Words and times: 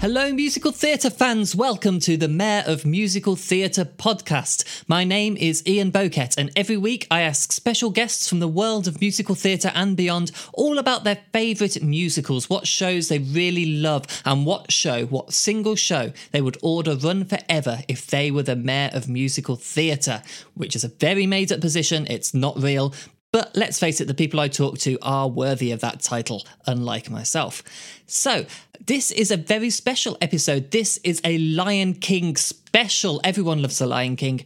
Hello, 0.00 0.32
musical 0.32 0.72
theatre 0.72 1.10
fans. 1.10 1.54
Welcome 1.54 2.00
to 2.00 2.16
the 2.16 2.26
Mayor 2.26 2.64
of 2.66 2.86
Musical 2.86 3.36
Theatre 3.36 3.84
podcast. 3.84 4.82
My 4.88 5.04
name 5.04 5.36
is 5.36 5.62
Ian 5.66 5.90
Bowkett, 5.90 6.38
and 6.38 6.50
every 6.56 6.78
week 6.78 7.06
I 7.10 7.20
ask 7.20 7.52
special 7.52 7.90
guests 7.90 8.26
from 8.26 8.40
the 8.40 8.48
world 8.48 8.88
of 8.88 9.02
musical 9.02 9.34
theatre 9.34 9.70
and 9.74 9.98
beyond 9.98 10.32
all 10.54 10.78
about 10.78 11.04
their 11.04 11.18
favourite 11.34 11.82
musicals, 11.82 12.48
what 12.48 12.66
shows 12.66 13.08
they 13.08 13.18
really 13.18 13.66
love, 13.66 14.06
and 14.24 14.46
what 14.46 14.72
show, 14.72 15.04
what 15.04 15.34
single 15.34 15.76
show 15.76 16.14
they 16.30 16.40
would 16.40 16.56
order 16.62 16.96
run 16.96 17.26
forever 17.26 17.80
if 17.86 18.06
they 18.06 18.30
were 18.30 18.42
the 18.42 18.56
Mayor 18.56 18.88
of 18.94 19.06
Musical 19.06 19.56
Theatre, 19.56 20.22
which 20.54 20.74
is 20.74 20.82
a 20.82 20.88
very 20.88 21.26
made 21.26 21.52
up 21.52 21.60
position. 21.60 22.06
It's 22.08 22.32
not 22.32 22.56
real, 22.58 22.94
but 23.32 23.56
let's 23.56 23.78
face 23.78 24.00
it, 24.00 24.06
the 24.06 24.14
people 24.14 24.40
I 24.40 24.48
talk 24.48 24.78
to 24.78 24.98
are 25.02 25.28
worthy 25.28 25.70
of 25.70 25.80
that 25.80 26.00
title, 26.00 26.46
unlike 26.66 27.10
myself. 27.10 27.62
So, 28.06 28.46
this 28.84 29.10
is 29.10 29.30
a 29.30 29.36
very 29.36 29.70
special 29.70 30.16
episode. 30.20 30.70
This 30.70 30.96
is 31.04 31.20
a 31.22 31.38
Lion 31.38 31.94
King 31.94 32.36
special. 32.36 33.20
Everyone 33.22 33.62
loves 33.62 33.78
The 33.78 33.86
Lion 33.86 34.16
King. 34.16 34.44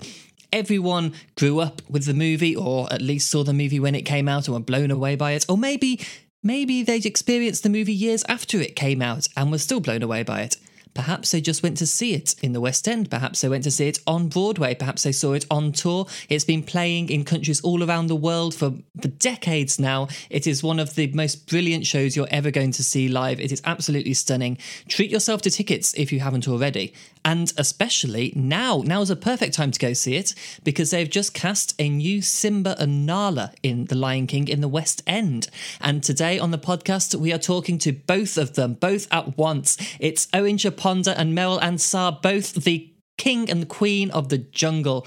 Everyone 0.52 1.14
grew 1.36 1.60
up 1.60 1.80
with 1.88 2.04
the 2.04 2.14
movie, 2.14 2.54
or 2.54 2.92
at 2.92 3.00
least 3.00 3.30
saw 3.30 3.42
the 3.42 3.54
movie 3.54 3.80
when 3.80 3.94
it 3.94 4.02
came 4.02 4.28
out 4.28 4.48
and 4.48 4.54
were 4.54 4.60
blown 4.60 4.90
away 4.90 5.16
by 5.16 5.32
it. 5.32 5.46
Or 5.48 5.56
maybe, 5.56 6.00
maybe 6.42 6.82
they'd 6.82 7.06
experienced 7.06 7.62
the 7.62 7.70
movie 7.70 7.94
years 7.94 8.22
after 8.28 8.60
it 8.60 8.76
came 8.76 9.00
out 9.00 9.28
and 9.36 9.50
were 9.50 9.58
still 9.58 9.80
blown 9.80 10.02
away 10.02 10.24
by 10.24 10.42
it. 10.42 10.56
Perhaps 10.94 11.32
they 11.32 11.40
just 11.40 11.62
went 11.62 11.76
to 11.78 11.86
see 11.86 12.14
it 12.14 12.34
in 12.42 12.52
the 12.52 12.60
West 12.60 12.88
End. 12.88 13.10
Perhaps 13.10 13.40
they 13.40 13.48
went 13.48 13.64
to 13.64 13.70
see 13.70 13.88
it 13.88 13.98
on 14.06 14.28
Broadway. 14.28 14.74
Perhaps 14.74 15.02
they 15.02 15.12
saw 15.12 15.32
it 15.32 15.44
on 15.50 15.72
tour. 15.72 16.06
It's 16.28 16.44
been 16.44 16.62
playing 16.62 17.10
in 17.10 17.24
countries 17.24 17.60
all 17.62 17.82
around 17.82 18.06
the 18.06 18.16
world 18.16 18.54
for, 18.54 18.72
for 19.00 19.08
decades 19.08 19.78
now. 19.78 20.08
It 20.30 20.46
is 20.46 20.62
one 20.62 20.78
of 20.78 20.94
the 20.94 21.08
most 21.08 21.48
brilliant 21.48 21.86
shows 21.86 22.16
you're 22.16 22.28
ever 22.30 22.50
going 22.50 22.70
to 22.72 22.84
see 22.84 23.08
live. 23.08 23.40
It 23.40 23.52
is 23.52 23.60
absolutely 23.64 24.14
stunning. 24.14 24.58
Treat 24.88 25.10
yourself 25.10 25.42
to 25.42 25.50
tickets 25.50 25.94
if 25.94 26.12
you 26.12 26.20
haven't 26.20 26.48
already. 26.48 26.94
And 27.24 27.52
especially 27.56 28.32
now, 28.36 28.82
now 28.84 29.00
is 29.00 29.08
a 29.10 29.16
perfect 29.16 29.54
time 29.54 29.70
to 29.70 29.78
go 29.78 29.94
see 29.94 30.16
it 30.16 30.34
because 30.62 30.90
they've 30.90 31.08
just 31.08 31.32
cast 31.32 31.74
a 31.78 31.88
new 31.88 32.20
Simba 32.20 32.76
and 32.78 33.06
Nala 33.06 33.52
in 33.62 33.86
The 33.86 33.94
Lion 33.94 34.26
King 34.26 34.46
in 34.46 34.60
the 34.60 34.68
West 34.68 35.02
End. 35.06 35.48
And 35.80 36.02
today 36.04 36.38
on 36.38 36.50
the 36.50 36.58
podcast, 36.58 37.14
we 37.14 37.32
are 37.32 37.38
talking 37.38 37.78
to 37.78 37.92
both 37.92 38.36
of 38.36 38.54
them, 38.54 38.74
both 38.74 39.08
at 39.10 39.38
once. 39.38 39.78
It's 39.98 40.28
Owen 40.34 40.58
Chaponda 40.84 41.14
and 41.16 41.36
Merryl 41.36 41.60
Ansah, 41.60 42.20
both 42.20 42.54
the 42.64 42.90
king 43.16 43.48
and 43.50 43.68
queen 43.68 44.10
of 44.10 44.28
the 44.28 44.38
jungle 44.38 45.06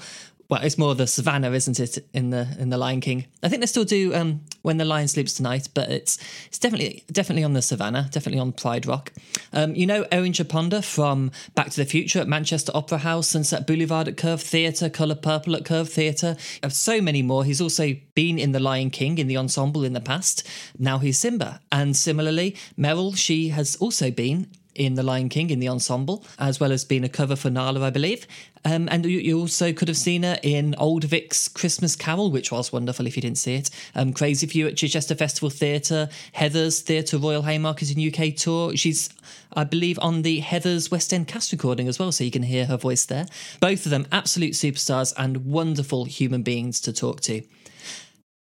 well, 0.50 0.62
it's 0.62 0.78
more 0.78 0.94
the 0.94 1.06
savannah, 1.06 1.50
isn't 1.52 1.78
it, 1.78 1.98
in 2.14 2.30
the 2.30 2.48
in 2.58 2.70
the 2.70 2.78
Lion 2.78 3.02
King? 3.02 3.26
I 3.42 3.50
think 3.50 3.60
they 3.60 3.66
still 3.66 3.84
do 3.84 4.14
um, 4.14 4.40
when 4.62 4.78
the 4.78 4.84
lion 4.86 5.06
sleeps 5.06 5.34
tonight, 5.34 5.68
but 5.74 5.90
it's 5.90 6.18
it's 6.46 6.58
definitely 6.58 7.04
definitely 7.12 7.44
on 7.44 7.52
the 7.52 7.60
savannah, 7.60 8.08
definitely 8.10 8.40
on 8.40 8.52
Pride 8.52 8.86
Rock. 8.86 9.12
Um, 9.52 9.74
you 9.74 9.86
know 9.86 10.06
Owen 10.10 10.32
Chaponda 10.32 10.82
from 10.82 11.32
Back 11.54 11.68
to 11.68 11.76
the 11.76 11.84
Future 11.84 12.20
at 12.20 12.28
Manchester 12.28 12.72
Opera 12.74 12.96
House, 12.96 13.28
Sunset 13.28 13.66
Boulevard 13.66 14.08
at 14.08 14.16
Curve 14.16 14.40
Theatre, 14.40 14.88
Colour 14.88 15.16
Purple 15.16 15.54
at 15.54 15.66
Curve 15.66 15.90
Theatre, 15.90 16.34
of 16.62 16.72
so 16.72 17.02
many 17.02 17.20
more. 17.20 17.44
He's 17.44 17.60
also 17.60 17.94
been 18.14 18.38
in 18.38 18.52
the 18.52 18.60
Lion 18.60 18.88
King 18.88 19.18
in 19.18 19.26
the 19.26 19.36
ensemble 19.36 19.84
in 19.84 19.92
the 19.92 20.00
past. 20.00 20.48
Now 20.78 20.96
he's 20.96 21.18
Simba, 21.18 21.60
and 21.70 21.94
similarly, 21.94 22.56
Merryl 22.78 23.14
she 23.14 23.50
has 23.50 23.76
also 23.76 24.10
been 24.10 24.48
in 24.78 24.94
The 24.94 25.02
Lion 25.02 25.28
King 25.28 25.50
in 25.50 25.58
the 25.58 25.68
ensemble, 25.68 26.24
as 26.38 26.60
well 26.60 26.72
as 26.72 26.84
being 26.84 27.04
a 27.04 27.08
cover 27.08 27.36
for 27.36 27.50
Nala, 27.50 27.82
I 27.82 27.90
believe. 27.90 28.26
Um, 28.64 28.88
and 28.90 29.04
you, 29.04 29.18
you, 29.18 29.38
also 29.38 29.72
could 29.72 29.88
have 29.88 29.96
seen 29.96 30.22
her 30.24 30.38
in 30.42 30.74
Old 30.78 31.04
Vic's 31.04 31.48
Christmas 31.48 31.96
Carol, 31.96 32.30
which 32.30 32.50
was 32.50 32.72
wonderful 32.72 33.06
if 33.06 33.16
you 33.16 33.22
didn't 33.22 33.38
see 33.38 33.54
it. 33.54 33.70
Um, 33.94 34.12
Crazy 34.12 34.46
You 34.58 34.66
at 34.66 34.76
Chichester 34.76 35.14
Festival 35.14 35.50
Theatre, 35.50 36.08
Heathers 36.34 36.80
Theatre 36.82 37.18
Royal 37.18 37.42
Haymarket 37.42 37.96
in 37.96 38.12
UK 38.12 38.34
tour. 38.34 38.76
She's, 38.76 39.10
I 39.54 39.64
believe, 39.64 39.98
on 40.00 40.22
the 40.22 40.40
Heathers 40.40 40.90
West 40.90 41.12
End 41.12 41.28
cast 41.28 41.52
recording 41.52 41.88
as 41.88 41.98
well, 41.98 42.12
so 42.12 42.24
you 42.24 42.30
can 42.30 42.42
hear 42.42 42.66
her 42.66 42.76
voice 42.76 43.04
there. 43.04 43.26
Both 43.60 43.86
of 43.86 43.90
them 43.90 44.06
absolute 44.12 44.54
superstars 44.54 45.12
and 45.16 45.46
wonderful 45.46 46.04
human 46.04 46.42
beings 46.42 46.80
to 46.82 46.92
talk 46.92 47.20
to. 47.22 47.42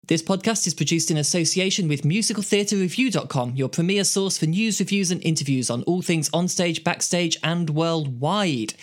This 0.08 0.22
podcast 0.22 0.68
is 0.68 0.74
produced 0.74 1.10
in 1.10 1.16
association 1.16 1.88
with 1.88 2.02
musicaltheatrereview.com, 2.02 3.56
your 3.56 3.68
premier 3.68 4.04
source 4.04 4.38
for 4.38 4.46
news, 4.46 4.78
reviews, 4.78 5.10
and 5.10 5.20
interviews 5.24 5.68
on 5.68 5.82
all 5.82 6.00
things 6.00 6.30
onstage, 6.30 6.84
backstage, 6.84 7.36
and 7.42 7.70
worldwide. 7.70 8.74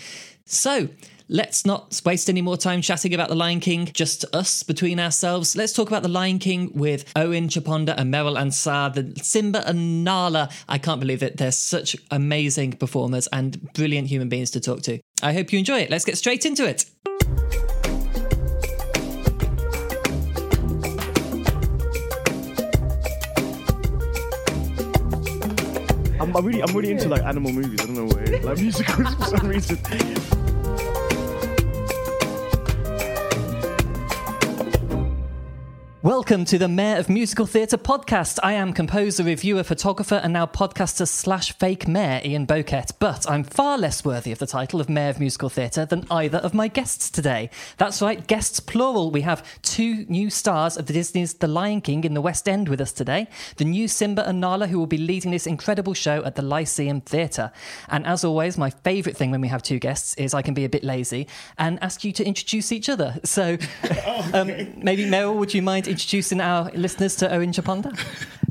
So, 0.43 0.89
let's 1.29 1.65
not 1.65 2.01
waste 2.03 2.29
any 2.29 2.41
more 2.41 2.57
time 2.57 2.81
chatting 2.81 3.13
about 3.13 3.29
The 3.29 3.35
Lion 3.35 3.61
King, 3.61 3.89
just 3.93 4.25
us 4.35 4.63
between 4.63 4.99
ourselves. 4.99 5.55
Let's 5.55 5.71
talk 5.71 5.87
about 5.87 6.03
The 6.03 6.09
Lion 6.09 6.39
King 6.39 6.73
with 6.73 7.09
Owen 7.15 7.47
Chaponda 7.47 7.95
and 7.97 8.13
Merryl 8.13 8.37
Ansah, 8.37 8.93
the 8.93 9.23
Simba 9.23 9.65
and 9.65 10.03
Nala. 10.03 10.49
I 10.67 10.77
can't 10.77 10.99
believe 10.99 11.23
it. 11.23 11.37
They're 11.37 11.53
such 11.53 11.95
amazing 12.11 12.73
performers 12.73 13.27
and 13.27 13.71
brilliant 13.71 14.09
human 14.09 14.27
beings 14.27 14.51
to 14.51 14.59
talk 14.59 14.81
to. 14.81 14.99
I 15.21 15.31
hope 15.31 15.53
you 15.53 15.59
enjoy 15.59 15.79
it. 15.79 15.89
Let's 15.89 16.03
get 16.03 16.17
straight 16.17 16.45
into 16.45 16.67
it. 16.67 16.83
I'm, 26.23 26.35
I'm 26.37 26.45
really, 26.45 26.63
I'm 26.63 26.73
really 26.73 26.91
into 26.91 27.09
like 27.09 27.23
animal 27.23 27.51
movies. 27.51 27.81
I 27.81 27.85
don't 27.85 27.95
know 27.95 28.05
why, 28.05 28.39
like 28.39 28.57
musicals 28.57 29.13
for 29.15 29.37
some 29.37 29.47
reason. 29.47 30.42
Welcome 36.03 36.43
to 36.45 36.57
the 36.57 36.67
Mayor 36.67 36.97
of 36.97 37.07
Musical 37.07 37.45
Theatre 37.45 37.77
podcast. 37.77 38.37
I 38.43 38.51
am 38.51 38.73
composer, 38.73 39.23
reviewer, 39.23 39.63
photographer, 39.63 40.15
and 40.15 40.33
now 40.33 40.45
podcaster 40.45 41.07
slash 41.07 41.53
fake 41.53 41.87
mayor 41.87 42.19
Ian 42.25 42.43
Bowkett, 42.43 42.91
but 42.99 43.25
I'm 43.31 43.45
far 43.45 43.77
less 43.77 44.03
worthy 44.03 44.33
of 44.33 44.39
the 44.39 44.45
title 44.45 44.81
of 44.81 44.89
Mayor 44.89 45.11
of 45.11 45.21
Musical 45.21 45.47
Theatre 45.47 45.85
than 45.85 46.05
either 46.11 46.39
of 46.39 46.53
my 46.53 46.67
guests 46.67 47.09
today. 47.09 47.49
That's 47.77 48.01
right, 48.01 48.27
guests 48.27 48.59
plural. 48.59 49.11
We 49.11 49.21
have 49.21 49.47
two 49.61 50.05
new 50.09 50.29
stars 50.29 50.75
of 50.75 50.87
the 50.87 50.93
Disney's 50.93 51.35
The 51.35 51.47
Lion 51.47 51.79
King 51.79 52.03
in 52.03 52.15
the 52.15 52.21
West 52.21 52.49
End 52.49 52.67
with 52.67 52.81
us 52.81 52.91
today, 52.91 53.29
the 53.55 53.63
new 53.63 53.87
Simba 53.87 54.27
and 54.27 54.41
Nala, 54.41 54.67
who 54.67 54.79
will 54.79 54.87
be 54.87 54.97
leading 54.97 55.31
this 55.31 55.47
incredible 55.47 55.93
show 55.93 56.21
at 56.25 56.35
the 56.35 56.41
Lyceum 56.41 56.99
Theatre. 56.99 57.53
And 57.87 58.05
as 58.05 58.25
always, 58.25 58.57
my 58.57 58.71
favourite 58.71 59.15
thing 59.15 59.31
when 59.31 59.39
we 59.39 59.47
have 59.47 59.63
two 59.63 59.79
guests 59.79 60.15
is 60.15 60.33
I 60.33 60.41
can 60.41 60.53
be 60.53 60.65
a 60.65 60.69
bit 60.69 60.83
lazy 60.83 61.29
and 61.57 61.81
ask 61.81 62.03
you 62.03 62.11
to 62.11 62.25
introduce 62.25 62.73
each 62.73 62.89
other. 62.89 63.21
So 63.23 63.57
um, 64.33 64.47
maybe 64.75 65.05
Merryl, 65.05 65.37
would 65.37 65.53
you 65.53 65.61
mind 65.61 65.92
introducing 65.93 66.41
our 66.41 66.71
listeners 66.71 67.15
to 67.17 67.31
Owen 67.31 67.51
Chaponda? 67.51 67.95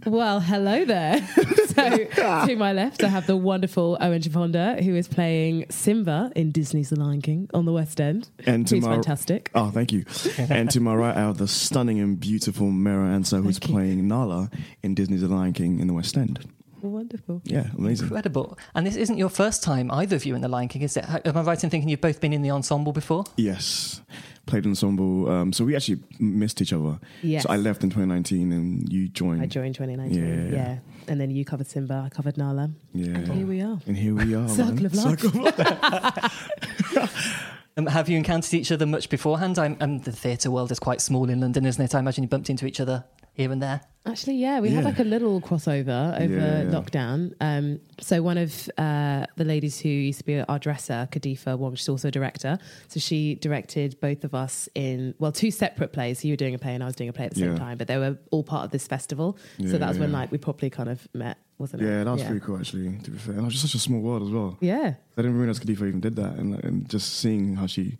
Well, 0.06 0.38
hello 0.40 0.84
there. 0.84 1.26
so, 1.66 1.96
to 2.46 2.56
my 2.56 2.72
left, 2.72 3.02
I 3.02 3.08
have 3.08 3.26
the 3.26 3.36
wonderful 3.36 3.98
Owen 4.00 4.20
Chaponda, 4.20 4.80
who 4.82 4.94
is 4.94 5.08
playing 5.08 5.66
Simba 5.68 6.30
in 6.36 6.52
Disney's 6.52 6.90
The 6.90 7.00
Lion 7.00 7.20
King 7.20 7.50
on 7.52 7.64
the 7.64 7.72
West 7.72 8.00
End. 8.00 8.28
And 8.46 8.66
to 8.68 8.76
He's 8.76 8.84
my 8.84 8.94
fantastic. 8.94 9.50
Oh, 9.56 9.70
thank 9.70 9.92
you. 9.92 10.04
and 10.38 10.70
to 10.70 10.80
my 10.80 10.94
right, 10.94 11.16
I 11.16 11.20
have 11.20 11.38
the 11.38 11.48
stunning 11.48 11.98
and 11.98 12.18
beautiful 12.18 12.68
Merryl 12.68 13.16
Ansah, 13.16 13.42
who's 13.42 13.58
Thank 13.58 13.68
you. 13.68 13.74
playing 13.74 14.08
Nala 14.08 14.50
in 14.82 14.94
Disney's 14.94 15.22
The 15.22 15.28
Lion 15.28 15.52
King 15.52 15.80
in 15.80 15.88
the 15.88 15.94
West 15.94 16.16
End. 16.16 16.48
Wonderful. 16.82 17.42
Yeah, 17.44 17.66
amazing. 17.78 18.08
Incredible. 18.08 18.58
And 18.74 18.86
this 18.86 18.96
isn't 18.96 19.16
your 19.16 19.28
first 19.28 19.62
time, 19.62 19.90
either 19.92 20.16
of 20.16 20.24
you, 20.26 20.34
in 20.34 20.40
The 20.40 20.48
Lion 20.48 20.68
King, 20.68 20.82
is 20.82 20.96
it? 20.96 21.04
Am 21.24 21.36
I 21.36 21.42
right 21.42 21.62
in 21.62 21.70
thinking 21.70 21.88
you've 21.88 22.00
both 22.00 22.20
been 22.20 22.32
in 22.32 22.42
the 22.42 22.50
ensemble 22.50 22.92
before? 22.92 23.24
Yes, 23.36 24.02
played 24.46 24.66
ensemble. 24.66 25.30
Um, 25.30 25.52
so 25.52 25.64
we 25.64 25.76
actually 25.76 26.00
missed 26.18 26.60
each 26.60 26.72
other. 26.72 26.98
Yes. 27.22 27.44
So 27.44 27.50
I 27.50 27.56
left 27.56 27.84
in 27.84 27.90
2019, 27.90 28.52
and 28.52 28.92
you 28.92 29.08
joined. 29.08 29.42
I 29.42 29.46
joined 29.46 29.76
2019. 29.76 30.52
Yeah. 30.52 30.56
Yeah. 30.56 30.78
And 31.06 31.20
then 31.20 31.30
you 31.30 31.44
covered 31.44 31.68
Simba, 31.68 32.02
I 32.06 32.08
covered 32.08 32.36
Nala. 32.36 32.70
Yeah. 32.92 33.14
And 33.14 33.32
here 33.32 33.46
we 33.46 33.60
are. 33.60 33.78
And 33.86 33.96
here 33.96 34.14
we 34.14 34.34
are. 34.34 34.48
Circle 34.48 34.86
of 34.86 34.94
life. 34.94 35.20
Circle 35.20 35.46
of 35.48 35.58
life. 35.58 37.38
Um, 37.74 37.86
have 37.86 38.06
you 38.06 38.18
encountered 38.18 38.52
each 38.52 38.70
other 38.70 38.84
much 38.84 39.08
beforehand? 39.08 39.58
I'm, 39.58 39.78
um, 39.80 40.00
the 40.00 40.12
theatre 40.12 40.50
world 40.50 40.70
is 40.70 40.78
quite 40.78 41.00
small 41.00 41.30
in 41.30 41.40
London, 41.40 41.64
isn't 41.64 41.82
it? 41.82 41.94
I 41.94 42.00
imagine 42.00 42.22
you 42.22 42.28
bumped 42.28 42.50
into 42.50 42.66
each 42.66 42.80
other 42.80 43.04
here 43.34 43.50
and 43.52 43.62
there. 43.62 43.80
Actually, 44.04 44.34
yeah, 44.34 44.58
we 44.58 44.68
had 44.70 44.82
Yeah. 44.82 44.90
like 44.90 44.98
a 44.98 45.04
little 45.04 45.40
crossover 45.40 46.20
over 46.20 46.34
Yeah, 46.34 46.62
yeah. 46.62 46.70
lockdown. 46.70 47.34
Um, 47.40 47.78
so 48.00 48.20
one 48.20 48.36
of 48.36 48.68
uh, 48.76 49.26
the 49.36 49.44
ladies 49.44 49.78
who 49.78 49.88
used 49.88 50.18
to 50.18 50.24
be 50.24 50.40
our 50.40 50.58
dresser, 50.58 51.08
Kadifa, 51.12 51.56
one, 51.56 51.76
she's 51.76 51.88
also 51.88 52.08
a 52.08 52.10
director. 52.10 52.58
So 52.88 52.98
she 52.98 53.36
directed 53.36 54.00
both 54.00 54.24
of 54.24 54.34
us 54.34 54.68
in 54.74 55.14
well, 55.20 55.30
two 55.30 55.52
separate 55.52 55.92
plays. 55.92 56.24
You 56.24 56.32
were 56.32 56.36
doing 56.36 56.54
a 56.54 56.58
play 56.58 56.74
and 56.74 56.82
I 56.82 56.86
was 56.86 56.96
doing 56.96 57.10
a 57.10 57.12
play 57.12 57.26
at 57.26 57.34
the 57.34 57.40
same 57.40 57.52
Yeah. 57.52 57.58
time, 57.58 57.78
but 57.78 57.86
they 57.86 57.96
were 57.96 58.18
all 58.32 58.42
part 58.42 58.64
of 58.64 58.72
this 58.72 58.88
festival. 58.88 59.38
Yeah, 59.58 59.70
so 59.70 59.78
that 59.78 59.88
was 59.88 59.98
when 60.00 60.10
yeah. 60.10 60.18
like 60.18 60.32
we 60.32 60.38
properly 60.38 60.68
kind 60.68 60.88
of 60.88 61.06
met, 61.14 61.38
wasn't 61.58 61.82
it? 61.82 61.86
Yeah, 61.86 62.02
that 62.02 62.10
was 62.10 62.24
pretty 62.24 62.40
cool 62.40 62.58
actually. 62.58 62.98
To 63.04 63.10
be 63.12 63.18
fair, 63.18 63.34
and 63.34 63.42
it 63.42 63.44
was 63.44 63.54
just 63.54 63.62
such 63.66 63.76
a 63.76 63.78
small 63.78 64.00
world 64.00 64.22
as 64.24 64.30
well. 64.30 64.58
Yeah. 64.60 64.94
I 65.16 65.22
didn't 65.22 65.38
realize 65.38 65.60
Khalifa 65.60 65.84
even 65.86 66.00
did 66.00 66.16
that, 66.16 66.34
and, 66.38 66.56
like, 66.56 66.64
and 66.64 66.88
just 66.88 67.18
seeing 67.20 67.54
how 67.54 67.66
she, 67.68 67.98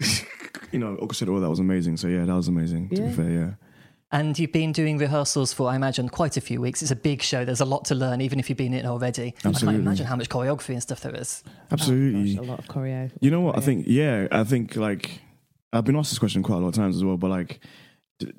you 0.70 0.78
know, 0.78 0.96
orchestrated 0.96 1.32
all 1.34 1.40
that 1.40 1.48
was 1.48 1.60
amazing. 1.60 1.96
So 1.96 2.08
yeah, 2.08 2.26
that 2.26 2.34
was 2.34 2.48
amazing. 2.48 2.90
To 2.90 2.96
Yeah. 2.96 3.06
be 3.08 3.12
fair, 3.14 3.30
yeah. 3.30 3.50
And 4.14 4.38
you've 4.38 4.52
been 4.52 4.70
doing 4.70 4.96
rehearsals 4.96 5.52
for, 5.52 5.68
I 5.68 5.74
imagine, 5.74 6.08
quite 6.08 6.36
a 6.36 6.40
few 6.40 6.60
weeks. 6.60 6.82
It's 6.82 6.92
a 6.92 6.96
big 6.96 7.20
show. 7.20 7.44
There's 7.44 7.60
a 7.60 7.64
lot 7.64 7.84
to 7.86 7.96
learn, 7.96 8.20
even 8.20 8.38
if 8.38 8.48
you've 8.48 8.56
been 8.56 8.72
in 8.72 8.84
it 8.84 8.86
already. 8.86 9.34
I 9.44 9.50
can't 9.50 9.62
imagine 9.64 10.06
how 10.06 10.14
much 10.14 10.28
choreography 10.28 10.68
and 10.68 10.80
stuff 10.80 11.00
there 11.00 11.16
is. 11.16 11.42
Absolutely. 11.72 12.34
Oh, 12.34 12.36
gosh, 12.36 12.46
a 12.46 12.50
lot 12.52 12.58
of 12.60 12.66
choreo. 12.66 13.10
You 13.20 13.32
know 13.32 13.40
what? 13.40 13.58
I 13.58 13.60
think 13.60 13.86
yeah. 13.88 14.28
I 14.30 14.44
think 14.44 14.76
like 14.76 15.20
I've 15.72 15.84
been 15.84 15.96
asked 15.96 16.12
this 16.12 16.20
question 16.20 16.44
quite 16.44 16.58
a 16.58 16.60
lot 16.60 16.68
of 16.68 16.74
times 16.74 16.94
as 16.94 17.02
well. 17.02 17.16
But 17.16 17.30
like, 17.30 17.58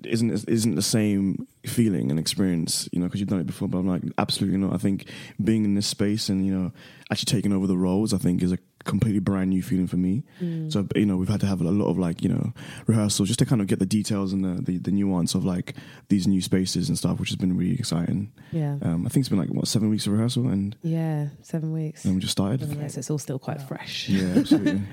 isn't 0.05 0.47
isn't 0.47 0.75
the 0.75 0.81
same 0.81 1.45
feeling 1.65 2.09
and 2.09 2.21
experience, 2.21 2.87
you 2.93 2.99
know, 3.01 3.07
because 3.07 3.19
you've 3.19 3.29
done 3.29 3.41
it 3.41 3.47
before. 3.47 3.67
But 3.67 3.79
I'm 3.79 3.87
like, 3.87 4.03
absolutely 4.17 4.57
not. 4.57 4.73
I 4.73 4.77
think 4.77 5.09
being 5.43 5.65
in 5.65 5.75
this 5.75 5.87
space 5.87 6.29
and 6.29 6.45
you 6.45 6.57
know 6.57 6.71
actually 7.11 7.35
taking 7.35 7.51
over 7.51 7.67
the 7.67 7.77
roles, 7.77 8.13
I 8.13 8.17
think 8.17 8.41
is 8.41 8.53
a 8.53 8.59
completely 8.85 9.19
brand 9.19 9.49
new 9.49 9.61
feeling 9.61 9.87
for 9.87 9.97
me. 9.97 10.23
Mm. 10.41 10.71
So 10.71 10.87
you 10.95 11.05
know, 11.05 11.17
we've 11.17 11.29
had 11.29 11.41
to 11.41 11.47
have 11.47 11.59
a 11.59 11.65
lot 11.65 11.89
of 11.89 11.97
like 11.97 12.23
you 12.23 12.29
know 12.29 12.53
rehearsals 12.87 13.27
just 13.27 13.39
to 13.39 13.45
kind 13.45 13.61
of 13.61 13.67
get 13.67 13.79
the 13.79 13.85
details 13.85 14.31
and 14.31 14.45
the, 14.45 14.61
the 14.61 14.77
the 14.77 14.91
nuance 14.91 15.35
of 15.35 15.43
like 15.43 15.75
these 16.07 16.27
new 16.27 16.41
spaces 16.41 16.87
and 16.87 16.97
stuff, 16.97 17.19
which 17.19 17.29
has 17.29 17.35
been 17.35 17.57
really 17.57 17.75
exciting. 17.75 18.31
Yeah. 18.51 18.77
Um, 18.81 19.05
I 19.05 19.09
think 19.09 19.23
it's 19.23 19.29
been 19.29 19.39
like 19.39 19.49
what 19.49 19.67
seven 19.67 19.89
weeks 19.89 20.07
of 20.07 20.13
rehearsal, 20.13 20.47
and 20.47 20.75
Yeah. 20.81 21.27
Seven 21.41 21.73
weeks. 21.73 22.05
And 22.05 22.15
we 22.15 22.21
just 22.21 22.31
started. 22.31 22.61
Yeah, 22.61 22.87
so 22.87 22.99
it's 22.99 23.09
all 23.09 23.17
still 23.19 23.39
quite 23.39 23.61
fresh. 23.61 24.07
Yeah, 24.07 24.35
absolutely. 24.37 24.81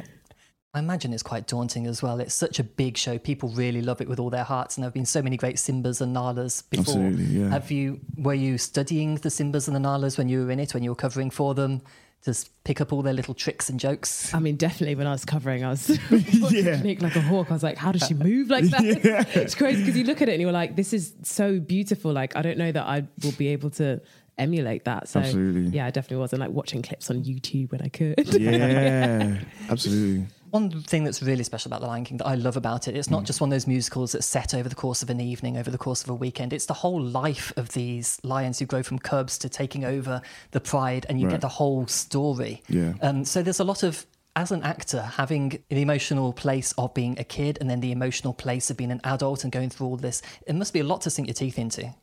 I 0.75 0.79
imagine 0.79 1.12
it's 1.12 1.23
quite 1.23 1.47
daunting 1.47 1.87
as 1.87 2.03
well. 2.03 2.19
It's 2.19 2.33
such 2.33 2.59
a 2.59 2.65
big 2.65 2.97
show. 2.97 3.19
People 3.19 3.50
really 3.50 3.83
love 3.83 4.00
it 4.00 4.09
with 4.09 4.19
all 4.19 4.31
their 4.31 4.45
hearts, 4.45 4.77
and 4.77 4.83
there 4.83 4.87
have 4.87 4.95
been 4.95 5.05
so 5.05 5.21
many 5.21 5.37
great 5.37 5.56
Simbas 5.56 6.00
and 6.00 6.17
Nalas 6.17 6.62
before. 6.71 6.95
Absolutely, 6.95 7.25
yeah. 7.25 7.50
Have 7.50 7.71
you? 7.71 8.00
Were 8.17 8.33
you 8.33 8.56
studying 8.56 9.17
the 9.17 9.29
Simbas 9.29 9.67
and 9.69 9.77
the 9.77 9.81
Nalas 9.81 10.17
when 10.17 10.31
you 10.31 10.47
were 10.47 10.50
in 10.50 10.59
it? 10.59 10.73
When 10.73 10.83
you 10.83 10.88
were 10.91 10.97
covering 10.97 11.29
for 11.29 11.55
them, 11.55 11.83
to 12.25 12.35
pick 12.65 12.81
up 12.81 12.93
all 12.93 13.03
their 13.03 13.13
little 13.13 13.35
tricks 13.35 13.69
and 13.69 13.81
jokes? 13.81 14.33
I 14.33 14.39
mean, 14.39 14.57
definitely 14.57 14.95
when 14.95 15.07
I 15.07 15.13
was 15.13 15.25
covering, 15.25 15.65
I 15.65 15.71
was 15.71 15.89
Nick 16.11 17.03
like 17.03 17.17
a 17.17 17.21
hawk. 17.21 17.51
I 17.51 17.55
was 17.55 17.63
like, 17.63 17.77
how 17.77 17.93
does 17.93 18.07
she 18.07 18.15
uh, 18.15 18.19
move 18.19 18.49
like 18.49 18.65
that? 18.67 19.05
Yeah. 19.05 19.25
It's 19.43 19.55
crazy 19.55 19.83
because 19.83 19.97
you 19.97 20.05
look 20.05 20.23
at 20.23 20.29
it 20.29 20.33
and 20.33 20.41
you're 20.41 20.53
like, 20.53 20.77
this 20.77 20.93
is 20.93 21.15
so 21.23 21.59
beautiful. 21.59 22.13
Like, 22.13 22.37
I 22.37 22.43
don't 22.43 22.59
know 22.59 22.71
that 22.71 22.87
I 22.87 23.07
will 23.25 23.33
be 23.33 23.49
able 23.49 23.71
to 23.71 24.01
emulate 24.39 24.85
that. 24.85 25.09
So, 25.09 25.21
Absolutely. 25.21 25.71
yeah, 25.71 25.87
I 25.87 25.91
definitely 25.91 26.19
was. 26.19 26.33
And 26.33 26.41
like 26.41 26.51
watching 26.51 26.83
clips 26.83 27.11
on 27.11 27.25
YouTube 27.25 27.73
when 27.73 27.83
I 27.83 27.89
could. 27.89 28.15
Yeah, 28.35 28.51
yeah, 28.51 29.39
absolutely. 29.69 30.27
One 30.52 30.82
thing 30.82 31.02
that's 31.04 31.22
really 31.22 31.44
special 31.44 31.70
about 31.70 31.81
The 31.81 31.87
Lion 31.87 32.04
King 32.04 32.19
that 32.19 32.26
I 32.26 32.34
love 32.34 32.58
about 32.58 32.87
it, 32.87 32.94
it's 32.94 33.08
Mm. 33.08 33.12
not 33.12 33.25
just 33.25 33.40
one 33.40 33.49
of 33.49 33.52
those 33.52 33.66
musicals 33.66 34.12
that's 34.12 34.26
set 34.26 34.52
over 34.52 34.69
the 34.69 34.75
course 34.75 35.02
of 35.02 35.08
an 35.08 35.19
evening, 35.19 35.56
over 35.56 35.70
the 35.70 35.78
course 35.78 36.02
of 36.02 36.10
a 36.10 36.14
weekend. 36.14 36.52
It's 36.52 36.66
the 36.66 36.75
whole 36.75 37.00
life 37.00 37.54
of 37.56 37.70
these 37.70 38.19
lions 38.22 38.58
who 38.58 38.66
grow 38.66 38.82
from 38.82 38.99
cubs 38.99 39.38
to 39.38 39.49
taking 39.49 39.82
over 39.82 40.20
the 40.50 40.60
pride, 40.60 41.06
and 41.08 41.19
you 41.19 41.26
Right. 41.26 41.32
get 41.32 41.40
the 41.40 41.49
whole 41.49 41.87
story. 41.87 42.62
Yeah. 42.69 42.93
Um, 43.00 43.25
so 43.25 43.40
there's 43.43 43.60
a 43.60 43.64
lot 43.64 43.82
of, 43.82 44.04
as 44.37 44.52
an 44.52 44.62
actor, 44.62 45.00
having 45.00 45.58
the 45.70 45.81
emotional 45.81 46.34
place 46.34 46.72
of 46.76 46.93
being 46.93 47.19
a 47.19 47.25
kid 47.25 47.56
and 47.62 47.70
then 47.70 47.81
the 47.81 47.90
emotional 47.90 48.34
place 48.34 48.69
of 48.70 48.76
being 48.76 48.90
an 48.90 49.00
adult 49.04 49.44
and 49.44 49.52
going 49.52 49.70
through 49.70 49.87
all 49.87 49.96
this. 49.96 50.20
It 50.46 50.54
must 50.54 50.75
be 50.75 50.81
a 50.81 50.84
lot 50.84 51.00
to 51.02 51.10
sink 51.10 51.28
your 51.28 51.34
teeth 51.34 51.58
into. 51.58 51.94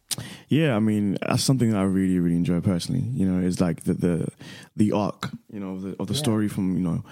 Yeah, 0.50 0.76
I 0.76 0.80
mean 0.80 1.18
that's 1.22 1.44
something 1.44 1.70
that 1.72 1.78
I 1.78 1.84
really, 1.84 2.20
really 2.20 2.36
enjoy 2.36 2.60
personally. 2.60 3.02
You 3.14 3.26
know, 3.30 3.40
is 3.46 3.62
like 3.62 3.84
the 3.84 3.94
the 3.94 4.28
the 4.76 4.92
arc, 4.94 5.30
you 5.54 5.60
know, 5.60 5.74
of 5.74 5.82
the, 5.84 5.96
of 6.00 6.08
the 6.08 6.14
Yeah. 6.14 6.20
story 6.20 6.48
from 6.50 6.76
you 6.76 6.82
know, 6.84 7.04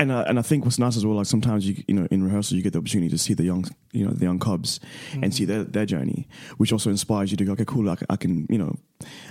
and 0.00 0.10
uh, 0.10 0.24
and 0.26 0.38
I 0.38 0.42
think 0.42 0.64
what's 0.64 0.78
nice 0.78 0.96
as 0.96 1.04
well, 1.04 1.16
like 1.16 1.26
sometimes 1.26 1.68
you 1.68 1.84
you 1.86 1.94
know 1.94 2.08
in 2.10 2.24
rehearsal 2.24 2.56
you 2.56 2.62
get 2.62 2.72
the 2.72 2.78
opportunity 2.78 3.10
to 3.10 3.18
see 3.18 3.34
the 3.34 3.44
young 3.44 3.66
you 3.92 4.04
know 4.06 4.12
the 4.12 4.24
young 4.24 4.38
cubs 4.38 4.80
and 5.22 5.34
see 5.34 5.44
their 5.44 5.62
their 5.64 5.84
journey, 5.86 6.26
which 6.56 6.72
also 6.72 6.88
inspires 6.90 7.30
you 7.30 7.36
to 7.36 7.44
go, 7.44 7.52
okay, 7.52 7.66
cool, 7.66 7.90
I 7.90 7.96
can, 7.96 8.06
I 8.08 8.16
can 8.16 8.46
you 8.48 8.56
know, 8.58 8.74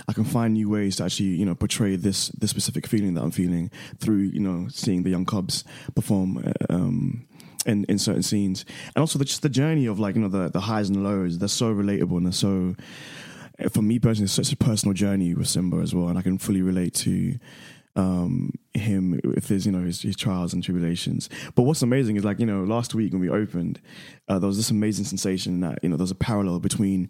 I 0.08 0.12
can 0.12 0.24
find 0.24 0.54
new 0.54 0.70
ways 0.70 0.96
to 0.96 1.04
actually 1.04 1.30
you 1.40 1.44
know 1.44 1.56
portray 1.56 1.96
this 1.96 2.28
this 2.40 2.50
specific 2.50 2.86
feeling 2.86 3.14
that 3.14 3.22
I'm 3.24 3.32
feeling 3.32 3.70
through 3.98 4.30
you 4.32 4.40
know 4.40 4.68
seeing 4.70 5.02
the 5.02 5.10
young 5.10 5.24
cubs 5.26 5.64
perform. 5.94 6.38
uh, 6.38 6.52
Um, 6.70 7.26
in, 7.68 7.84
in 7.88 7.98
certain 7.98 8.22
scenes, 8.22 8.64
and 8.94 9.00
also 9.02 9.18
the, 9.18 9.24
just 9.24 9.42
the 9.42 9.48
journey 9.48 9.86
of 9.88 9.98
like 9.98 10.14
you 10.14 10.22
know 10.22 10.28
the 10.30 10.48
the 10.52 10.60
highs 10.60 10.88
and 10.88 11.02
lows. 11.02 11.38
They're 11.38 11.48
so 11.48 11.74
relatable 11.74 12.16
and 12.16 12.24
they're 12.26 12.32
so 12.48 12.76
for 13.70 13.82
me 13.82 13.98
personally, 13.98 14.24
it's 14.24 14.32
such 14.32 14.52
a 14.52 14.56
personal 14.56 14.94
journey 14.94 15.34
with 15.34 15.48
Simba 15.48 15.78
as 15.78 15.94
well, 15.94 16.08
and 16.08 16.18
I 16.18 16.22
can 16.22 16.38
fully 16.38 16.62
relate 16.62 16.94
to 16.94 17.38
um, 17.96 18.52
him 18.74 19.18
with 19.24 19.48
his, 19.48 19.66
you 19.66 19.72
know, 19.72 19.84
his, 19.84 20.02
his 20.02 20.16
trials 20.16 20.52
and 20.52 20.62
tribulations. 20.62 21.28
But 21.54 21.62
what's 21.62 21.82
amazing 21.82 22.16
is 22.16 22.24
like, 22.24 22.38
you 22.38 22.46
know, 22.46 22.62
last 22.62 22.94
week 22.94 23.12
when 23.12 23.22
we 23.22 23.30
opened, 23.30 23.80
uh, 24.28 24.38
there 24.38 24.46
was 24.46 24.58
this 24.58 24.70
amazing 24.70 25.06
sensation 25.06 25.60
that, 25.60 25.78
you 25.82 25.88
know, 25.88 25.96
there's 25.96 26.10
a 26.10 26.16
parallel 26.16 26.60
between 26.60 27.08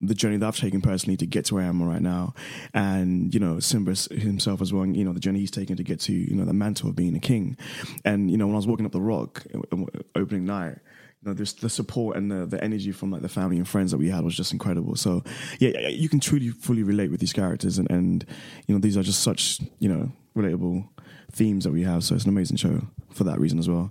the 0.00 0.14
journey 0.14 0.36
that 0.36 0.46
I've 0.46 0.56
taken 0.56 0.80
personally 0.80 1.16
to 1.18 1.26
get 1.26 1.46
to 1.46 1.54
where 1.54 1.64
I 1.64 1.68
am 1.68 1.82
right 1.82 2.02
now, 2.02 2.34
and 2.72 3.32
you 3.32 3.40
know 3.40 3.60
Simba 3.60 3.94
himself 4.14 4.60
as 4.60 4.72
well. 4.72 4.86
You 4.86 5.04
know 5.04 5.12
the 5.12 5.20
journey 5.20 5.40
he's 5.40 5.50
taken 5.50 5.76
to 5.76 5.82
get 5.82 6.00
to 6.00 6.12
you 6.12 6.34
know 6.34 6.44
the 6.44 6.52
mantle 6.52 6.90
of 6.90 6.96
being 6.96 7.16
a 7.16 7.20
king, 7.20 7.56
and 8.04 8.30
you 8.30 8.36
know 8.36 8.46
when 8.46 8.54
I 8.54 8.56
was 8.56 8.66
walking 8.66 8.86
up 8.86 8.92
the 8.92 9.00
rock 9.00 9.44
uh, 9.54 9.76
uh, 9.76 9.84
opening 10.14 10.44
night, 10.44 10.78
you 11.24 11.30
know, 11.30 11.34
there's 11.34 11.54
the 11.54 11.70
support 11.70 12.16
and 12.18 12.30
the, 12.30 12.44
the 12.44 12.62
energy 12.62 12.92
from 12.92 13.10
like 13.10 13.22
the 13.22 13.28
family 13.28 13.56
and 13.56 13.66
friends 13.66 13.90
that 13.92 13.98
we 13.98 14.10
had 14.10 14.24
was 14.24 14.36
just 14.36 14.52
incredible. 14.52 14.94
So 14.94 15.22
yeah, 15.58 15.88
you 15.88 16.08
can 16.08 16.20
truly 16.20 16.50
fully 16.50 16.82
relate 16.82 17.10
with 17.10 17.20
these 17.20 17.32
characters, 17.32 17.78
and, 17.78 17.90
and 17.90 18.26
you 18.66 18.74
know 18.74 18.80
these 18.80 18.96
are 18.96 19.02
just 19.02 19.22
such 19.22 19.60
you 19.78 19.88
know 19.88 20.12
relatable 20.36 20.86
themes 21.32 21.64
that 21.64 21.72
we 21.72 21.82
have. 21.82 22.04
So 22.04 22.14
it's 22.14 22.24
an 22.24 22.30
amazing 22.30 22.58
show 22.58 22.82
for 23.10 23.24
that 23.24 23.40
reason 23.40 23.58
as 23.58 23.68
well. 23.68 23.90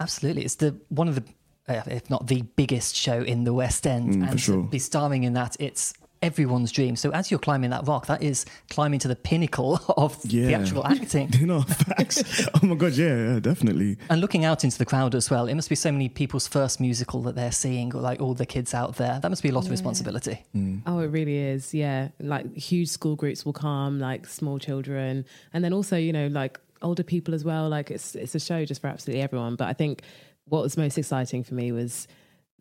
Absolutely, 0.00 0.44
it's 0.44 0.56
the 0.56 0.74
one 0.88 1.06
of 1.08 1.14
the, 1.14 1.24
uh, 1.68 1.82
if 1.86 2.10
not 2.10 2.26
the 2.26 2.42
biggest 2.56 2.96
show 2.96 3.22
in 3.22 3.44
the 3.44 3.52
West 3.52 3.86
End, 3.86 4.14
Mm, 4.14 4.24
for 4.24 4.30
and 4.32 4.40
sure. 4.40 4.56
to 4.56 4.68
be 4.68 4.78
starring 4.80 5.22
in 5.22 5.34
that, 5.34 5.56
it's 5.60 5.94
everyone's 6.22 6.72
dream. 6.72 6.96
So 6.96 7.10
as 7.10 7.30
you're 7.30 7.40
climbing 7.40 7.70
that 7.70 7.86
rock, 7.86 8.06
that 8.06 8.22
is 8.22 8.46
climbing 8.70 9.00
to 9.00 9.08
the 9.08 9.16
pinnacle 9.16 9.80
of 9.96 10.20
the 10.22 10.54
actual 10.54 10.86
acting. 10.86 11.30
You 11.42 11.46
know, 11.46 11.62
facts. 11.62 12.46
oh 12.54 12.66
my 12.66 12.76
god, 12.76 12.92
yeah, 12.92 13.32
yeah, 13.32 13.40
definitely. 13.40 13.98
And 14.08 14.20
looking 14.20 14.44
out 14.44 14.62
into 14.62 14.78
the 14.78 14.84
crowd 14.84 15.14
as 15.16 15.28
well, 15.28 15.46
it 15.46 15.54
must 15.54 15.68
be 15.68 15.74
so 15.74 15.90
many 15.90 16.08
people's 16.08 16.46
first 16.46 16.78
musical 16.78 17.20
that 17.22 17.34
they're 17.34 17.50
seeing, 17.50 17.92
or 17.96 18.00
like 18.00 18.20
all 18.20 18.34
the 18.34 18.46
kids 18.46 18.74
out 18.74 18.96
there. 18.96 19.18
That 19.20 19.28
must 19.28 19.42
be 19.42 19.48
a 19.48 19.52
lot 19.52 19.64
of 19.64 19.70
responsibility. 19.72 20.44
Mm. 20.54 20.82
Oh, 20.86 21.00
it 21.00 21.08
really 21.08 21.36
is. 21.36 21.74
Yeah. 21.74 22.08
Like 22.20 22.54
huge 22.54 22.88
school 22.88 23.16
groups 23.16 23.44
will 23.44 23.54
come, 23.54 23.98
like 23.98 24.26
small 24.26 24.60
children. 24.60 25.24
And 25.52 25.64
then 25.64 25.72
also, 25.72 25.96
you 25.96 26.12
know, 26.12 26.28
like 26.28 26.60
older 26.82 27.02
people 27.02 27.34
as 27.34 27.44
well. 27.44 27.68
Like 27.68 27.90
it's 27.90 28.14
it's 28.14 28.34
a 28.34 28.40
show 28.40 28.64
just 28.64 28.80
for 28.80 28.86
absolutely 28.86 29.22
everyone. 29.22 29.56
But 29.56 29.68
I 29.68 29.72
think 29.72 30.02
what 30.44 30.62
was 30.62 30.76
most 30.76 30.98
exciting 30.98 31.42
for 31.42 31.54
me 31.54 31.72
was 31.72 32.06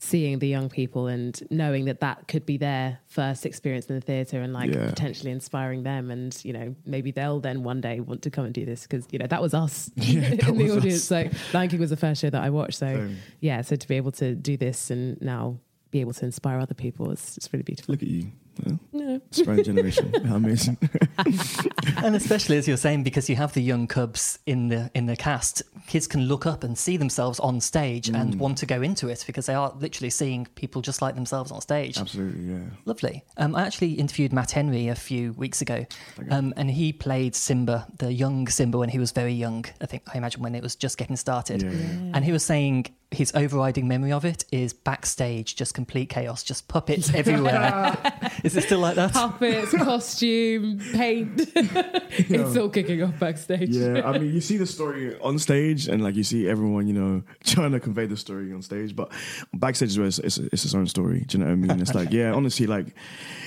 seeing 0.03 0.39
the 0.39 0.47
young 0.47 0.67
people 0.67 1.05
and 1.05 1.39
knowing 1.51 1.85
that 1.85 1.99
that 1.99 2.27
could 2.27 2.43
be 2.43 2.57
their 2.57 2.97
first 3.05 3.45
experience 3.45 3.85
in 3.85 3.93
the 3.93 4.01
theatre 4.01 4.41
and 4.41 4.51
like 4.51 4.73
Yeah. 4.73 4.87
potentially 4.89 5.29
inspiring 5.31 5.83
them 5.83 6.09
and 6.09 6.35
you 6.43 6.53
know 6.53 6.75
maybe 6.87 7.11
they'll 7.11 7.39
then 7.39 7.61
one 7.63 7.81
day 7.81 7.99
want 7.99 8.23
to 8.23 8.31
come 8.31 8.45
and 8.45 8.53
do 8.53 8.65
this 8.65 8.81
because 8.81 9.05
you 9.11 9.19
know 9.19 9.27
that 9.27 9.41
was 9.43 9.53
us 9.53 9.91
Yeah, 9.95 10.23
in 10.47 10.57
the 10.57 10.71
audience 10.75 11.11
us. 11.11 11.29
so 11.29 11.29
Lion 11.53 11.69
King 11.69 11.79
was 11.79 11.91
the 11.91 11.97
first 11.97 12.19
show 12.19 12.31
that 12.31 12.41
I 12.41 12.49
watched 12.49 12.79
so 12.79 13.09
yeah 13.41 13.61
so 13.61 13.75
to 13.75 13.87
be 13.87 13.95
able 13.95 14.11
to 14.13 14.33
do 14.33 14.57
this 14.57 14.89
and 14.89 15.21
now 15.21 15.59
be 15.91 15.99
able 16.01 16.13
to 16.13 16.25
inspire 16.25 16.57
other 16.59 16.73
people 16.73 17.11
is 17.11 17.37
it's 17.37 17.53
really 17.53 17.63
beautiful 17.63 17.93
Look 17.93 18.01
at 18.01 18.07
you. 18.09 18.31
Yeah. 18.65 18.73
yeah. 18.91 19.17
Inspiring 19.27 19.63
generation. 19.63 20.13
How 20.25 20.35
amazing. 20.35 20.77
and 22.03 22.15
especially 22.15 22.57
as 22.57 22.67
you're 22.67 22.77
saying, 22.77 23.03
because 23.03 23.29
you 23.29 23.35
have 23.35 23.53
the 23.53 23.61
young 23.61 23.87
cubs 23.87 24.39
in 24.45 24.67
the 24.67 24.91
in 24.93 25.05
the 25.05 25.15
cast, 25.15 25.61
kids 25.87 26.07
can 26.07 26.21
look 26.27 26.45
up 26.45 26.63
and 26.63 26.77
see 26.77 26.97
themselves 26.97 27.39
on 27.39 27.59
stage 27.61 28.09
Mm. 28.11 28.19
and 28.21 28.39
want 28.39 28.57
to 28.57 28.65
go 28.65 28.81
into 28.81 29.09
it 29.09 29.23
because 29.27 29.45
they 29.45 29.53
are 29.53 29.73
literally 29.79 30.09
seeing 30.09 30.45
people 30.55 30.81
just 30.81 31.01
like 31.01 31.15
themselves 31.15 31.51
on 31.51 31.61
stage. 31.61 31.97
Absolutely, 31.97 32.53
yeah. 32.53 32.59
Lovely. 32.85 33.23
Um, 33.37 33.55
I 33.55 33.63
actually 33.63 33.93
interviewed 33.93 34.33
Matt 34.33 34.51
Henry 34.51 34.87
a 34.87 34.95
few 34.95 35.33
weeks 35.33 35.61
ago, 35.61 35.85
um, 36.29 36.53
and 36.57 36.69
he 36.71 36.91
played 36.93 37.35
Simba, 37.35 37.87
the 37.99 38.11
young 38.11 38.47
Simba, 38.47 38.77
when 38.77 38.89
he 38.89 38.99
was 38.99 39.11
very 39.11 39.33
young. 39.33 39.65
I 39.81 39.85
think 39.85 40.03
I 40.13 40.17
imagine 40.17 40.41
when 40.41 40.55
it 40.55 40.63
was 40.63 40.75
just 40.75 40.97
getting 40.97 41.15
started. 41.15 41.61
Yeah, 41.61 41.71
yeah. 41.71 42.11
And 42.15 42.25
he 42.25 42.31
was 42.31 42.43
saying 42.43 42.87
his 43.11 43.31
overriding 43.35 43.87
memory 43.89 44.13
of 44.13 44.23
it 44.23 44.45
is 44.53 44.71
backstage, 44.73 45.55
just 45.57 45.73
complete 45.73 46.09
chaos, 46.09 46.43
just 46.43 46.67
puppets 46.69 47.13
everywhere. 47.21 47.97
Is 48.43 48.55
it 48.55 48.63
still 48.63 48.79
like 48.79 48.95
that? 48.95 49.13
puppets, 49.13 49.71
costume, 49.77 50.79
paint. 50.93 51.31
it's 51.55 52.57
all 52.57 52.69
kicking 52.69 53.03
off 53.03 53.19
backstage. 53.19 53.69
Yeah, 53.69 54.07
I 54.07 54.17
mean, 54.17 54.33
you 54.33 54.41
see 54.41 54.57
the 54.57 54.65
story 54.65 55.19
on 55.19 55.39
stage, 55.39 55.87
and 55.87 56.03
like 56.03 56.15
you 56.15 56.23
see 56.23 56.47
everyone, 56.47 56.87
you 56.87 56.93
know, 56.93 57.23
trying 57.43 57.71
to 57.71 57.79
convey 57.79 58.05
the 58.05 58.17
story 58.17 58.53
on 58.53 58.61
stage, 58.61 58.95
but 58.95 59.11
backstage 59.53 59.89
is 59.89 59.97
where 59.97 60.07
it's, 60.07 60.19
it's, 60.19 60.37
it's 60.37 60.65
its 60.65 60.75
own 60.75 60.87
story. 60.87 61.21
Do 61.27 61.37
you 61.37 61.43
know 61.43 61.49
what 61.49 61.53
I 61.53 61.55
mean? 61.55 61.81
It's 61.81 61.95
like, 61.95 62.11
yeah, 62.11 62.33
honestly, 62.33 62.67
like, 62.67 62.95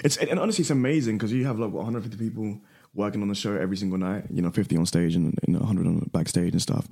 it's 0.02 0.16
and 0.16 0.38
honestly, 0.38 0.62
it's 0.62 0.70
amazing 0.70 1.18
because 1.18 1.32
you 1.32 1.46
have 1.46 1.58
like 1.58 1.70
what, 1.70 1.84
150 1.84 2.16
people 2.16 2.60
working 2.94 3.22
on 3.22 3.28
the 3.28 3.34
show 3.34 3.54
every 3.56 3.76
single 3.76 3.98
night. 3.98 4.24
You 4.30 4.42
know, 4.42 4.50
50 4.50 4.76
on 4.76 4.86
stage 4.86 5.14
and 5.14 5.36
you 5.46 5.52
know, 5.54 5.60
100 5.60 5.86
on 5.86 6.10
backstage 6.12 6.52
and 6.52 6.62
stuff. 6.62 6.88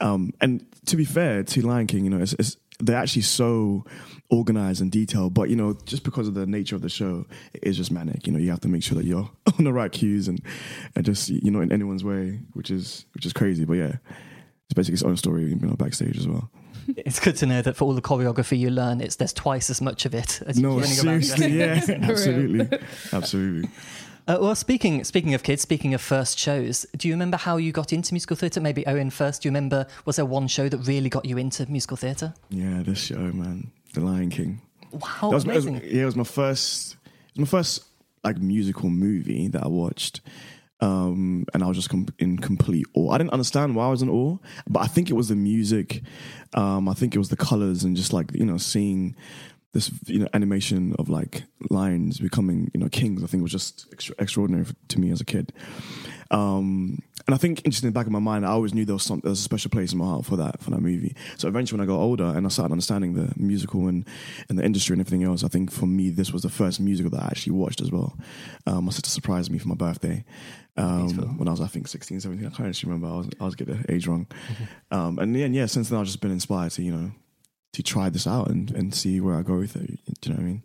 Um, 0.00 0.32
and 0.40 0.64
to 0.86 0.96
be 0.96 1.04
fair 1.04 1.42
to 1.42 1.66
Lion 1.66 1.86
King, 1.86 2.04
you 2.04 2.10
know, 2.10 2.20
it's, 2.20 2.34
it's 2.34 2.56
they're 2.80 2.96
actually 2.96 3.22
so 3.22 3.84
organized 4.30 4.80
and 4.80 4.92
detailed, 4.92 5.34
but 5.34 5.50
you 5.50 5.56
know, 5.56 5.76
just 5.84 6.04
because 6.04 6.28
of 6.28 6.34
the 6.34 6.46
nature 6.46 6.76
of 6.76 6.82
the 6.82 6.88
show, 6.88 7.26
it 7.52 7.64
is 7.64 7.76
just 7.76 7.90
manic. 7.90 8.26
You 8.26 8.32
know, 8.32 8.38
you 8.38 8.50
have 8.50 8.60
to 8.60 8.68
make 8.68 8.82
sure 8.84 8.96
that 8.96 9.04
you're 9.04 9.28
on 9.58 9.64
the 9.64 9.72
right 9.72 9.90
cues 9.90 10.28
and 10.28 10.40
and 10.94 11.04
just 11.04 11.28
you 11.28 11.50
know 11.50 11.60
in 11.60 11.72
anyone's 11.72 12.04
way, 12.04 12.38
which 12.52 12.70
is 12.70 13.04
which 13.14 13.26
is 13.26 13.32
crazy. 13.32 13.64
But 13.64 13.74
yeah, 13.74 13.96
it's 14.66 14.74
basically 14.74 14.94
its 14.94 15.02
own 15.02 15.16
story, 15.16 15.44
you 15.46 15.56
know, 15.56 15.74
backstage 15.74 16.16
as 16.18 16.28
well. 16.28 16.50
It's 16.96 17.20
good 17.20 17.36
to 17.38 17.46
know 17.46 17.60
that 17.62 17.76
for 17.76 17.84
all 17.84 17.92
the 17.94 18.00
choreography 18.00 18.58
you 18.58 18.70
learn, 18.70 19.00
it's 19.02 19.16
there's 19.16 19.34
twice 19.34 19.68
as 19.68 19.82
much 19.82 20.06
of 20.06 20.14
it 20.14 20.40
as 20.46 20.58
No, 20.58 20.78
you're 20.78 20.86
learning 20.86 21.00
about. 21.00 21.24
seriously, 21.24 21.58
yeah, 21.58 21.80
absolutely, 22.08 22.78
absolutely. 23.12 23.70
Uh, 24.28 24.36
well, 24.40 24.54
speaking 24.54 25.02
speaking 25.04 25.32
of 25.32 25.42
kids, 25.42 25.62
speaking 25.62 25.94
of 25.94 26.02
first 26.02 26.38
shows, 26.38 26.84
do 26.96 27.08
you 27.08 27.14
remember 27.14 27.38
how 27.38 27.56
you 27.56 27.72
got 27.72 27.92
into 27.94 28.12
musical 28.12 28.36
theatre? 28.36 28.60
Maybe 28.60 28.86
Owen 28.86 29.08
first. 29.08 29.40
Do 29.42 29.48
you 29.48 29.50
remember? 29.50 29.86
Was 30.04 30.16
there 30.16 30.26
one 30.26 30.48
show 30.48 30.68
that 30.68 30.76
really 30.86 31.08
got 31.08 31.24
you 31.24 31.38
into 31.38 31.64
musical 31.70 31.96
theatre? 31.96 32.34
Yeah, 32.50 32.82
this 32.84 32.98
show, 33.02 33.16
man, 33.16 33.70
The 33.94 34.00
Lion 34.00 34.28
King. 34.28 34.60
Wow, 34.92 35.00
That 35.22 35.26
was, 35.30 35.44
it 35.44 35.54
was- 35.54 35.66
amazing! 35.66 35.90
yeah, 35.90 36.02
it 36.02 36.06
was 36.06 36.16
my 36.16 36.24
first. 36.24 36.96
It 37.34 37.40
was 37.40 37.52
my 37.52 37.58
first 37.58 37.84
like 38.22 38.36
musical 38.38 38.90
movie 38.90 39.48
that 39.48 39.62
I 39.64 39.68
watched, 39.68 40.20
um, 40.82 41.46
and 41.54 41.62
I 41.62 41.66
was 41.66 41.78
just 41.78 41.88
com- 41.88 42.08
in 42.18 42.36
complete 42.36 42.84
awe. 42.92 43.12
I 43.12 43.18
didn't 43.18 43.32
understand 43.32 43.76
why 43.76 43.86
I 43.86 43.90
was 43.90 44.02
in 44.02 44.10
awe, 44.10 44.36
but 44.68 44.80
I 44.80 44.88
think 44.88 45.08
it 45.08 45.14
was 45.14 45.28
the 45.28 45.36
music. 45.36 46.02
Um, 46.52 46.86
I 46.86 46.92
think 46.92 47.14
it 47.14 47.18
was 47.18 47.30
the 47.30 47.36
colors 47.36 47.82
and 47.82 47.96
just 47.96 48.12
like 48.12 48.30
you 48.34 48.44
know 48.44 48.58
seeing 48.58 49.16
this 49.72 49.90
you 50.06 50.20
know 50.20 50.28
animation 50.32 50.94
of 50.98 51.08
like 51.08 51.44
lions 51.70 52.18
becoming 52.18 52.70
you 52.72 52.80
know 52.80 52.88
kings. 52.88 53.22
I 53.22 53.26
think 53.26 53.42
was 53.42 53.52
just 53.52 53.86
extra- 53.92 54.14
extraordinary 54.18 54.66
to 54.88 55.00
me 55.00 55.10
as 55.10 55.20
a 55.20 55.24
kid. 55.24 55.52
Um, 56.30 57.02
and 57.26 57.34
I 57.34 57.38
think 57.38 57.58
interesting 57.58 57.88
in 57.88 57.92
the 57.92 57.98
back 57.98 58.06
of 58.06 58.12
my 58.12 58.18
mind, 58.18 58.46
I 58.46 58.50
always 58.50 58.72
knew 58.72 58.86
there 58.86 58.94
was 58.94 59.02
some 59.02 59.20
there 59.20 59.28
was 59.28 59.40
a 59.40 59.42
special 59.42 59.70
place 59.70 59.92
in 59.92 59.98
my 59.98 60.06
heart 60.06 60.24
for 60.24 60.36
that 60.36 60.62
for 60.62 60.70
that 60.70 60.80
movie. 60.80 61.14
So 61.36 61.46
eventually, 61.46 61.78
when 61.78 61.86
I 61.86 61.92
got 61.92 62.00
older 62.00 62.24
and 62.24 62.46
I 62.46 62.48
started 62.48 62.72
understanding 62.72 63.12
the 63.12 63.32
musical 63.36 63.86
and 63.86 64.06
and 64.48 64.58
the 64.58 64.64
industry 64.64 64.94
and 64.94 65.00
everything 65.00 65.24
else, 65.24 65.44
I 65.44 65.48
think 65.48 65.70
for 65.70 65.86
me 65.86 66.08
this 66.08 66.32
was 66.32 66.42
the 66.42 66.48
first 66.48 66.80
musical 66.80 67.10
that 67.10 67.22
I 67.22 67.26
actually 67.26 67.52
watched 67.52 67.82
as 67.82 67.92
well. 67.92 68.16
Um, 68.66 68.84
my 68.84 68.92
sister 68.92 69.10
surprised 69.10 69.50
me 69.50 69.58
for 69.58 69.68
my 69.68 69.74
birthday 69.74 70.24
um, 70.78 71.38
when 71.38 71.48
I 71.48 71.50
was 71.50 71.60
I 71.60 71.66
think 71.66 71.88
16, 71.88 72.20
17. 72.20 72.46
I 72.46 72.50
can't 72.50 72.68
actually 72.68 72.92
remember. 72.92 73.14
I 73.14 73.18
was 73.18 73.28
I 73.40 73.44
was 73.44 73.54
getting 73.54 73.82
the 73.82 73.92
age 73.92 74.06
wrong. 74.06 74.26
Um, 74.90 75.18
and 75.18 75.36
yeah, 75.36 75.46
yeah, 75.46 75.66
since 75.66 75.90
then 75.90 75.98
I've 75.98 76.06
just 76.06 76.22
been 76.22 76.30
inspired 76.30 76.72
to 76.72 76.82
you 76.82 76.92
know 76.92 77.10
to 77.72 77.82
try 77.82 78.08
this 78.08 78.26
out 78.26 78.48
and, 78.48 78.70
and 78.70 78.94
see 78.94 79.20
where 79.20 79.36
I 79.36 79.42
go 79.42 79.58
with 79.58 79.76
it. 79.76 79.98
Do 80.20 80.30
you 80.30 80.34
know 80.34 80.36
what 80.36 80.40
I 80.40 80.46
mean? 80.46 80.62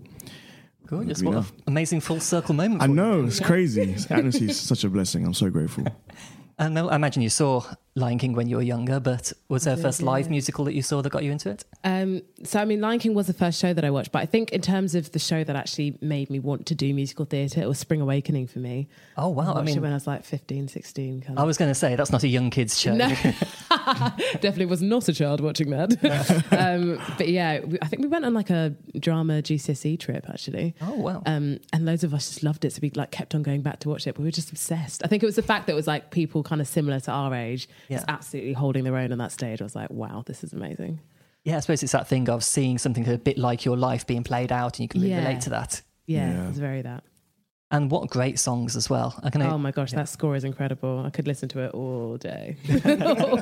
Gorgeous. 0.85 1.23
What 1.23 1.35
an 1.35 1.45
amazing 1.67 2.01
full 2.01 2.19
circle 2.19 2.53
moment. 2.53 2.81
I 2.81 2.85
for 2.85 2.89
you. 2.89 2.95
know 2.95 3.23
it's 3.25 3.39
crazy. 3.39 3.95
Honestly, 4.09 4.47
it's 4.47 4.57
such 4.57 4.83
a 4.83 4.89
blessing. 4.89 5.25
I'm 5.25 5.33
so 5.33 5.49
grateful. 5.49 5.85
Uh, 6.59 6.65
and 6.65 6.77
I 6.77 6.95
imagine 6.95 7.23
you 7.23 7.31
saw 7.31 7.63
Lion 7.95 8.17
King 8.17 8.33
when 8.33 8.47
you 8.47 8.55
were 8.55 8.63
younger, 8.63 8.99
but 8.99 9.31
was 9.49 9.65
there 9.65 9.75
a 9.75 9.77
first 9.77 10.01
live 10.01 10.27
musical 10.27 10.65
that 10.65 10.73
you 10.73 10.81
saw 10.81 11.03
that 11.03 11.11
got 11.11 11.23
you 11.23 11.31
into 11.31 11.49
it? 11.51 11.63
Um, 11.83 12.23
so 12.43 12.59
I 12.59 12.65
mean, 12.65 12.81
Lion 12.81 12.97
King 12.97 13.13
was 13.13 13.27
the 13.27 13.33
first 13.33 13.59
show 13.59 13.71
that 13.71 13.85
I 13.85 13.91
watched, 13.91 14.11
but 14.11 14.19
I 14.19 14.25
think 14.25 14.51
in 14.51 14.61
terms 14.61 14.95
of 14.95 15.11
the 15.11 15.19
show 15.19 15.43
that 15.43 15.55
actually 15.55 15.99
made 16.01 16.31
me 16.31 16.39
want 16.39 16.65
to 16.67 16.75
do 16.75 16.91
musical 16.91 17.25
theatre, 17.25 17.61
it 17.61 17.67
was 17.67 17.77
Spring 17.77 18.01
Awakening 18.01 18.47
for 18.47 18.57
me. 18.57 18.87
Oh 19.15 19.29
wow! 19.29 19.43
I 19.43 19.57
watched 19.57 19.69
it 19.69 19.75
mean, 19.75 19.81
when 19.83 19.91
I 19.91 19.95
was 19.95 20.07
like 20.07 20.23
15, 20.23 20.69
16. 20.69 21.21
Kind 21.21 21.37
I 21.39 21.43
was 21.43 21.57
going 21.57 21.69
to 21.69 21.75
say 21.75 21.95
that's 21.95 22.11
not 22.11 22.23
a 22.23 22.27
young 22.27 22.49
kids 22.49 22.79
show. 22.79 22.95
No, 22.95 23.07
definitely 23.69 24.65
was 24.65 24.81
not 24.81 25.07
a 25.07 25.13
child 25.13 25.39
watching 25.39 25.69
that. 25.69 25.93
um, 26.51 26.99
but 27.19 27.27
yeah, 27.27 27.59
we, 27.59 27.77
I 27.79 27.87
think 27.87 28.01
we 28.01 28.07
went 28.07 28.25
on 28.25 28.33
like 28.33 28.49
a 28.49 28.73
drama 28.97 29.33
GCSE 29.33 29.99
trip 29.99 30.25
actually. 30.29 30.73
Oh 30.81 30.95
wow! 30.95 31.21
Um, 31.27 31.59
and 31.71 31.85
loads 31.85 32.03
of 32.03 32.15
us 32.15 32.27
just 32.27 32.41
loved 32.41 32.65
it. 32.65 32.73
So 32.73 32.79
we 32.81 32.89
like 32.95 33.11
kept 33.11 33.35
on 33.35 33.43
going 33.43 33.61
back 33.61 33.79
to 33.81 33.89
watch 33.89 34.07
it. 34.07 34.15
But 34.15 34.21
we 34.21 34.25
were 34.25 34.31
just 34.31 34.49
obsessed. 34.49 35.03
I 35.05 35.07
think 35.07 35.21
it 35.21 35.27
was 35.27 35.35
the 35.35 35.43
fact 35.43 35.67
that 35.67 35.73
it 35.73 35.75
was 35.75 35.85
like 35.85 36.09
people 36.09 36.41
kind 36.41 36.59
of 36.59 36.67
similar 36.67 36.99
to 37.01 37.11
our 37.11 37.35
age, 37.35 37.69
just 37.89 38.05
absolutely 38.07 38.53
holding 38.53 38.83
their 38.83 38.95
own 38.97 39.11
on 39.11 39.17
that 39.19 39.31
stage. 39.31 39.61
I 39.61 39.63
was 39.65 39.75
like, 39.75 39.89
wow, 39.89 40.23
this 40.25 40.43
is 40.43 40.53
amazing. 40.53 40.99
yeah, 41.45 41.57
I 41.57 41.59
suppose 41.59 41.83
it's 41.83 41.91
that 41.91 42.07
thing 42.07 42.29
of 42.29 42.41
seeing 42.43 42.77
something 42.77 43.05
a 43.07 43.17
bit 43.17 43.37
like 43.37 43.65
your 43.65 43.75
life 43.75 44.07
being 44.07 44.23
played 44.23 44.51
out, 44.51 44.77
and 44.79 44.83
you 44.83 44.87
can 44.87 45.01
really 45.01 45.11
Yeah. 45.13 45.27
relate 45.27 45.41
to 45.41 45.49
that. 45.49 45.81
Yeah, 46.05 46.31
Yeah. 46.31 46.43
it 46.45 46.47
was 46.47 46.59
very 46.59 46.81
that. 46.83 47.03
And 47.73 47.89
what 47.91 48.07
great 48.09 48.37
songs 48.37 48.75
as 48.75 48.87
well! 48.89 49.19
I 49.23 49.31
can. 49.31 49.41
Oh 49.41 49.57
my 49.57 49.71
gosh, 49.71 49.91
that 49.93 50.07
score 50.07 50.35
is 50.35 50.43
incredible. 50.43 51.03
I 51.05 51.09
could 51.09 51.27
listen 51.27 51.49
to 51.49 51.59
it 51.59 51.71
all 51.73 52.17
day. 52.17 52.55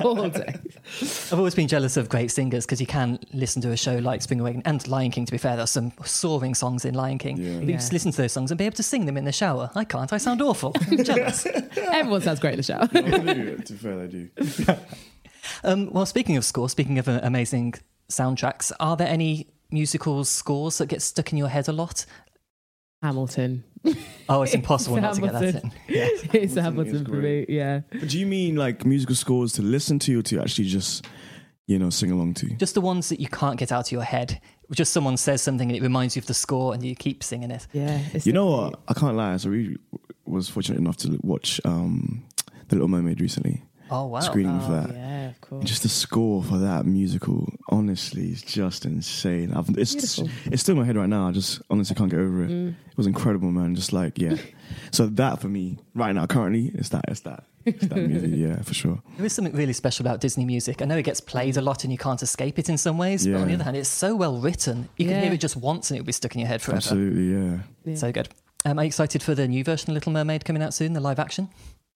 all 0.02 0.30
day. 0.30 0.54
I've 1.02 1.34
always 1.34 1.54
been 1.54 1.68
jealous 1.68 1.98
of 1.98 2.08
great 2.08 2.30
singers 2.30 2.64
because 2.64 2.80
you 2.80 2.86
can 2.86 3.18
listen 3.34 3.60
to 3.62 3.70
a 3.72 3.76
show 3.76 3.98
like 3.98 4.22
Spring 4.22 4.40
Awakening 4.40 4.64
and 4.64 4.88
Lion 4.88 5.10
King. 5.10 5.26
To 5.26 5.32
be 5.32 5.36
fair, 5.38 5.54
there's 5.56 5.70
some 5.70 5.92
soaring 6.04 6.54
songs 6.54 6.86
in 6.86 6.94
Lion 6.94 7.18
King. 7.18 7.36
Yeah. 7.36 7.58
But 7.58 7.64
you 7.64 7.70
Yeah. 7.72 7.76
just 7.76 7.92
listen 7.92 8.10
to 8.10 8.16
those 8.16 8.32
songs 8.32 8.50
and 8.50 8.56
be 8.56 8.64
able 8.64 8.76
to 8.76 8.82
sing 8.82 9.04
them 9.04 9.18
in 9.18 9.26
the 9.26 9.32
shower. 9.32 9.70
I 9.74 9.84
can't. 9.84 10.10
I 10.12 10.16
sound 10.16 10.40
awful. 10.40 10.72
I'm 10.90 11.04
jealous. 11.04 11.46
Everyone 11.76 12.22
sounds 12.22 12.40
great 12.40 12.54
in 12.54 12.56
the 12.56 12.62
shower. 12.62 12.88
I 12.90 13.34
do. 13.34 13.56
To 13.58 13.72
be 13.74 13.78
fair, 13.78 14.00
I 14.00 14.06
do. 14.06 14.28
Um, 15.64 15.90
well, 15.92 16.06
speaking 16.06 16.36
of 16.36 16.44
score, 16.44 16.68
speaking 16.70 16.98
of 16.98 17.08
uh, 17.08 17.20
amazing 17.22 17.74
soundtracks, 18.08 18.70
are 18.80 18.96
there 18.96 19.08
any 19.08 19.48
musical 19.70 20.24
scores 20.24 20.78
that 20.78 20.86
get 20.86 21.02
stuck 21.02 21.32
in 21.32 21.38
your 21.38 21.48
head 21.48 21.68
a 21.68 21.72
lot? 21.72 22.06
Hamilton. 23.02 23.64
Oh, 24.28 24.42
it's 24.42 24.54
impossible 24.54 25.00
not 25.00 25.14
to 25.14 25.20
get 25.20 25.32
that 25.32 25.62
in. 25.62 25.72
Yeah. 25.88 26.08
It's 26.32 26.54
Hamilton 26.54 26.62
Hamilton 26.64 27.04
for 27.06 27.16
me. 27.16 27.46
Yeah. 27.48 27.80
But 27.90 28.08
do 28.08 28.18
you 28.18 28.26
mean 28.26 28.56
like 28.56 28.84
musical 28.84 29.14
scores 29.14 29.52
to 29.54 29.62
listen 29.62 29.98
to 30.00 30.20
or 30.20 30.22
to 30.22 30.40
actually 30.40 30.66
just, 30.66 31.06
you 31.66 31.78
know, 31.78 31.90
sing 31.90 32.10
along 32.10 32.34
to? 32.34 32.48
Just 32.54 32.74
the 32.74 32.80
ones 32.80 33.08
that 33.08 33.20
you 33.20 33.28
can't 33.28 33.58
get 33.58 33.72
out 33.72 33.88
of 33.88 33.92
your 33.92 34.02
head. 34.02 34.40
Just 34.70 34.92
someone 34.92 35.16
says 35.16 35.42
something 35.42 35.68
and 35.68 35.76
it 35.76 35.82
reminds 35.82 36.16
you 36.16 36.20
of 36.20 36.26
the 36.26 36.34
score 36.34 36.72
and 36.72 36.84
you 36.84 36.94
keep 36.94 37.22
singing 37.22 37.50
it. 37.50 37.66
Yeah. 37.72 38.00
it's 38.14 38.26
You 38.26 38.32
know 38.32 38.46
what? 38.46 38.80
I 38.88 38.94
can't 38.94 39.16
lie. 39.16 39.36
So 39.36 39.50
we 39.50 39.76
was 40.24 40.48
fortunate 40.48 40.78
enough 40.78 40.96
to 40.98 41.18
watch 41.22 41.60
um, 41.64 42.24
The 42.68 42.76
Little 42.76 42.88
Mermaid 42.88 43.20
recently. 43.20 43.62
Oh, 43.92 44.06
wow. 44.06 44.20
Screening 44.20 44.58
cute. 44.58 44.68
for 44.70 44.72
Oh, 44.78 44.80
that. 44.86 44.94
yeah, 44.94 45.28
of 45.30 45.40
course. 45.40 45.64
Just 45.64 45.82
the 45.82 45.88
score 45.88 46.42
for 46.42 46.58
that 46.58 46.86
musical, 46.86 47.52
honestly, 47.68 48.30
is 48.32 48.42
just 48.42 48.84
insane. 48.86 49.52
I've, 49.52 49.68
it's 49.76 49.94
Beautiful. 49.94 50.28
it's 50.52 50.62
still 50.62 50.72
in 50.74 50.78
my 50.80 50.84
head 50.86 50.96
right 50.96 51.08
now. 51.08 51.28
I 51.28 51.32
just 51.32 51.60
honestly 51.70 51.94
can't 51.96 52.10
get 52.10 52.20
over 52.20 52.42
it. 52.44 52.50
Mm. 52.50 52.70
It 52.70 52.96
was 52.96 53.06
incredible, 53.06 53.50
man. 53.50 53.74
Just 53.74 53.92
like 53.92 54.18
yeah. 54.18 54.36
so 54.90 55.06
that 55.06 55.40
for 55.40 55.48
me 55.48 55.78
right 55.94 56.12
now, 56.14 56.26
currently, 56.26 56.70
it's 56.74 56.88
that. 56.90 57.04
It's 57.08 57.20
that. 57.20 57.44
It's 57.64 57.86
that 57.86 57.96
music. 57.96 58.30
Yeah, 58.34 58.60
for 58.62 58.74
sure. 58.74 59.00
There 59.18 59.26
is 59.26 59.32
something 59.32 59.54
really 59.54 59.72
special 59.72 60.04
about 60.04 60.20
Disney 60.20 60.44
music. 60.44 60.82
I 60.82 60.84
know 60.84 60.96
it 60.96 61.04
gets 61.04 61.20
played 61.20 61.56
a 61.56 61.60
lot 61.62 61.84
and 61.84 61.92
you 61.92 61.98
can't 61.98 62.20
escape 62.22 62.58
it 62.58 62.68
in 62.68 62.76
some 62.78 62.98
ways, 62.98 63.24
but 63.26 63.36
on 63.36 63.46
the 63.48 63.54
other 63.54 63.62
hand, 63.64 63.76
it's 63.76 63.88
so 63.88 64.16
well 64.16 64.38
written. 64.38 64.88
You 64.96 65.06
can 65.06 65.22
hear 65.22 65.32
it 65.32 65.36
just 65.40 65.56
once 65.56 65.90
and 65.90 65.98
it'll 65.98 66.06
be 66.06 66.12
stuck 66.12 66.34
in 66.34 66.40
your 66.40 66.48
head 66.48 66.60
forever. 66.60 66.78
Absolutely, 66.78 67.30
yeah. 67.32 67.58
Yeah. 67.84 67.94
So 67.94 68.10
good. 68.10 68.28
Um, 68.64 68.78
are 68.78 68.82
you 68.84 68.86
excited 68.88 69.22
for 69.22 69.34
the 69.34 69.46
new 69.48 69.62
version 69.64 69.90
of 69.90 69.94
Little 69.94 70.12
Mermaid 70.12 70.44
coming 70.44 70.62
out 70.62 70.72
soon, 70.74 70.92
the 70.92 71.00
live 71.00 71.18
action? 71.18 71.48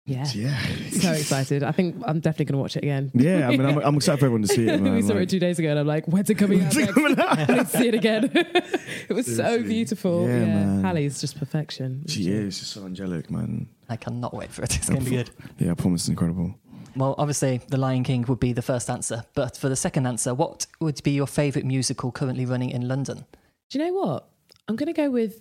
Yeah. 0.04 0.26
Yeah. 0.34 0.58
So 0.90 1.12
excited. 1.12 1.62
I 1.62 1.70
think 1.70 2.02
I'm 2.04 2.18
definitely 2.18 2.46
going 2.46 2.54
to 2.58 2.62
watch 2.62 2.76
it 2.76 2.82
again. 2.82 3.10
Yeah, 3.14 3.46
I 3.48 3.50
mean, 3.52 3.64
I'm, 3.64 3.78
I'm 3.78 3.94
excited 3.96 4.18
for 4.18 4.26
everyone 4.26 4.42
to 4.42 4.48
see 4.48 4.66
it, 4.68 4.80
man. 4.82 4.94
we 4.96 5.02
saw 5.02 5.14
Like- 5.14 5.22
it 5.24 5.28
two 5.30 5.38
days 5.38 5.58
ago 5.60 5.68
and 5.70 5.78
I'm 5.78 5.86
like, 5.86 6.06
when's 6.06 6.28
it 6.28 6.34
coming 6.34 6.64
out? 6.64 6.74
next? 6.74 6.98
I 6.98 7.44
need 7.46 7.58
to 7.58 7.66
see 7.66 7.88
it 7.88 7.94
again. 7.94 8.30
it 8.34 9.12
was 9.12 9.36
so 9.36 9.62
beautiful. 9.62 10.26
Yeah, 10.28 10.38
Yeah, 10.40 10.44
man. 10.46 10.84
Halle's 10.84 11.20
just 11.20 11.38
perfection. 11.38 12.04
She 12.08 12.28
is. 12.32 12.58
She's 12.58 12.66
so 12.66 12.84
angelic, 12.84 13.30
man. 13.30 13.68
I 13.88 13.96
cannot 13.96 14.34
wait 14.34 14.50
for 14.50 14.62
it. 14.64 14.74
It's 14.76 14.88
going 14.88 15.04
to 15.04 15.10
be 15.10 15.16
good. 15.16 15.30
Yeah, 15.58 15.70
I 15.70 15.74
promise 15.74 16.02
it's 16.02 16.08
incredible. 16.08 16.54
Well, 16.96 17.14
obviously, 17.16 17.60
The 17.68 17.76
Lion 17.78 18.02
King 18.02 18.24
would 18.28 18.40
be 18.40 18.52
the 18.52 18.60
first 18.60 18.90
answer. 18.90 19.24
But 19.34 19.56
for 19.56 19.68
the 19.68 19.76
second 19.76 20.06
answer, 20.06 20.34
what 20.34 20.66
would 20.80 21.00
be 21.04 21.12
your 21.12 21.26
favourite 21.28 21.64
musical 21.64 22.10
currently 22.10 22.44
running 22.44 22.70
in 22.70 22.88
London? 22.88 23.24
Do 23.70 23.78
you 23.78 23.84
know 23.84 23.92
what? 23.94 24.28
I'm 24.68 24.74
going 24.76 24.88
to 24.88 24.92
go 24.92 25.10
with 25.10 25.40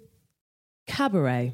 Cabaret 0.87 1.53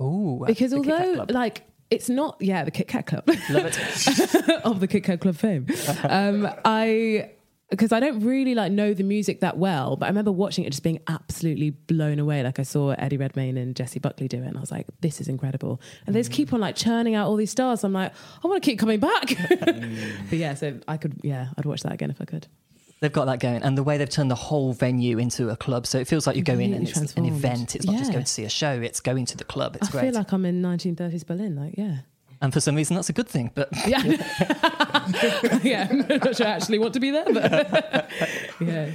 Oh, 0.00 0.44
because 0.46 0.70
the 0.72 0.78
Kit 0.80 0.86
Kat 0.86 1.18
although 1.18 1.32
like 1.34 1.62
it's 1.90 2.08
not 2.08 2.36
yeah 2.40 2.64
the 2.64 2.70
Kit 2.70 2.88
Kat 2.88 3.06
Club 3.06 3.28
Love 3.50 3.66
it. 3.66 4.50
of 4.64 4.80
the 4.80 4.88
Kit 4.88 5.04
Kat 5.04 5.20
Club 5.20 5.36
fame. 5.36 5.66
Um, 6.02 6.48
I 6.64 7.30
because 7.70 7.92
I 7.92 8.00
don't 8.00 8.20
really 8.20 8.54
like 8.54 8.72
know 8.72 8.94
the 8.94 9.02
music 9.02 9.40
that 9.40 9.58
well, 9.58 9.96
but 9.96 10.06
I 10.06 10.08
remember 10.08 10.30
watching 10.32 10.64
it 10.64 10.70
just 10.70 10.82
being 10.82 11.00
absolutely 11.08 11.70
blown 11.70 12.18
away. 12.18 12.42
Like 12.42 12.58
I 12.58 12.62
saw 12.62 12.90
Eddie 12.90 13.16
Redmayne 13.16 13.56
and 13.56 13.74
Jessie 13.74 13.98
Buckley 13.98 14.28
do 14.28 14.38
it, 14.38 14.46
and 14.46 14.56
I 14.56 14.60
was 14.60 14.70
like, 14.70 14.86
"This 15.00 15.20
is 15.20 15.28
incredible!" 15.28 15.80
And 16.06 16.14
they 16.14 16.20
just 16.20 16.30
keep 16.30 16.52
on 16.52 16.60
like 16.60 16.76
churning 16.76 17.14
out 17.14 17.26
all 17.26 17.36
these 17.36 17.50
stars. 17.50 17.84
I'm 17.84 17.92
like, 17.92 18.12
I 18.42 18.48
want 18.48 18.62
to 18.62 18.70
keep 18.70 18.78
coming 18.78 19.00
back. 19.00 19.34
but 19.60 20.38
yeah, 20.38 20.54
so 20.54 20.78
I 20.86 20.96
could, 20.96 21.20
yeah, 21.22 21.48
I'd 21.56 21.64
watch 21.64 21.82
that 21.82 21.92
again 21.92 22.10
if 22.10 22.20
I 22.20 22.24
could. 22.24 22.46
They've 23.04 23.12
got 23.12 23.26
that 23.26 23.38
going, 23.38 23.62
and 23.62 23.76
the 23.76 23.82
way 23.82 23.98
they've 23.98 24.08
turned 24.08 24.30
the 24.30 24.34
whole 24.34 24.72
venue 24.72 25.18
into 25.18 25.50
a 25.50 25.58
club, 25.58 25.86
so 25.86 25.98
it 25.98 26.08
feels 26.08 26.26
like 26.26 26.36
you 26.36 26.42
go 26.42 26.54
in 26.54 26.72
and 26.72 26.88
it's 26.88 27.12
an 27.16 27.26
event. 27.26 27.76
It's 27.76 27.84
not 27.84 27.98
just 27.98 28.10
going 28.10 28.24
to 28.24 28.30
see 28.30 28.44
a 28.44 28.48
show; 28.48 28.80
it's 28.80 29.00
going 29.00 29.26
to 29.26 29.36
the 29.36 29.44
club. 29.44 29.76
It's 29.76 29.88
I 29.88 29.92
great, 29.92 30.00
I 30.00 30.04
feel 30.04 30.14
like 30.14 30.32
I'm 30.32 30.46
in 30.46 30.62
1930s 30.62 31.26
Berlin. 31.26 31.54
Like, 31.54 31.74
yeah. 31.76 31.96
and 32.40 32.50
for 32.50 32.60
some 32.60 32.74
reason, 32.74 32.96
that's 32.96 33.10
a 33.10 33.12
good 33.12 33.28
thing. 33.28 33.50
But 33.54 33.68
Yeah. 33.86 34.02
yeah. 35.62 35.86
I'm 35.90 35.98
not 35.98 36.34
sure 36.34 36.46
I 36.46 36.52
actually 36.52 36.78
want 36.78 36.94
to 36.94 37.00
be 37.00 37.10
there, 37.10 37.26
but 37.30 38.10
yeah. 38.60 38.90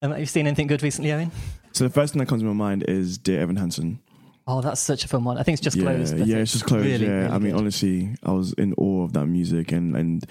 um, 0.00 0.12
have 0.12 0.20
you 0.20 0.24
seen 0.24 0.46
anything 0.46 0.66
good 0.66 0.82
recently, 0.82 1.12
Owen? 1.12 1.30
So 1.72 1.84
the 1.84 1.90
first 1.90 2.14
thing 2.14 2.20
that 2.20 2.28
comes 2.28 2.40
to 2.40 2.46
my 2.46 2.54
mind 2.54 2.84
is 2.88 3.18
Dear 3.18 3.42
Evan 3.42 3.56
Hansen. 3.56 4.00
Oh, 4.46 4.62
that's 4.62 4.80
such 4.80 5.04
a 5.04 5.08
fun 5.08 5.22
one. 5.22 5.36
I 5.36 5.42
think 5.42 5.58
it's 5.58 5.62
just 5.62 5.76
yeah, 5.76 5.82
closed. 5.82 6.16
yeah, 6.16 6.38
it's 6.38 6.52
just 6.52 6.64
closed. 6.64 6.86
really, 6.86 7.04
yeah, 7.04 7.12
really 7.12 7.28
I 7.28 7.38
mean, 7.38 7.52
good. 7.52 7.58
honestly, 7.60 8.14
I 8.22 8.32
was 8.32 8.54
in 8.54 8.72
awe 8.78 9.04
of 9.04 9.12
that 9.12 9.26
music 9.26 9.70
and 9.70 9.94
and 9.94 10.24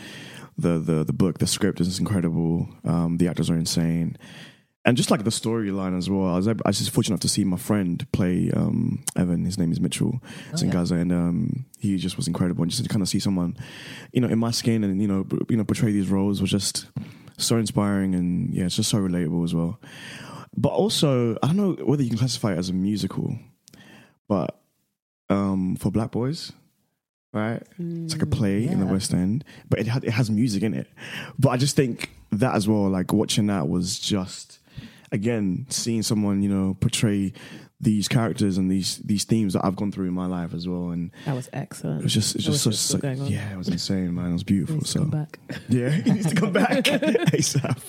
the 0.60 0.80
the 0.80 1.04
the 1.04 1.14
book, 1.14 1.40
the 1.40 1.48
script 1.48 1.80
is 1.80 2.00
incredible. 2.00 2.68
Um, 2.84 3.18
the 3.18 3.28
actors 3.28 3.50
are 3.50 3.56
insane, 3.56 4.18
and 4.86 4.98
just 4.98 5.12
like 5.12 5.24
the 5.24 5.30
storyline 5.30 5.98
as 5.98 6.10
well. 6.10 6.28
I 6.28 6.38
was 6.38 6.48
I 6.48 6.56
was 6.66 6.80
just 6.80 6.92
fortunate 6.92 7.16
enough 7.16 7.22
to 7.22 7.30
see 7.30 7.44
my 7.44 7.58
friend 7.58 8.06
play 8.12 8.52
um, 8.52 9.04
Evan. 9.16 9.46
His 9.46 9.58
name 9.58 9.72
is 9.72 9.80
Mitchell. 9.80 10.22
It's 10.52 10.62
in 10.62 10.70
yeah. 10.70 10.74
Gaza, 10.74 10.96
and 10.96 11.12
um, 11.12 11.66
he 11.80 11.98
just 11.98 12.18
was 12.18 12.28
incredible. 12.28 12.64
And 12.64 12.72
just 12.72 12.84
to 12.84 12.90
kind 12.90 13.02
of 13.02 13.10
see 13.10 13.20
someone, 13.20 13.58
you 14.12 14.22
know, 14.22 14.28
in 14.28 14.40
my 14.40 14.52
skin 14.52 14.84
and 14.84 15.02
you 15.02 15.08
know, 15.08 15.24
b- 15.24 15.40
you 15.50 15.58
know, 15.58 15.64
portray 15.64 15.92
these 15.92 16.10
roles 16.10 16.42
was 16.42 16.52
just 16.52 16.88
so 17.38 17.58
inspiring, 17.58 18.16
and 18.16 18.54
yeah, 18.54 18.66
it's 18.66 18.76
just 18.76 18.90
so 18.90 18.98
relatable 18.98 19.44
as 19.44 19.54
well. 19.54 19.80
But 20.56 20.70
also, 20.70 21.38
I 21.44 21.48
don't 21.48 21.58
know 21.58 21.86
whether 21.86 22.04
you 22.04 22.10
can 22.10 22.18
classify 22.18 22.54
it 22.54 22.58
as 22.58 22.70
a 22.70 22.74
musical, 22.74 23.38
but 24.28 24.60
um, 25.30 25.76
for 25.76 25.92
Black 25.92 26.12
Boys, 26.12 26.52
right? 27.34 27.62
It's 27.78 28.14
like 28.14 28.22
a 28.24 28.26
mm, 28.26 28.32
play 28.32 28.66
in 28.66 28.80
the. 28.80 28.86
West 28.86 29.14
End, 29.14 29.44
but 29.70 29.80
it 29.80 29.88
had, 29.88 30.04
it 30.04 30.12
has 30.12 30.30
music 30.30 30.64
in 30.64 30.74
it. 30.74 30.88
But 31.38 31.50
I 31.50 31.58
just 31.58 31.76
think 31.76 32.10
that 32.32 32.56
as 32.56 32.68
well, 32.68 32.90
like 32.90 33.14
watching 33.14 33.48
that 33.48 33.68
was 33.70 34.00
just 34.00 34.60
again 35.12 35.66
seeing 35.70 36.04
someone 36.04 36.42
you 36.44 36.50
know 36.50 36.76
portray 36.80 37.34
these 37.82 38.08
characters 38.10 38.58
and 38.58 38.70
these 38.70 38.98
these 38.98 39.24
themes 39.24 39.54
that 39.54 39.64
I've 39.64 39.76
gone 39.78 39.92
through 39.92 40.08
in 40.08 40.14
my 40.14 40.26
life 40.26 40.54
as 40.54 40.68
well, 40.68 40.90
and 40.90 41.12
That 41.26 41.34
was 41.36 41.50
excellent. 41.54 42.02
it 42.02 42.04
was 42.04 42.14
just 42.14 42.36
it's 42.36 42.44
just 42.44 42.56
wish 42.56 42.62
such, 42.62 42.66
it 42.66 42.70
was 42.72 42.80
still 42.80 43.00
going 43.00 43.22
on. 43.22 43.28
yeah, 43.28 43.54
it 43.54 43.58
was 43.58 43.70
insane, 43.70 44.14
man. 44.14 44.32
It 44.32 44.34
was 44.34 44.44
beautiful. 44.44 44.76
Needs 44.76 44.92
to 44.94 45.00
So 45.00 45.00
come 45.06 45.10
back. 45.12 45.40
yeah, 45.70 45.90
he 45.90 46.12
needs 46.12 46.28
to 46.30 46.36
come 46.36 46.52
back 46.52 46.84
ASAP. 46.84 47.82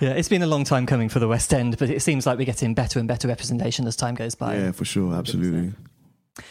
Yeah, 0.00 0.10
it's 0.14 0.28
been 0.28 0.42
a 0.42 0.46
long 0.48 0.64
time 0.64 0.86
coming 0.86 1.08
for 1.08 1.20
the 1.20 1.28
West 1.28 1.54
End, 1.54 1.78
but 1.78 1.88
it 1.88 2.02
seems 2.02 2.26
like 2.26 2.36
we're 2.36 2.44
getting 2.46 2.74
better 2.74 2.98
and 2.98 3.06
better 3.06 3.28
representation 3.28 3.86
as 3.86 3.94
time 3.94 4.14
goes 4.16 4.34
by. 4.34 4.56
Yeah, 4.56 4.72
for 4.72 4.84
sure, 4.84 5.14
absolutely. 5.14 5.72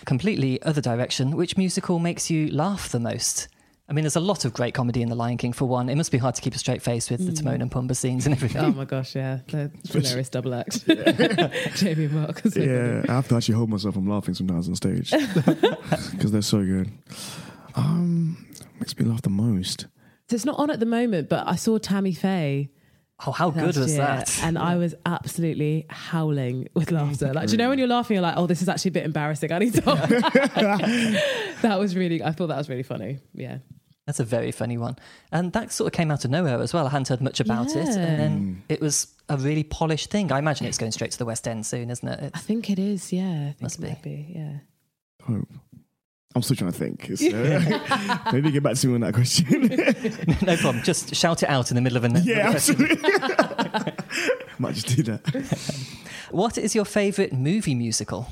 Completely 0.06 0.62
other 0.62 0.82
direction. 0.82 1.36
Which 1.36 1.58
musical 1.58 2.00
makes 2.00 2.30
you 2.30 2.50
laugh 2.52 2.90
the 2.90 3.00
most? 3.00 3.48
I 3.90 3.94
mean, 3.94 4.04
there's 4.04 4.16
a 4.16 4.22
lot 4.22 4.46
of 4.46 4.54
great 4.54 4.74
comedy 4.74 5.02
in 5.02 5.10
The 5.10 5.16
Lion 5.16 5.38
King. 5.38 5.52
For 5.52 5.66
one, 5.66 5.90
it 5.90 5.96
must 5.96 6.14
be 6.14 6.18
hard 6.18 6.36
to 6.36 6.42
keep 6.42 6.56
a 6.56 6.58
straight 6.58 6.82
face 6.82 7.10
with 7.10 7.26
the 7.26 7.34
Timon 7.34 7.62
and 7.62 7.70
Pumbaa 7.70 7.94
scenes 7.96 8.26
and 8.26 8.34
everything. 8.34 8.62
Oh 8.62 8.72
my 8.72 8.86
gosh, 8.86 9.16
yeah, 9.16 9.40
the 9.48 9.70
hilarious 9.92 10.30
double 10.30 10.54
act. 10.54 10.86
Jamie 11.76 12.06
and 12.06 12.14
Mark. 12.14 12.42
Yeah, 12.56 13.04
I 13.10 13.14
have 13.14 13.28
to 13.28 13.36
actually 13.36 13.56
hold 13.56 13.70
myself 13.70 13.96
from 13.96 14.08
laughing 14.08 14.34
sometimes 14.34 14.70
on 14.70 14.76
stage 14.76 15.12
because 16.12 16.32
they're 16.32 16.42
so 16.42 16.64
good. 16.64 16.90
Um, 17.76 18.48
makes 18.80 18.98
me 18.98 19.04
laugh 19.06 19.24
the 19.24 19.30
most. 19.30 19.88
So 20.30 20.36
it's 20.36 20.46
not 20.46 20.58
on 20.58 20.70
at 20.72 20.80
the 20.80 20.86
moment, 20.86 21.28
but 21.28 21.46
I 21.46 21.56
saw 21.58 21.78
Tammy 21.78 22.14
Faye. 22.14 22.70
Oh, 23.26 23.32
how 23.32 23.52
good 23.52 23.64
last 23.64 23.78
was 23.78 23.96
year, 23.96 24.06
that? 24.06 24.44
And 24.44 24.58
I 24.58 24.78
was 24.78 24.96
absolutely 25.06 25.86
howling 25.90 26.70
with 26.74 26.92
laughter. 26.92 27.34
Like, 27.34 27.48
do 27.48 27.52
you 27.52 27.58
know 27.58 27.70
when 27.70 27.78
you're 27.78 27.88
laughing, 27.88 28.16
you're 28.16 28.24
like, 28.24 28.36
oh, 28.38 28.48
this 28.48 28.62
is 28.62 28.70
actually 28.70 28.90
a 28.90 28.94
bit 28.94 29.06
embarrassing. 29.06 29.52
I 29.52 29.60
need 29.60 29.76
to. 29.76 29.82
that 31.62 31.80
was 31.80 31.96
really, 31.96 32.24
I 32.24 32.32
thought 32.32 32.48
that 32.48 32.58
was 32.58 32.68
really 32.68 32.84
funny. 32.84 33.20
Yeah. 33.34 33.60
That's 34.08 34.20
a 34.20 34.26
very 34.26 34.52
funny 34.52 34.78
one. 34.78 34.98
And 35.32 35.54
that 35.54 35.72
sort 35.72 35.88
of 35.88 35.94
came 35.94 36.10
out 36.10 36.26
of 36.26 36.32
nowhere 36.32 36.60
as 36.60 36.74
well. 36.74 36.88
I 36.88 36.90
hadn't 36.90 37.10
heard 37.10 37.22
much 37.22 37.40
about 37.40 37.76
it. 37.76 37.88
And 37.88 38.20
then 38.20 38.32
hmm. 38.32 38.54
it 38.68 38.82
was 38.82 39.08
a 39.30 39.38
really 39.38 39.64
polished 39.64 40.10
thing. 40.10 40.32
I 40.32 40.40
imagine 40.40 40.66
it's 40.66 40.80
going 40.80 40.92
straight 40.92 41.12
to 41.12 41.18
the 41.20 41.26
West 41.26 41.48
End 41.48 41.66
soon, 41.66 41.92
isn't 41.92 42.08
it? 42.08 42.32
I 42.34 42.40
think 42.40 42.70
it 42.70 42.80
is. 42.80 43.14
Yeah. 43.14 43.50
I 43.50 43.52
think 43.52 43.62
Must 43.62 43.80
it 43.80 43.88
might 43.88 44.02
be. 44.02 44.34
Yeah. 44.36 44.54
Hope. 45.26 45.48
I'm 46.36 46.42
still 46.42 46.56
trying 46.56 46.72
to 46.72 46.78
think. 46.78 47.10
It's, 47.10 47.22
uh, 47.22 48.20
maybe 48.34 48.52
get 48.52 48.64
back 48.64 48.76
to 48.76 48.88
me 48.88 48.96
on 48.96 49.02
that 49.02 49.14
question. 49.14 49.62
no 50.46 50.56
problem. 50.58 50.84
Just 50.84 51.14
shout 51.14 51.44
it 51.44 51.50
out 51.50 51.72
in 51.72 51.76
the 51.76 51.82
middle 51.82 51.98
of 51.98 52.06
a 52.06 52.20
yeah, 52.20 52.52
question. 52.52 52.82
absolutely. 52.82 53.94
Might 54.60 54.76
just 54.76 54.96
do 54.96 55.04
that. 55.04 55.86
What 56.32 56.58
is 56.58 56.74
your 56.76 56.86
favourite 56.86 57.34
movie 57.34 57.76
musical? 57.76 58.28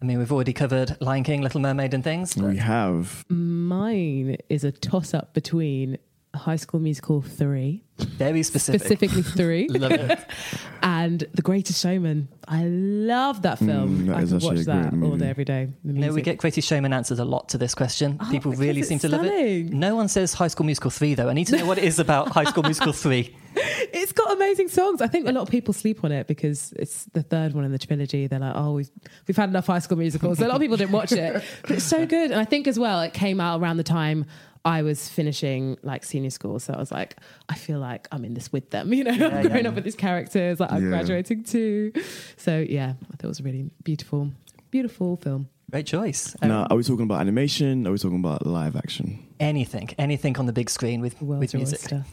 I 0.00 0.04
mean, 0.04 0.18
we've 0.18 0.30
already 0.30 0.52
covered 0.52 0.96
Lion 1.00 1.24
King, 1.24 1.42
Little 1.42 1.60
Mermaid, 1.60 1.94
and 1.94 2.04
things. 2.04 2.34
but- 2.34 2.44
We 2.44 2.56
have. 2.58 3.24
Mine 3.28 4.36
is 4.48 4.62
a 4.64 4.70
toss 4.70 5.14
up 5.14 5.34
between 5.34 5.98
High 6.34 6.56
School 6.56 6.78
Musical 6.80 7.20
3, 7.22 7.82
Very 7.98 8.42
specific. 8.42 8.80
specifically 8.80 9.22
3, 9.22 9.68
Love 9.70 9.92
it. 9.92 10.18
and 10.82 11.24
The 11.34 11.42
Greatest 11.42 11.80
Showman. 11.82 12.28
I 12.46 12.64
love 12.64 13.42
that 13.42 13.58
film. 13.58 14.04
Mm, 14.04 14.06
that 14.08 14.16
I 14.16 14.22
is 14.22 14.32
could 14.32 14.42
watch 14.42 14.58
a 14.60 14.64
that 14.64 14.90
great 14.90 15.02
all 15.02 15.08
movie. 15.10 15.18
day, 15.18 15.28
every 15.30 15.44
day. 15.44 15.68
The 15.84 15.92
You 15.94 15.98
know, 16.00 16.12
we 16.12 16.22
get 16.22 16.36
Greatest 16.38 16.68
Showman 16.68 16.92
answers 16.92 17.18
a 17.18 17.24
lot 17.24 17.48
to 17.50 17.58
this 17.58 17.74
question. 17.74 18.18
Oh, 18.20 18.28
People 18.30 18.52
really 18.52 18.82
seem 18.82 18.98
to 19.00 19.08
love 19.08 19.24
it. 19.24 19.72
No 19.72 19.96
one 19.96 20.08
says 20.08 20.34
High 20.34 20.48
School 20.48 20.66
Musical 20.66 20.90
3, 20.90 21.14
though. 21.14 21.28
I 21.28 21.32
need 21.32 21.46
to 21.48 21.56
know 21.56 21.66
what 21.66 21.78
it 21.78 21.84
is 21.84 21.98
about 21.98 22.28
High 22.28 22.44
School 22.44 22.62
Musical 22.62 22.92
3. 22.92 23.34
It's 23.92 24.12
got 24.12 24.32
amazing 24.32 24.68
songs. 24.68 25.00
I 25.02 25.06
think 25.08 25.26
a 25.28 25.32
lot 25.32 25.42
of 25.42 25.50
people 25.50 25.72
sleep 25.74 26.04
on 26.04 26.12
it 26.12 26.26
because 26.26 26.72
it's 26.76 27.04
the 27.06 27.22
third 27.22 27.52
one 27.54 27.64
in 27.64 27.72
the 27.72 27.78
trilogy. 27.78 28.26
They're 28.26 28.38
like, 28.38 28.54
oh, 28.54 28.72
we've, 28.72 28.90
we've 29.26 29.36
had 29.36 29.48
enough 29.48 29.66
High 29.66 29.78
School 29.80 29.98
Musicals. 29.98 30.38
So 30.38 30.46
a 30.46 30.48
lot 30.48 30.56
of 30.56 30.60
people 30.60 30.76
didn't 30.76 30.92
watch 30.92 31.12
it, 31.12 31.42
but 31.62 31.70
it's 31.72 31.84
so 31.84 32.06
good. 32.06 32.30
And 32.30 32.40
I 32.40 32.44
think 32.44 32.66
as 32.66 32.78
well, 32.78 33.00
it 33.00 33.12
came 33.14 33.40
out 33.40 33.60
around 33.60 33.76
the 33.78 33.82
time 33.84 34.26
I 34.64 34.82
was 34.82 35.08
finishing 35.08 35.78
like 35.82 36.04
senior 36.04 36.30
school. 36.30 36.58
So 36.58 36.74
I 36.74 36.78
was 36.78 36.92
like, 36.92 37.16
I 37.48 37.54
feel 37.54 37.78
like 37.78 38.06
I'm 38.12 38.24
in 38.24 38.34
this 38.34 38.52
with 38.52 38.70
them. 38.70 38.92
You 38.98 39.04
know, 39.04 39.10
I'm 39.12 39.46
growing 39.46 39.64
yeah. 39.64 39.68
up 39.68 39.74
with 39.74 39.84
these 39.84 39.94
characters. 39.96 40.60
Like 40.60 40.72
I'm 40.72 40.82
Yeah. 40.84 40.88
graduating 40.90 41.44
too. 41.44 41.92
So 42.36 42.58
yeah, 42.68 42.94
I 43.12 43.16
thought 43.16 43.24
it 43.24 43.28
was 43.28 43.40
a 43.40 43.44
really 43.44 43.70
beautiful, 43.84 44.30
beautiful 44.70 45.16
film. 45.16 45.48
Great 45.70 45.86
choice. 45.86 46.34
Um, 46.42 46.48
Now, 46.48 46.66
are 46.70 46.76
we 46.76 46.82
talking 46.82 47.04
about 47.04 47.20
animation? 47.20 47.86
Are 47.86 47.92
we 47.92 47.98
talking 47.98 48.18
about 48.20 48.46
live 48.46 48.74
action? 48.74 49.22
Anything, 49.38 49.90
anything 49.98 50.38
on 50.38 50.46
the 50.46 50.52
big 50.52 50.70
screen 50.70 51.00
with, 51.02 51.20
World's 51.20 51.40
with 51.40 51.52
your 51.52 51.58
music. 51.60 51.80
oyster. 51.80 52.04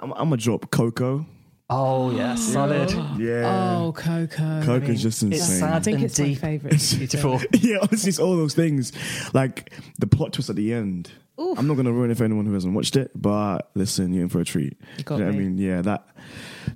I'm, 0.00 0.12
I'm 0.12 0.18
gonna 0.30 0.36
drop 0.36 0.70
Coco. 0.70 1.26
Oh, 1.72 2.10
yeah, 2.10 2.34
solid. 2.36 2.90
Yeah, 3.18 3.76
Oh, 3.78 3.92
Coco. 3.92 4.62
Coco's 4.64 5.02
just 5.02 5.22
it's 5.22 5.40
insane. 5.40 5.60
sad. 5.60 5.72
I 5.74 5.80
think 5.80 5.96
and 5.96 6.04
it's 6.06 6.18
my 6.18 6.24
deep. 6.26 6.38
favorite. 6.38 6.94
Beautiful. 6.98 7.40
yeah, 7.52 7.76
honestly, 7.82 8.08
it's 8.08 8.18
all 8.18 8.36
those 8.36 8.54
things. 8.54 8.92
Like 9.34 9.72
the 9.98 10.06
plot 10.08 10.32
twist 10.32 10.50
at 10.50 10.56
the 10.56 10.72
end. 10.72 11.10
Oof. 11.40 11.58
I'm 11.58 11.66
not 11.68 11.74
gonna 11.76 11.92
ruin 11.92 12.10
it 12.10 12.16
for 12.18 12.24
anyone 12.24 12.44
who 12.44 12.52
hasn't 12.52 12.74
watched 12.74 12.96
it, 12.96 13.10
but 13.14 13.70
listen, 13.74 14.12
you're 14.12 14.24
in 14.24 14.28
for 14.28 14.40
a 14.40 14.44
treat. 14.44 14.76
You 14.98 15.04
got 15.04 15.14
You 15.16 15.20
know 15.20 15.26
what 15.30 15.34
I 15.36 15.38
me. 15.38 15.44
mean? 15.44 15.58
Yeah, 15.58 15.80
that 15.82 16.06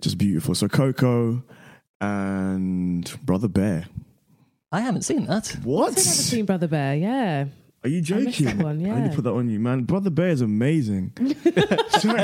just 0.00 0.16
beautiful. 0.16 0.54
So 0.54 0.68
Coco 0.68 1.42
and 2.00 3.12
Brother 3.24 3.48
Bear. 3.48 3.86
I 4.72 4.80
haven't 4.80 5.02
seen 5.02 5.26
that. 5.26 5.48
What? 5.64 5.88
I've 5.90 5.96
never 5.96 6.00
seen 6.00 6.44
Brother 6.46 6.66
Bear. 6.68 6.94
Yeah. 6.96 7.44
Are 7.84 7.88
you 7.90 8.00
joking? 8.00 8.46
that 8.46 8.56
one, 8.56 8.90
I 8.90 9.00
need 9.00 9.10
to 9.10 9.14
put 9.14 9.24
that 9.24 9.32
on 9.34 9.50
you, 9.50 9.60
man. 9.60 9.82
Brother 9.82 10.08
Bear 10.08 10.30
is 10.30 10.40
amazing. 10.40 11.12
Sorry. 12.00 12.22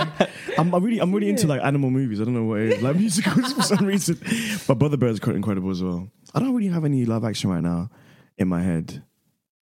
I'm, 0.56 0.74
I'm 0.74 0.82
really, 0.82 0.98
I'm 1.00 1.12
really 1.14 1.28
into 1.28 1.46
like 1.46 1.60
animal 1.62 1.90
movies. 1.90 2.18
I 2.18 2.24
don't 2.24 2.32
know 2.32 2.44
what 2.44 2.60
it 2.60 2.72
is, 2.72 2.82
like 2.82 2.96
musicals 2.96 3.52
for 3.52 3.62
some 3.62 3.84
reason. 3.84 4.18
But 4.66 4.78
Brother 4.78 4.96
Bear 4.96 5.10
is 5.10 5.20
quite 5.20 5.36
incredible 5.36 5.70
as 5.70 5.82
well. 5.82 6.10
I 6.34 6.40
don't 6.40 6.54
really 6.54 6.70
have 6.70 6.86
any 6.86 7.04
live 7.04 7.24
action 7.24 7.50
right 7.50 7.62
now 7.62 7.90
in 8.38 8.48
my 8.48 8.62
head, 8.62 9.02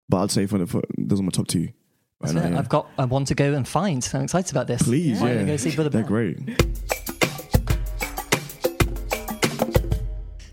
but 0.09 0.18
I'd 0.22 0.31
say 0.31 0.46
for 0.46 0.59
the 0.59 0.68
for, 0.68 0.83
those 0.96 1.18
are 1.18 1.25
my 1.25 1.31
top 1.31 1.49
two. 1.49 1.70
Right 2.20 2.33
now, 2.33 2.49
yeah. 2.49 2.59
I've 2.59 2.68
got 2.68 2.88
I 2.96 3.05
want 3.05 3.27
to 3.29 3.35
go 3.35 3.55
and 3.55 3.66
find. 3.66 4.09
I'm 4.14 4.22
excited 4.22 4.53
about 4.53 4.68
this. 4.68 4.83
Please, 4.83 5.20
Why 5.20 5.29
yeah, 5.29 5.35
don't 5.35 5.44
we 5.46 5.51
go 5.51 5.57
see 5.57 5.75
Brother 5.75 5.90
Bear. 5.90 6.03
they're 6.03 6.11
Bear? 6.11 6.35
great. 6.35 7.08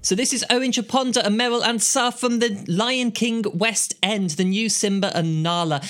So 0.06 0.14
this 0.14 0.34
is 0.34 0.46
Owen 0.52 0.70
Chaponda 0.70 1.26
and 1.26 1.36
Merryl 1.36 1.64
Ansah 1.64 2.14
from 2.14 2.38
the 2.38 2.64
Lion 2.68 3.10
King 3.10 3.44
West 3.56 3.96
End, 4.04 4.30
the 4.30 4.44
new 4.44 4.70
Simba 4.70 5.12
and 5.18 5.42
Nala. 5.42 5.82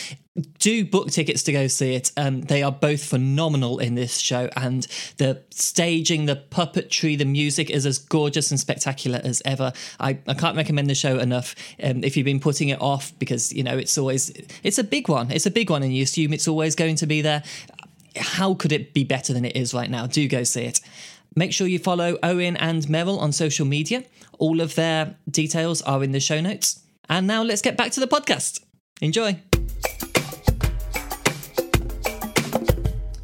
Do 0.57 0.85
book 0.85 1.11
tickets 1.11 1.43
to 1.43 1.51
go 1.51 1.67
see 1.67 1.95
it. 1.95 2.13
Um, 2.15 2.39
they 2.43 2.63
are 2.63 2.71
both 2.71 3.03
phenomenal 3.03 3.77
in 3.77 3.95
this 3.95 4.19
show, 4.19 4.49
and 4.55 4.87
the 5.17 5.43
staging, 5.49 6.27
the 6.27 6.41
puppetry, 6.49 7.17
the 7.17 7.25
music 7.25 7.69
is 7.69 7.85
as 7.85 7.97
gorgeous 7.97 8.51
and 8.51 8.59
spectacular 8.59 9.19
as 9.21 9.41
ever. 9.43 9.73
I, 9.99 10.17
I 10.27 10.33
can't 10.33 10.55
recommend 10.55 10.89
the 10.89 10.95
show 10.95 11.19
enough. 11.19 11.53
Um, 11.83 12.01
if 12.01 12.15
you've 12.15 12.23
been 12.23 12.39
putting 12.39 12.69
it 12.69 12.81
off 12.81 13.11
because 13.19 13.51
you 13.51 13.63
know 13.63 13.77
it's 13.77 13.97
always 13.97 14.31
it's 14.63 14.77
a 14.77 14.83
big 14.85 15.09
one. 15.09 15.29
It's 15.29 15.45
a 15.45 15.51
big 15.51 15.69
one, 15.69 15.83
and 15.83 15.93
you 15.93 16.03
assume 16.03 16.31
it's 16.31 16.47
always 16.47 16.73
going 16.73 16.95
to 16.97 17.05
be 17.05 17.21
there. 17.21 17.43
How 18.15 18.53
could 18.53 18.71
it 18.71 18.93
be 18.93 19.03
better 19.03 19.33
than 19.33 19.43
it 19.43 19.57
is 19.57 19.73
right 19.73 19.89
now? 19.89 20.07
Do 20.07 20.25
go 20.29 20.45
see 20.45 20.63
it. 20.63 20.79
Make 21.37 21.51
sure 21.51 21.67
you 21.67 21.79
follow 21.79 22.17
Owen 22.23 22.55
and 22.55 22.83
Merryl 22.83 23.19
on 23.19 23.33
social 23.33 23.65
media. 23.65 24.05
All 24.39 24.61
of 24.61 24.75
their 24.75 25.17
details 25.29 25.81
are 25.81 26.01
in 26.01 26.13
the 26.13 26.21
show 26.21 26.39
notes. 26.39 26.81
And 27.09 27.27
now 27.27 27.43
let's 27.43 27.61
get 27.61 27.75
back 27.75 27.91
to 27.91 27.99
the 27.99 28.07
podcast. 28.07 28.63
Enjoy. 29.01 29.41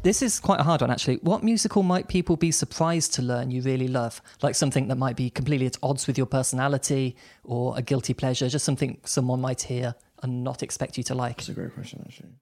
This 0.02 0.20
is 0.20 0.40
quite 0.40 0.60
a 0.60 0.62
hard 0.62 0.82
one, 0.82 0.90
actually. 0.90 1.20
What 1.22 1.42
musical 1.42 1.82
might 1.82 2.08
people 2.08 2.36
be 2.36 2.50
surprised 2.50 3.14
to 3.14 3.22
learn 3.22 3.50
you 3.50 3.62
really 3.62 3.88
love? 3.88 4.20
Like 4.42 4.56
something 4.56 4.88
that 4.88 4.96
might 4.96 5.16
be 5.16 5.30
completely 5.30 5.66
at 5.66 5.78
odds 5.82 6.06
with 6.06 6.18
your 6.18 6.26
personality 6.26 7.16
or 7.44 7.78
a 7.78 7.82
guilty 7.82 8.12
pleasure, 8.12 8.46
just 8.48 8.66
something 8.66 8.98
someone 9.06 9.40
might 9.40 9.62
hear 9.62 9.94
and 10.22 10.44
not 10.44 10.62
expect 10.62 10.98
you 10.98 11.04
to 11.04 11.14
like. 11.14 11.38
That's 11.38 11.48
a 11.48 11.54
great 11.54 11.72
question, 11.72 12.02
actually. 12.04 12.32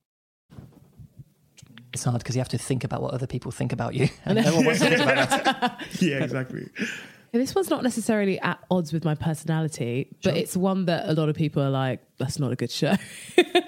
It's 1.92 2.04
hard 2.04 2.18
because 2.18 2.36
you 2.36 2.40
have 2.40 2.48
to 2.50 2.58
think 2.58 2.84
about 2.84 3.02
what 3.02 3.14
other 3.14 3.26
people 3.26 3.50
think 3.50 3.72
about 3.72 3.94
you. 3.94 4.08
And 4.24 4.36
no 4.44 4.54
one 4.54 4.64
wants 4.64 4.80
to 4.80 4.88
think 4.88 5.00
about 5.00 5.30
that. 5.30 5.86
Yeah, 6.00 6.22
exactly. 6.22 6.68
This 7.32 7.54
one's 7.54 7.70
not 7.70 7.82
necessarily 7.82 8.40
at 8.40 8.58
odds 8.70 8.92
with 8.92 9.04
my 9.04 9.14
personality, 9.14 10.08
but 10.22 10.36
it's 10.36 10.56
one 10.56 10.86
that 10.86 11.08
a 11.08 11.12
lot 11.12 11.28
of 11.28 11.36
people 11.36 11.62
are 11.62 11.70
like, 11.70 12.00
that's 12.20 12.38
not 12.38 12.52
a 12.52 12.56
good 12.56 12.70
show. 12.70 12.94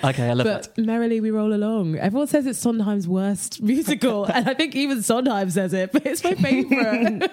Okay, 0.05 0.29
I 0.29 0.33
love 0.33 0.47
that. 0.47 0.69
but 0.75 0.85
merrily 0.85 1.21
we 1.21 1.31
roll 1.31 1.53
along. 1.55 1.97
Everyone 1.97 2.27
says 2.27 2.45
it's 2.45 2.59
Sondheim's 2.59 3.07
worst 3.07 3.63
musical, 3.63 4.25
and 4.35 4.49
I 4.49 4.55
think 4.55 4.75
even 4.75 5.01
Sondheim 5.01 5.49
says 5.49 5.73
it, 5.73 5.93
but 5.93 6.05
it's 6.05 6.25
my 6.25 6.35
favorite. 6.35 7.31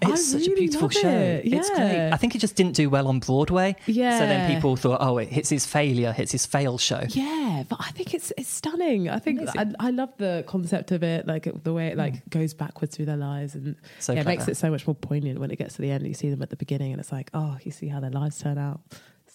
It's 0.00 0.32
such 0.32 0.46
a 0.46 0.50
beautiful 0.54 0.88
show. 0.88 1.06
it. 1.06 1.44
It's 1.44 1.68
great. 1.68 1.92
Yeah. 1.92 2.10
I 2.12 2.16
think 2.16 2.34
it 2.34 2.38
just 2.38 2.56
didn't 2.56 2.74
do 2.74 2.88
well 2.88 3.06
on 3.06 3.18
Broadway. 3.18 3.76
Yeah. 3.84 4.18
So 4.18 4.26
then 4.26 4.54
people 4.54 4.76
thought, 4.76 4.98
oh, 5.00 5.18
it 5.18 5.28
hits 5.28 5.50
his 5.50 5.66
failure, 5.66 6.12
hits 6.12 6.32
his 6.32 6.46
fail 6.46 6.78
show. 6.78 7.02
yeah, 7.10 7.64
but 7.68 7.78
I 7.80 7.90
think 7.90 8.14
it's 8.14 8.32
it's 8.38 8.48
stunning. 8.48 9.10
I 9.10 9.18
think 9.18 9.42
I, 9.54 9.66
I 9.78 9.90
love 9.90 10.16
the 10.16 10.42
concept 10.46 10.90
of 10.90 11.02
it, 11.02 11.26
like 11.26 11.48
the 11.64 11.72
way 11.74 11.88
it 11.88 11.98
like 11.98 12.14
mm. 12.14 12.30
goes 12.30 12.54
backwards 12.54 12.96
through 12.96 13.06
their 13.06 13.18
lives, 13.18 13.54
and 13.54 13.76
So 13.98 14.14
yeah, 14.14 14.20
it 14.20 14.26
makes 14.26 14.48
it 14.48 14.56
so 14.56 14.70
much 14.70 14.86
more 14.86 14.94
poignant 14.94 15.38
when 15.38 15.50
it 15.50 15.56
gets 15.56 15.74
to 15.76 15.82
the 15.82 15.90
end. 15.90 16.06
You 16.06 16.14
see 16.14 16.30
them 16.30 16.40
at 16.40 16.48
the 16.48 16.56
beginning, 16.56 16.92
and 16.92 17.00
it's 17.00 17.12
like, 17.12 17.28
oh, 17.34 17.58
you 17.62 17.72
see 17.72 17.88
how 17.88 18.00
their 18.00 18.10
lives 18.10 18.38
turn 18.38 18.56
out. 18.56 18.80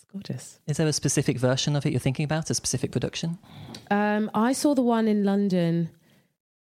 It's 0.10 0.28
gorgeous. 0.28 0.60
Is 0.68 0.78
there 0.78 0.88
a 0.88 0.94
specific 0.94 1.38
version 1.38 1.76
of 1.76 1.86
it 1.86 1.92
you're 1.92 2.00
thinking 2.00 2.24
about, 2.24 2.50
a 2.50 2.54
specific 2.56 2.92
production? 2.92 3.38
Um, 3.92 4.30
I 4.34 4.54
saw 4.54 4.74
the 4.74 4.82
one 4.82 5.08
in 5.08 5.24
London. 5.24 5.90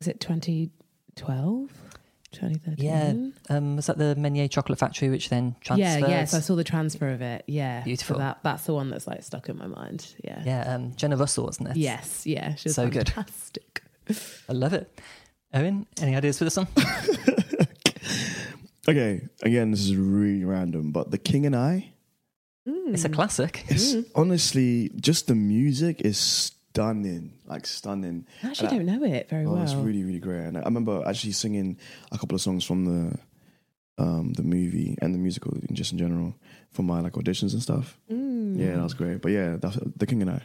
Was 0.01 0.09
it 0.09 0.21
2012? 0.21 1.71
2013? 2.31 2.85
Yeah. 2.85 3.57
Um, 3.57 3.77
was 3.77 3.87
that 3.87 3.97
the 3.97 4.15
Menier 4.17 4.49
Chocolate 4.49 4.79
Factory, 4.79 5.09
which 5.09 5.31
then 5.31 5.57
transferred? 5.61 5.81
Yeah, 5.83 5.99
transferred? 5.99 6.11
yes, 6.11 6.35
I 6.35 6.41
saw 6.41 6.55
the 6.57 6.65
transfer 6.65 7.09
of 7.09 7.23
it. 7.23 7.45
Yeah, 7.47 7.83
Beautiful. 7.85 8.17
So 8.17 8.21
that 8.21 8.41
that's 8.43 8.65
the 8.65 8.75
one 8.75 8.91
that's 8.91 9.07
like 9.07 9.23
stuck 9.23 9.49
in 9.49 9.57
my 9.57 9.67
mind. 9.67 10.15
Yeah. 10.23 10.43
Yeah, 10.45 10.75
um, 10.75 10.95
Jenna 10.97 11.17
Russell, 11.17 11.47
wasn't 11.47 11.71
it? 11.71 11.77
Yes. 11.79 12.27
Yeah. 12.27 12.55
She 12.57 12.69
was 12.69 12.75
So 12.77 12.89
good. 12.91 13.09
fantastic. 13.09 13.83
I 14.49 14.53
love 14.53 14.75
it. 14.75 15.01
Owen, 15.55 15.87
any 16.03 16.15
ideas 16.15 16.37
for 16.39 16.45
this 16.45 16.57
one? 16.57 16.67
Okay, 18.89 19.21
again, 19.43 19.71
this 19.71 19.81
is 19.81 19.95
really 19.95 20.47
random, 20.47 20.93
but 20.93 21.11
The 21.11 21.19
King 21.19 21.45
and 21.45 21.55
I, 21.55 21.93
It's 22.93 23.05
a 23.05 23.09
classic. 23.09 23.65
it's 23.69 23.95
honestly 24.15 24.91
just 25.01 25.27
the 25.27 25.35
music 25.35 26.01
is 26.03 26.19
stunning, 26.19 27.33
like 27.47 27.67
stunning. 27.67 28.27
I 28.43 28.49
actually 28.49 28.69
And 28.77 28.87
don't 28.87 29.01
know 29.01 29.05
it 29.07 29.29
very 29.29 29.47
Oh, 29.47 29.53
well. 29.55 29.63
it's 29.63 29.75
really, 29.75 30.05
really 30.05 30.19
great. 30.21 30.45
And 30.47 30.57
I 30.59 30.63
remember 30.63 31.03
actually 31.07 31.33
singing 31.33 31.79
a 32.13 32.19
couple 32.19 32.35
of 32.37 32.41
songs 32.41 32.65
from 32.65 32.85
the 32.85 33.19
um, 34.01 34.33
the 34.35 34.43
movie 34.45 34.97
and 35.03 35.13
the 35.15 35.19
musical, 35.19 35.53
just 35.73 35.91
in 35.93 35.99
general, 35.99 36.35
for 36.71 36.83
my 36.83 37.01
like 37.01 37.15
auditions 37.15 37.53
and 37.53 37.63
stuff. 37.63 37.99
Mm. 38.11 38.57
Yeah, 38.59 38.77
that 38.77 38.83
was 38.83 38.95
great. 38.95 39.21
But 39.23 39.33
yeah, 39.33 39.57
that's 39.59 39.77
The 39.97 40.07
King 40.07 40.23
and 40.23 40.31
I. 40.31 40.43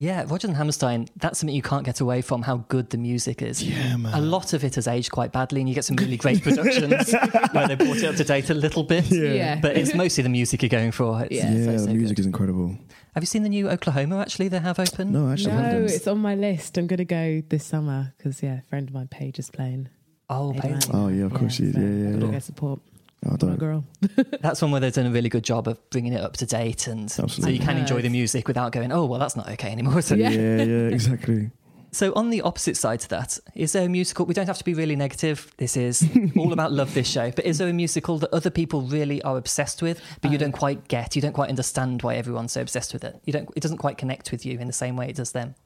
Yeah, 0.00 0.20
Rodgers 0.28 0.44
and 0.44 0.56
Hammerstein, 0.56 1.08
that's 1.16 1.40
something 1.40 1.56
you 1.56 1.62
can't 1.62 1.84
get 1.84 1.98
away 2.00 2.22
from 2.22 2.42
how 2.42 2.58
good 2.68 2.90
the 2.90 2.98
music 2.98 3.42
is. 3.42 3.60
Yeah, 3.64 3.96
man. 3.96 4.14
A 4.14 4.20
lot 4.20 4.52
of 4.52 4.62
it 4.62 4.76
has 4.76 4.86
aged 4.86 5.10
quite 5.10 5.32
badly, 5.32 5.60
and 5.60 5.68
you 5.68 5.74
get 5.74 5.84
some 5.84 5.96
really 5.96 6.16
great 6.16 6.40
productions 6.44 7.12
where 7.52 7.66
they 7.66 7.74
brought 7.74 7.96
it 7.96 8.04
up 8.04 8.14
to 8.14 8.22
date 8.22 8.48
a 8.50 8.54
little 8.54 8.84
bit. 8.84 9.10
Yeah. 9.10 9.58
But 9.60 9.76
it's 9.76 9.94
mostly 9.94 10.22
the 10.22 10.28
music 10.28 10.62
you're 10.62 10.68
going 10.68 10.92
for. 10.92 11.22
It's, 11.24 11.32
Yeah. 11.34 11.50
yeah, 11.50 11.76
so, 11.78 11.86
the 11.86 11.94
music 11.94 12.16
good. 12.16 12.20
is 12.20 12.26
incredible. 12.26 12.78
Have 13.14 13.24
you 13.24 13.26
seen 13.26 13.42
the 13.42 13.48
new 13.48 13.68
Oklahoma 13.68 14.20
actually 14.20 14.46
they 14.46 14.60
have 14.60 14.78
open? 14.78 15.10
No, 15.10 15.32
actually, 15.32 15.52
I 15.52 15.56
No, 15.56 15.62
haven't. 15.62 15.84
it's 15.90 16.06
on 16.06 16.18
my 16.18 16.36
list. 16.36 16.78
I'm 16.78 16.86
going 16.86 16.98
to 16.98 17.04
go 17.04 17.42
this 17.48 17.64
summer 17.64 18.14
because, 18.16 18.40
yeah, 18.40 18.58
a 18.58 18.62
friend 18.62 18.88
of 18.88 18.94
mine, 18.94 19.08
Paige, 19.08 19.40
is 19.40 19.50
playing. 19.50 19.88
Oh, 20.30 20.52
Paige 20.56 20.62
Paige. 20.84 20.90
Oh, 20.94 21.08
yeah, 21.08 21.24
of 21.24 21.34
course 21.34 21.54
she 21.54 21.64
is. 21.64 21.74
so 21.74 21.80
Yeah, 21.80 21.86
yeah, 21.86 21.90
I'm 21.90 22.12
gonna 22.20 22.26
yeah. 22.26 22.32
go 22.32 22.38
support 22.38 22.80
Oh, 23.26 23.30
I 23.30 23.32
my 23.32 23.36
don't. 23.36 23.58
girl. 23.58 23.84
That's 24.40 24.62
one 24.62 24.70
where 24.70 24.80
they've 24.80 24.92
done 24.92 25.06
a 25.06 25.10
really 25.10 25.28
good 25.28 25.42
job 25.44 25.66
of 25.66 25.78
bringing 25.90 26.12
it 26.12 26.20
up 26.20 26.36
to 26.36 26.46
date, 26.46 26.86
and 26.86 27.10
so 27.10 27.26
you 27.48 27.58
can 27.58 27.76
enjoy 27.76 28.00
the 28.02 28.08
music 28.10 28.46
without 28.46 28.70
going, 28.72 28.92
"Oh, 28.92 29.06
well, 29.06 29.18
that's 29.18 29.34
not 29.36 29.48
okay 29.50 29.70
anymore." 29.72 30.00
So, 30.08 30.14
Yeah, 30.14 30.30
Yeah. 30.30 30.62
yeah, 30.62 30.88
exactly. 30.98 31.50
so 31.90 32.12
on 32.14 32.30
the 32.30 32.42
opposite 32.42 32.76
side 32.76 33.00
to 33.00 33.08
that, 33.08 33.38
is 33.56 33.72
there 33.72 33.86
a 33.86 33.88
musical? 33.88 34.24
We 34.24 34.34
don't 34.34 34.46
have 34.46 34.58
to 34.58 34.64
be 34.64 34.72
really 34.74 34.94
negative. 34.94 35.50
This 35.56 35.76
is 35.76 36.08
all 36.36 36.52
about 36.52 36.70
love. 36.72 36.94
This 36.94 37.08
show, 37.10 37.32
but 37.32 37.44
is 37.44 37.58
there 37.58 37.68
a 37.68 37.72
musical 37.72 38.18
that 38.18 38.32
other 38.32 38.50
people 38.50 38.82
really 38.82 39.20
are 39.22 39.36
obsessed 39.36 39.82
with, 39.82 40.00
but 40.20 40.30
you 40.30 40.36
Um, 40.36 40.40
don't 40.42 40.52
quite 40.52 40.86
get? 40.86 41.16
You 41.16 41.22
don't 41.22 41.32
quite 41.32 41.48
understand 41.50 42.02
why 42.02 42.14
everyone's 42.14 42.52
so 42.52 42.60
obsessed 42.60 42.92
with 42.92 43.02
it. 43.02 43.20
You 43.24 43.32
don't. 43.32 43.48
It 43.56 43.60
doesn't 43.64 43.78
quite 43.78 43.98
connect 43.98 44.30
with 44.30 44.46
you 44.46 44.60
in 44.60 44.68
the 44.68 44.72
same 44.72 44.94
way 44.96 45.08
it 45.08 45.16
does 45.16 45.32
them. 45.32 45.56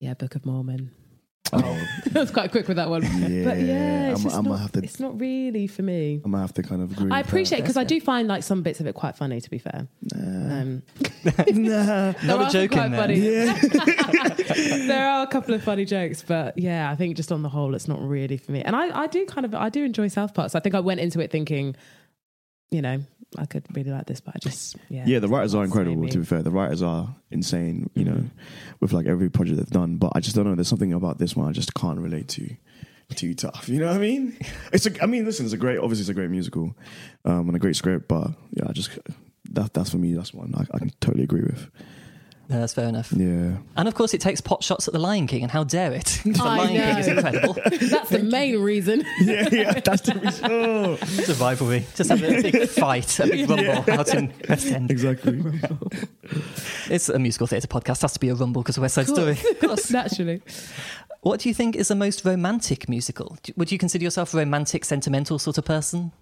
Yeah, 0.00 0.14
Book 0.14 0.34
of 0.36 0.46
Mormon. 0.46 0.90
Oh, 1.52 1.86
I 2.14 2.18
was 2.18 2.30
quite 2.30 2.50
quick 2.50 2.66
with 2.68 2.78
that 2.78 2.88
one. 2.88 3.02
yeah. 3.02 3.44
But 3.44 3.58
yeah, 3.58 4.10
it's, 4.10 4.20
I'm, 4.20 4.24
just 4.24 4.36
I'm 4.36 4.44
not, 4.44 4.50
gonna 4.50 4.62
have 4.62 4.72
to. 4.72 4.78
it's 4.82 4.98
not 4.98 5.20
really 5.20 5.66
for 5.66 5.82
me. 5.82 6.20
I'm 6.24 6.30
gonna 6.30 6.42
have 6.42 6.54
to 6.54 6.62
kind 6.62 6.82
of 6.82 6.92
agree. 6.92 7.10
I 7.10 7.18
with 7.18 7.26
appreciate 7.28 7.60
because 7.60 7.76
I 7.76 7.84
do 7.84 8.00
find 8.00 8.26
like 8.28 8.42
some 8.42 8.62
bits 8.62 8.80
of 8.80 8.86
it 8.86 8.94
quite 8.94 9.16
funny. 9.16 9.40
To 9.40 9.50
be 9.50 9.58
fair, 9.58 9.86
um. 10.16 10.82
Nah. 11.52 12.12
Not 12.24 12.48
a 12.48 12.52
joke 12.52 12.72
in 12.72 12.78
quite 12.78 12.90
there. 12.90 13.00
funny. 13.00 13.18
Yeah. 13.18 14.86
there 14.86 15.08
are 15.08 15.22
a 15.22 15.26
couple 15.26 15.54
of 15.54 15.62
funny 15.62 15.84
jokes, 15.84 16.22
but 16.22 16.56
yeah, 16.58 16.90
I 16.90 16.96
think 16.96 17.16
just 17.16 17.32
on 17.32 17.42
the 17.42 17.48
whole, 17.48 17.74
it's 17.74 17.88
not 17.88 18.00
really 18.02 18.36
for 18.36 18.52
me. 18.52 18.60
And 18.62 18.76
I, 18.76 19.02
I 19.02 19.06
do 19.06 19.24
kind 19.24 19.44
of, 19.46 19.54
I 19.54 19.68
do 19.70 19.84
enjoy 19.84 20.08
South 20.08 20.34
Park. 20.34 20.50
So 20.50 20.58
I 20.58 20.60
think 20.60 20.74
I 20.74 20.80
went 20.80 21.00
into 21.00 21.20
it 21.20 21.30
thinking, 21.30 21.76
you 22.74 22.82
know, 22.82 23.00
I 23.38 23.46
could 23.46 23.64
really 23.74 23.90
like 23.90 24.06
this, 24.06 24.20
but 24.20 24.34
I 24.36 24.38
just, 24.40 24.76
yeah. 24.88 25.04
yeah, 25.06 25.18
the 25.18 25.28
writers 25.28 25.54
are 25.54 25.64
incredible. 25.64 26.08
To 26.08 26.18
be 26.18 26.24
fair, 26.24 26.42
the 26.42 26.50
writers 26.50 26.82
are 26.82 27.14
insane. 27.30 27.90
You 27.94 28.04
know, 28.04 28.12
Mhm. 28.12 28.30
with 28.80 28.92
like 28.92 29.06
every 29.06 29.28
project 29.30 29.56
they've 29.58 29.66
done. 29.80 29.96
But 29.96 30.12
I 30.14 30.20
just 30.20 30.36
don't 30.36 30.44
know. 30.44 30.54
There's 30.54 30.68
something 30.68 30.92
about 30.92 31.18
this 31.18 31.34
one 31.36 31.48
I 31.48 31.52
just 31.52 31.74
can't 31.74 31.98
relate 31.98 32.28
to. 32.28 32.48
Too 33.14 33.34
tough. 33.34 33.68
You 33.68 33.80
know 33.80 33.86
what 33.88 33.96
I 33.96 33.98
mean? 33.98 34.36
It's. 34.72 34.86
A, 34.86 35.02
I 35.02 35.06
mean, 35.06 35.24
listen, 35.24 35.44
it's 35.46 35.52
a 35.54 35.58
great. 35.58 35.78
Obviously, 35.78 36.02
it's 36.02 36.08
a 36.08 36.14
great 36.14 36.30
musical, 36.30 36.74
um, 37.24 37.46
and 37.48 37.54
a 37.56 37.58
great 37.60 37.76
script. 37.76 38.08
But 38.08 38.28
yeah, 38.52 38.64
I 38.68 38.72
just 38.72 38.90
that 39.50 39.72
that's 39.74 39.90
for 39.90 39.98
me. 39.98 40.14
That's 40.14 40.32
one 40.34 40.54
I, 40.56 40.62
I 40.74 40.78
can 40.78 40.90
totally 41.00 41.24
agree 41.24 41.42
with. 41.42 41.68
No, 42.48 42.60
that's 42.60 42.74
fair 42.74 42.88
enough. 42.88 43.10
Yeah. 43.12 43.56
And 43.76 43.88
of 43.88 43.94
course, 43.94 44.12
it 44.12 44.20
takes 44.20 44.40
pot 44.42 44.62
shots 44.62 44.86
at 44.86 44.92
the 44.92 45.00
Lion 45.00 45.26
King, 45.26 45.42
and 45.42 45.50
how 45.50 45.64
dare 45.64 45.92
it? 45.92 46.20
the 46.24 46.38
I 46.42 46.56
Lion 46.58 46.68
King 46.68 46.98
is 46.98 47.06
incredible. 47.08 47.54
That's 47.88 48.10
the 48.10 48.22
main 48.22 48.58
reason. 48.60 49.02
yeah, 49.22 49.48
yeah. 49.50 49.80
That's 49.80 50.02
the 50.02 50.14
reason. 50.18 50.44
Oh, 50.52 50.98
It's 51.00 51.28
a 51.30 51.34
rivalry. 51.36 51.86
Just 51.94 52.10
have 52.10 52.22
a 52.22 52.42
big 52.42 52.68
fight, 52.68 53.18
a 53.20 53.26
big 53.26 53.48
rumble 53.48 53.90
out 53.92 54.14
in 54.14 54.32
West 54.48 54.66
End. 54.66 54.90
exactly. 54.90 55.42
It's 56.90 57.08
a 57.08 57.18
musical 57.18 57.46
theatre 57.46 57.66
podcast. 57.68 58.02
Has 58.02 58.12
to 58.12 58.20
be 58.20 58.28
a 58.28 58.34
rumble 58.34 58.62
because 58.62 58.76
of 58.76 58.82
West 58.82 58.94
Side 58.96 59.08
Story. 59.08 59.32
Of 59.32 59.60
course. 59.60 59.90
Naturally. 59.90 60.42
What 61.22 61.40
do 61.40 61.48
you 61.48 61.54
think 61.54 61.74
is 61.76 61.88
the 61.88 61.94
most 61.94 62.24
romantic 62.26 62.88
musical? 62.88 63.38
Would 63.56 63.72
you 63.72 63.78
consider 63.78 64.04
yourself 64.04 64.34
a 64.34 64.36
romantic, 64.36 64.84
sentimental 64.84 65.38
sort 65.38 65.56
of 65.56 65.64
person? 65.64 66.12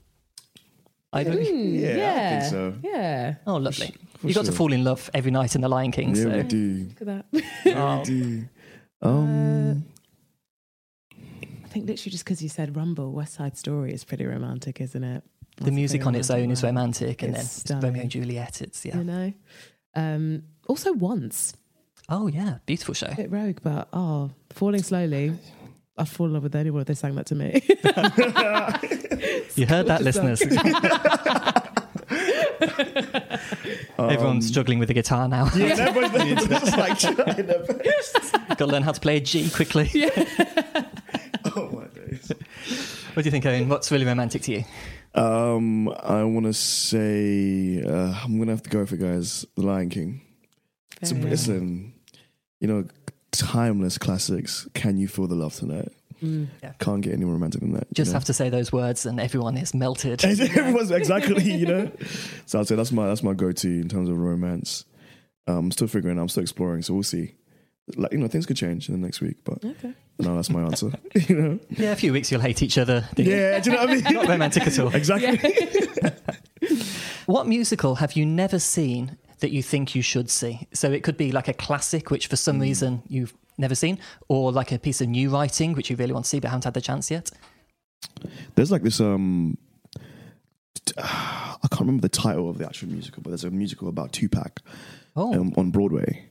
I 1.12 1.22
of 1.22 1.34
you? 1.34 1.52
Mm, 1.52 1.80
Yeah, 1.96 2.36
I 2.36 2.40
think 2.40 2.50
so. 2.50 2.74
Yeah. 2.82 3.34
Oh, 3.46 3.56
lovely. 3.56 3.94
For 4.22 4.28
you 4.28 4.34
got 4.34 4.44
to 4.46 4.52
fall 4.52 4.72
in 4.72 4.84
love 4.84 5.10
every 5.12 5.30
night 5.30 5.54
in 5.54 5.60
The 5.60 5.68
Lion 5.68 5.90
King. 5.92 6.14
Yeah, 6.14 6.24
we 6.26 6.30
so 6.30 6.42
do. 6.44 6.88
Look 6.88 7.00
at 7.02 7.06
that. 7.32 7.44
Yeah, 7.64 7.98
we 7.98 8.04
do. 8.04 8.44
Um, 9.02 9.84
I 11.64 11.68
think 11.68 11.86
literally 11.88 12.10
just 12.12 12.24
because 12.24 12.42
you 12.42 12.48
said 12.48 12.76
Rumble, 12.76 13.12
West 13.12 13.34
Side 13.34 13.56
Story 13.56 13.92
is 13.92 14.04
pretty 14.04 14.24
romantic, 14.24 14.80
isn't 14.80 15.02
it? 15.02 15.24
the 15.56 15.64
That's 15.64 15.68
a 15.70 15.72
music 15.72 16.06
on 16.06 16.14
its 16.14 16.30
own 16.30 16.50
is 16.50 16.62
one, 16.62 16.74
romantic, 16.74 17.22
and 17.22 17.34
It's 17.36 17.62
then 17.64 17.76
it's. 17.78 17.84
Romeo 17.84 18.02
and 18.02 18.10
Juliet. 18.10 18.62
It's 18.62 18.84
yeah. 18.84 18.96
You 18.96 19.04
know? 19.04 19.32
Um, 19.94 20.42
also, 20.68 20.92
Once. 20.92 21.54
Oh 22.08 22.26
yeah, 22.28 22.58
beautiful 22.66 22.94
show. 22.94 23.08
A 23.10 23.14
bit 23.14 23.30
rogue, 23.30 23.58
but 23.62 23.88
oh, 23.92 24.30
Falling 24.50 24.82
Slowly. 24.82 25.34
I'd 25.98 26.08
fall 26.08 26.26
in 26.26 26.32
love 26.32 26.42
with 26.42 26.56
anyone 26.56 26.80
if 26.80 26.86
they 26.86 26.94
sang 26.94 27.14
that 27.16 27.26
to 27.26 27.34
me. 27.34 27.60
You 29.54 29.66
heard 29.66 29.86
that, 29.86 30.02
Gorgeous 30.02 30.40
song. 32.68 32.84
listeners. 32.94 33.86
Everyone's 33.98 34.46
struggling 34.48 34.78
with 34.78 34.88
the 34.88 34.94
guitar 34.94 35.28
now. 35.28 35.44
Um, 35.44 35.50
yeah, 35.60 35.76
everyone's 35.78 36.46
just 36.48 36.76
like 36.78 36.98
trying 36.98 37.16
their 37.46 37.64
best. 37.64 38.32
Got 38.48 38.58
to 38.58 38.66
learn 38.72 38.82
how 38.82 38.92
to 38.92 39.00
play 39.00 39.16
a 39.16 39.20
G 39.20 39.48
quickly. 39.50 39.90
Oh 41.54 41.68
my 41.70 41.86
days. 41.88 42.32
What 43.14 43.22
do 43.22 43.26
you 43.26 43.30
think, 43.30 43.44
Owen? 43.46 43.68
What's 43.68 43.90
really 43.90 44.06
romantic 44.06 44.42
to 44.42 44.52
you? 44.52 44.64
Um, 45.14 45.88
I 45.90 46.24
want 46.24 46.46
to 46.46 46.54
say 46.54 47.82
uh, 47.82 48.14
I'm 48.24 48.38
gonna 48.38 48.52
have 48.52 48.62
to 48.62 48.70
go 48.70 48.86
for 48.86 48.96
guys. 48.96 49.44
The 49.56 49.62
Lion 49.62 49.90
King. 49.90 50.22
So, 51.02 51.10
Fair 51.10 51.18
enough. 51.18 51.30
listen, 51.30 51.92
you 52.60 52.68
know, 52.68 52.84
timeless 53.32 53.98
classics. 53.98 54.66
Can 54.74 54.96
you 54.96 55.08
feel 55.08 55.26
the 55.26 55.34
love 55.34 55.54
tonight? 55.54 55.92
Mm. 56.22 56.46
Can't 56.78 57.00
get 57.02 57.14
any 57.14 57.24
more 57.24 57.34
romantic 57.34 57.60
than 57.60 57.72
that. 57.72 57.86
you 57.90 57.94
Just 57.94 58.10
know? 58.10 58.14
have 58.14 58.24
to 58.26 58.32
say 58.32 58.48
those 58.48 58.72
words, 58.72 59.04
and 59.06 59.18
everyone 59.20 59.56
is 59.56 59.74
melted. 59.74 60.24
Everyone's 60.24 60.90
exactly, 60.90 61.42
you 61.52 61.66
know. 61.66 61.90
So 62.46 62.60
I'd 62.60 62.68
say 62.68 62.76
that's 62.76 62.92
my 62.92 63.06
that's 63.08 63.22
my 63.22 63.32
go-to 63.34 63.68
in 63.68 63.88
terms 63.88 64.08
of 64.08 64.16
romance. 64.16 64.84
Um, 65.48 65.56
I'm 65.58 65.70
still 65.72 65.88
figuring. 65.88 66.18
out, 66.18 66.22
I'm 66.22 66.28
still 66.28 66.42
exploring. 66.44 66.82
So 66.82 66.94
we'll 66.94 67.02
see. 67.02 67.34
Like 67.96 68.12
you 68.12 68.18
know, 68.18 68.28
things 68.28 68.46
could 68.46 68.56
change 68.56 68.88
in 68.88 68.94
the 68.94 69.04
next 69.04 69.20
week, 69.20 69.38
but 69.44 69.64
Okay. 69.64 69.92
no, 70.20 70.36
that's 70.36 70.48
my 70.50 70.62
answer. 70.62 70.92
you 71.28 71.34
know. 71.36 71.58
Yeah, 71.70 71.90
a 71.90 71.96
few 71.96 72.12
weeks 72.12 72.30
you'll 72.30 72.40
hate 72.40 72.62
each 72.62 72.78
other. 72.78 73.04
Yeah, 73.16 73.58
do 73.58 73.70
you 73.70 73.76
know 73.76 73.82
what 73.82 73.90
I 73.90 73.94
mean? 73.94 74.04
Not 74.14 74.28
romantic 74.28 74.66
at 74.68 74.78
all. 74.78 74.94
Exactly. 74.94 75.38
What 77.26 77.46
musical 77.46 77.96
have 77.96 78.12
you 78.14 78.26
never 78.26 78.58
seen 78.58 79.16
that 79.40 79.50
you 79.50 79.62
think 79.62 79.94
you 79.94 80.02
should 80.02 80.28
see? 80.30 80.66
So 80.72 80.90
it 80.92 81.02
could 81.02 81.16
be 81.16 81.32
like 81.32 81.48
a 81.48 81.52
classic, 81.54 82.10
which 82.10 82.26
for 82.26 82.36
some 82.36 82.58
reason 82.58 83.02
you've 83.08 83.34
never 83.58 83.74
seen, 83.74 83.98
or 84.28 84.52
like 84.52 84.72
a 84.72 84.78
piece 84.78 85.00
of 85.00 85.08
new 85.08 85.30
writing, 85.30 85.72
which 85.74 85.90
you 85.90 85.96
really 85.96 86.12
want 86.12 86.24
to 86.24 86.28
see 86.28 86.40
but 86.40 86.48
haven't 86.50 86.64
had 86.64 86.74
the 86.74 86.80
chance 86.80 87.10
yet. 87.10 87.30
There's 88.54 88.70
like 88.72 88.82
this. 88.82 89.00
Um, 89.00 89.56
t- 90.84 90.94
I 90.98 91.68
can't 91.70 91.80
remember 91.82 92.02
the 92.02 92.08
title 92.08 92.50
of 92.50 92.58
the 92.58 92.66
actual 92.66 92.88
musical, 92.88 93.22
but 93.22 93.30
there's 93.30 93.44
a 93.44 93.50
musical 93.50 93.88
about 93.88 94.12
Tupac 94.12 94.60
Oh, 95.14 95.32
um, 95.34 95.52
on 95.56 95.70
Broadway, 95.70 96.28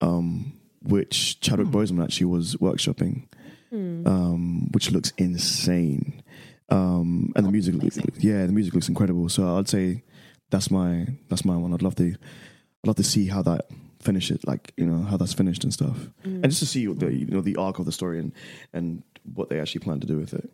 um, 0.00 0.52
which 0.82 1.40
Chadwick 1.40 1.68
Boseman 1.68 2.04
actually 2.04 2.26
was 2.26 2.56
workshopping, 2.56 3.26
Hmm. 3.70 4.06
um, 4.06 4.68
which 4.72 4.90
looks 4.90 5.12
insane. 5.18 6.22
Um, 6.68 7.32
and 7.34 7.44
the 7.44 7.48
Oh, 7.48 7.52
music, 7.52 7.74
amazing. 7.74 8.04
yeah, 8.18 8.46
the 8.46 8.52
music 8.52 8.74
looks 8.74 8.88
incredible. 8.88 9.28
So 9.28 9.56
I'd 9.58 9.68
say 9.68 10.02
that's 10.50 10.70
my 10.70 11.06
that's 11.28 11.44
my 11.44 11.56
one. 11.56 11.72
I'd 11.74 11.82
love 11.82 11.94
to, 11.96 12.08
I'd 12.12 12.86
love 12.86 12.96
to 12.96 13.02
see 13.04 13.26
how 13.26 13.42
that 13.42 13.66
finishes, 14.00 14.44
like 14.46 14.72
you 14.76 14.86
know 14.86 15.02
how 15.02 15.16
that's 15.16 15.32
finished 15.32 15.64
and 15.64 15.72
stuff, 15.72 15.96
Mm. 16.24 16.42
and 16.42 16.44
just 16.44 16.60
to 16.60 16.66
see 16.66 16.86
the 16.86 17.12
you 17.12 17.26
know 17.26 17.40
the 17.40 17.56
arc 17.56 17.78
of 17.78 17.86
the 17.86 17.92
story 17.92 18.18
and 18.18 18.32
and 18.72 19.02
what 19.34 19.48
they 19.50 19.60
actually 19.60 19.80
plan 19.80 20.00
to 20.00 20.06
do 20.06 20.16
with 20.16 20.34
it. 20.34 20.50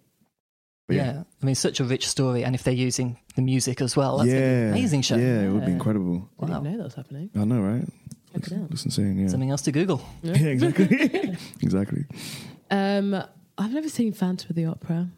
But 0.89 0.97
yeah. 0.97 1.23
I 1.43 1.47
mean, 1.47 1.55
such 1.57 1.81
a 1.81 1.85
rich 1.85 2.07
story, 2.09 2.45
and 2.45 2.55
if 2.55 2.63
they're 2.63 2.73
using 2.75 3.19
the 3.35 3.43
music 3.43 3.81
as 3.81 3.97
well, 3.97 4.19
that's 4.19 4.29
gonna 4.31 4.41
an 4.41 4.63
yeah, 4.65 4.71
amazing 4.71 5.03
show. 5.03 5.17
Yeah, 5.17 5.41
it 5.43 5.51
would 5.51 5.63
be 5.65 5.69
Yeah. 5.73 5.75
incredible. 5.79 6.29
I 6.41 6.47
didn't 6.47 6.63
Wow. 6.65 6.71
know 6.71 6.77
that 6.77 6.85
was 6.85 6.95
happening. 6.95 7.31
I 7.35 7.45
know, 7.45 7.61
right? 7.61 7.85
Check 8.35 8.51
Looks, 8.51 8.71
looks 8.71 8.85
insane. 8.85 9.19
Yeah, 9.19 9.29
Something 9.29 9.51
else 9.51 9.63
to 9.63 9.73
Google. 9.73 10.01
yeah, 10.23 10.35
exactly, 10.35 11.37
exactly. 11.63 12.05
Um, 12.71 13.15
I've 13.59 13.73
never 13.73 13.89
seen 13.89 14.13
Phantom 14.13 14.51
of 14.51 14.57
the 14.57 14.67
Opera. 14.67 15.09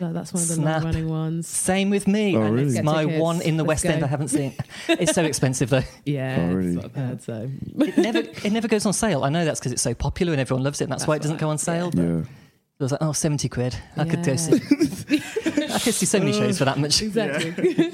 Like, 0.00 0.12
that's 0.14 0.32
one 0.32 0.42
of 0.42 0.48
the 0.48 0.54
Snap. 0.54 0.76
long 0.76 0.84
running 0.84 1.08
ones. 1.08 1.48
Same 1.48 1.90
with 1.90 2.06
me. 2.06 2.36
Oh, 2.36 2.40
really? 2.50 2.76
It's 2.76 2.82
my 2.82 3.04
tickets. 3.04 3.20
one 3.20 3.40
in 3.42 3.56
the 3.56 3.64
Let's 3.64 3.82
West 3.84 3.94
End. 3.94 4.04
I 4.04 4.06
haven't 4.06 4.28
seen. 4.28 4.54
It's 4.88 5.12
so 5.12 5.24
expensive 5.24 5.70
though. 5.70 5.82
Yeah, 6.04 6.36
Oh, 6.50 6.54
really? 6.54 6.74
that's 6.76 6.76
what 6.76 6.84
I've 7.02 7.08
heard. 7.08 7.22
So 7.22 7.50
It 7.78 7.98
never, 7.98 8.18
it 8.18 8.52
never 8.52 8.68
goes 8.68 8.86
on 8.86 8.92
sale. 8.92 9.24
I 9.24 9.28
know 9.28 9.44
that's 9.44 9.58
because 9.60 9.72
it's 9.72 9.82
so 9.82 9.94
popular 9.94 10.32
and 10.32 10.40
everyone 10.40 10.62
loves 10.62 10.80
it. 10.80 10.84
And 10.84 10.92
that's, 10.92 11.06
why 11.06 11.16
it 11.16 11.22
doesn't 11.22 11.38
go 11.38 11.48
on 11.48 11.58
sale. 11.58 11.90
But 11.90 12.02
Yeah, 12.04 12.18
it 12.20 12.82
was 12.82 12.92
like, 12.92 13.02
oh, 13.02 13.12
70 13.12 13.48
quid. 13.48 13.76
I 13.96 14.04
could 14.04 14.22
go 14.24 14.32
Yeah. 14.32 14.36
see. 14.36 14.52
I 15.74 15.78
could 15.80 15.94
see 15.94 16.06
so 16.06 16.18
many 16.20 16.32
shows 16.32 16.58
for 16.58 16.64
that 16.64 16.78
much. 16.78 17.02
exactly. 17.02 17.92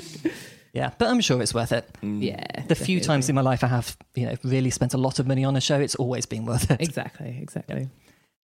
Yeah, 0.75 0.91
but 0.99 1.09
I'm 1.09 1.21
sure 1.21 1.41
it's 1.41 1.55
worth 1.55 1.71
it. 1.73 1.89
Mm. 2.03 2.21
Yeah. 2.23 2.65
The 2.67 2.75
few 2.75 3.01
times 3.01 3.29
in 3.29 3.35
my 3.37 3.41
life 3.43 3.63
I 3.63 3.69
have, 3.69 3.97
you 4.17 4.27
know, 4.27 4.35
really 4.43 4.71
spent 4.71 4.93
a 4.93 4.99
lot 4.99 5.21
of 5.21 5.27
money 5.27 5.45
on 5.45 5.55
a 5.57 5.61
show, 5.61 5.79
it's 5.81 5.95
always 5.95 6.27
been 6.27 6.45
worth 6.47 6.69
it. 6.71 6.81
Exactly. 6.81 7.39
Exactly. 7.41 7.89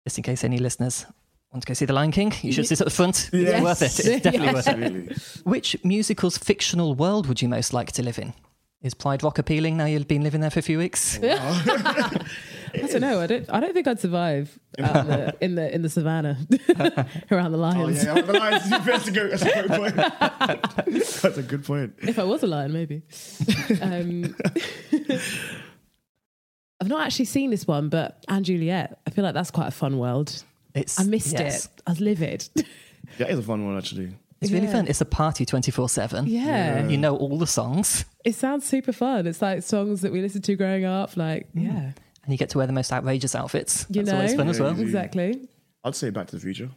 Just 0.05 0.19
in 0.19 0.25
case 0.25 0.45
any 0.45 0.59
listeners 0.59 1.07
want 1.53 1.63
to 1.63 1.67
go 1.67 1.75
see 1.75 1.85
The 1.87 1.93
Lion 1.93 2.11
King, 2.11 2.33
you 2.43 2.53
should 2.53 2.67
sit 2.67 2.81
at 2.81 2.85
the 2.85 2.91
front. 2.91 3.31
Yes. 3.33 3.53
It's 3.55 3.63
worth 3.63 3.83
it. 3.83 4.07
It's 4.07 4.23
definitely 4.23 4.47
Yes. 4.47 4.55
worth 4.55 4.69
it. 4.69 4.71
absolutely. 4.85 5.17
Which 5.45 5.77
musical's 5.85 6.37
fictional 6.39 6.95
world 6.95 7.27
would 7.27 7.41
you 7.43 7.49
most 7.49 7.73
like 7.73 7.93
to 7.93 8.03
live 8.03 8.19
in? 8.19 8.35
Is 8.81 8.95
Pride 8.95 9.25
Rock 9.25 9.39
appealing 9.39 9.77
now 9.77 9.87
you've 9.87 10.07
been 10.07 10.23
living 10.23 10.41
there 10.41 10.51
for 10.51 10.61
a 10.61 10.63
few 10.63 10.79
weeks? 10.79 11.19
I 11.23 12.87
don't 12.87 13.01
know. 13.01 13.21
I 13.21 13.27
don't. 13.27 13.47
I 13.51 13.59
don't 13.59 13.73
think 13.75 13.89
I'd 13.89 13.99
survive 13.99 14.57
out 14.79 14.97
in, 15.01 15.07
the, 15.09 15.37
in 15.41 15.55
the 15.57 15.75
in 15.75 15.83
the 15.83 15.89
savannah 15.89 16.37
around 17.33 17.51
the 17.53 17.59
Oh 17.59 17.63
lions. 17.63 18.05
yeah, 18.05 18.21
the 18.21 18.35
lions. 18.35 18.71
That's 18.85 19.09
a 19.09 19.11
good, 19.11 19.33
that's 19.33 19.43
a 19.43 19.67
great 19.67 19.69
point. 19.81 19.97
that's 21.25 21.39
a 21.39 21.43
good 21.43 21.65
point. 21.65 21.95
If 22.03 22.19
I 22.21 22.25
was 22.25 22.43
a 22.45 22.47
lion, 22.47 22.73
maybe. 22.73 23.03
Um, 23.83 24.37
I've 26.81 26.89
not 26.89 27.05
actually 27.05 27.25
seen 27.25 27.51
this 27.51 27.67
one, 27.67 27.89
but 27.89 28.25
& 28.35 28.43
Juliet. 28.43 29.01
I 29.07 29.11
feel 29.11 29.25
like 29.25 29.35
that's 29.35 29.51
quite 29.51 29.67
a 29.69 29.73
fun 29.73 29.99
world. 29.99 30.45
It's 30.81 31.01
I 31.01 31.05
missed 31.05 31.33
yes. 31.39 31.67
it. 31.67 31.83
I 31.87 31.91
was 31.91 32.01
livid. 32.01 32.49
That 33.17 33.31
is 33.31 33.39
a 33.39 33.43
fun 33.43 33.65
one, 33.67 33.77
actually. 33.79 34.15
It's 34.41 34.53
really 34.53 34.67
fun. 34.67 34.87
It's 34.87 35.01
a 35.01 35.07
party 35.07 35.47
twenty 35.47 35.71
four 35.71 35.89
seven. 35.89 36.27
yeah. 36.27 36.87
You 36.87 36.99
know 36.99 37.17
all 37.17 37.39
the 37.39 37.47
songs, 37.47 38.05
It 38.25 38.35
sounds 38.35 38.67
super 38.67 38.93
fun. 38.93 39.27
It's 39.27 39.41
like 39.41 39.63
songs 39.63 40.03
that 40.03 40.13
we 40.13 40.21
listened 40.21 40.45
to 40.45 40.55
growing 40.57 40.85
up. 40.85 41.17
Like, 41.17 41.49
yeah, 41.55 41.71
and 42.23 42.29
you 42.29 42.37
get 42.37 42.51
to 42.51 42.59
wear 42.59 42.67
the 42.67 42.73
most 42.75 42.93
outrageous 42.93 43.35
outfits. 43.35 43.87
You 43.89 44.03
That's 44.03 44.15
always 44.15 44.33
know? 44.33 44.39
fun 44.39 44.49
as 44.49 44.61
well. 44.61 44.79
Exactly. 44.79 45.49
I'd 45.85 45.95
say 45.97 46.11
Back 46.11 46.27
to 46.29 46.37
the 46.37 46.43
Future. 46.43 46.71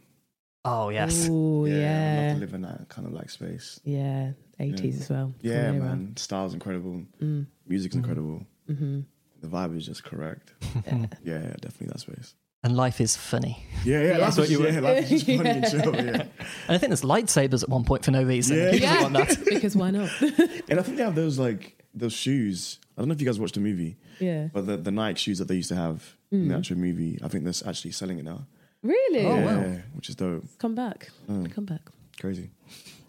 Oh 0.64 0.88
yes. 0.88 1.28
Oh, 1.30 1.66
I'd 1.66 1.70
love 1.72 1.78
yeah. 1.80 2.32
to 2.34 2.40
live 2.40 2.54
in 2.54 2.62
that 2.62 2.88
kind 2.88 3.06
of 3.06 3.12
like 3.12 3.28
space. 3.30 3.78
Yeah. 3.84 4.32
80s 4.58 5.00
as 5.02 5.10
well. 5.10 5.34
Yeah, 5.42 5.70
Cool 5.70 5.74
era. 5.74 5.84
man. 5.84 6.16
Style's 6.16 6.54
incredible. 6.54 7.02
Mm. 7.20 7.46
Music's 7.66 7.94
incredible. 7.96 8.46
Mm-hmm. 8.70 9.00
The 9.40 9.48
vibe 9.48 9.76
is 9.76 9.84
just 9.84 10.02
correct. 10.04 10.54
Yeah. 10.86 11.06
Yeah, 11.24 11.34
yeah, 11.42 11.54
definitely 11.60 11.88
that 11.88 12.00
space. 12.00 12.34
And 12.64 12.76
life 12.76 13.00
is 13.00 13.16
funny. 13.16 13.66
Yeah, 13.84 14.02
yeah, 14.02 14.18
that's 14.18 14.36
what 14.36 14.44
what 14.44 14.50
you 14.50 14.60
you 14.60 14.72
yeah, 14.72 14.80
life 14.80 15.10
is 15.10 15.24
just 15.24 15.26
funny 15.26 15.50
and 15.50 15.68
chill. 15.68 15.96
Yeah. 15.96 16.02
And 16.68 16.76
I 16.76 16.78
think 16.78 16.90
there's 16.90 17.02
lightsabers 17.02 17.64
at 17.64 17.68
one 17.68 17.82
point 17.84 18.04
for 18.04 18.12
no 18.12 18.22
reason. 18.22 18.56
Yeah. 18.56 18.72
Yeah. 18.72 19.02
want 19.02 19.14
that? 19.14 19.44
because 19.44 19.74
why 19.74 19.90
not? 19.90 20.10
And 20.20 20.78
I 20.78 20.82
think 20.82 20.96
they 20.96 21.02
have 21.02 21.16
those 21.16 21.40
like 21.40 21.82
those 21.92 22.12
shoes. 22.12 22.78
I 22.96 23.00
don't 23.00 23.08
know 23.08 23.14
if 23.14 23.20
you 23.20 23.26
guys 23.26 23.40
watched 23.40 23.54
the 23.54 23.60
movie, 23.60 23.96
yeah. 24.20 24.48
but 24.52 24.66
the, 24.66 24.76
the 24.76 24.92
Nike 24.92 25.18
shoes 25.18 25.38
that 25.38 25.48
they 25.48 25.56
used 25.56 25.70
to 25.70 25.74
have 25.76 26.16
in 26.30 26.48
the 26.48 26.56
actual 26.56 26.76
movie, 26.76 27.18
I 27.22 27.28
think 27.28 27.44
they're 27.44 27.68
actually 27.68 27.92
selling 27.92 28.18
it 28.18 28.24
now. 28.24 28.46
Really? 28.82 29.26
Oh, 29.26 29.36
yeah, 29.36 29.56
wow. 29.56 29.76
which 29.94 30.08
is 30.08 30.14
dope. 30.14 30.44
Come 30.58 30.74
back. 30.74 31.10
Mm. 31.28 31.52
Come 31.52 31.64
back. 31.64 31.80
Crazy. 32.20 32.50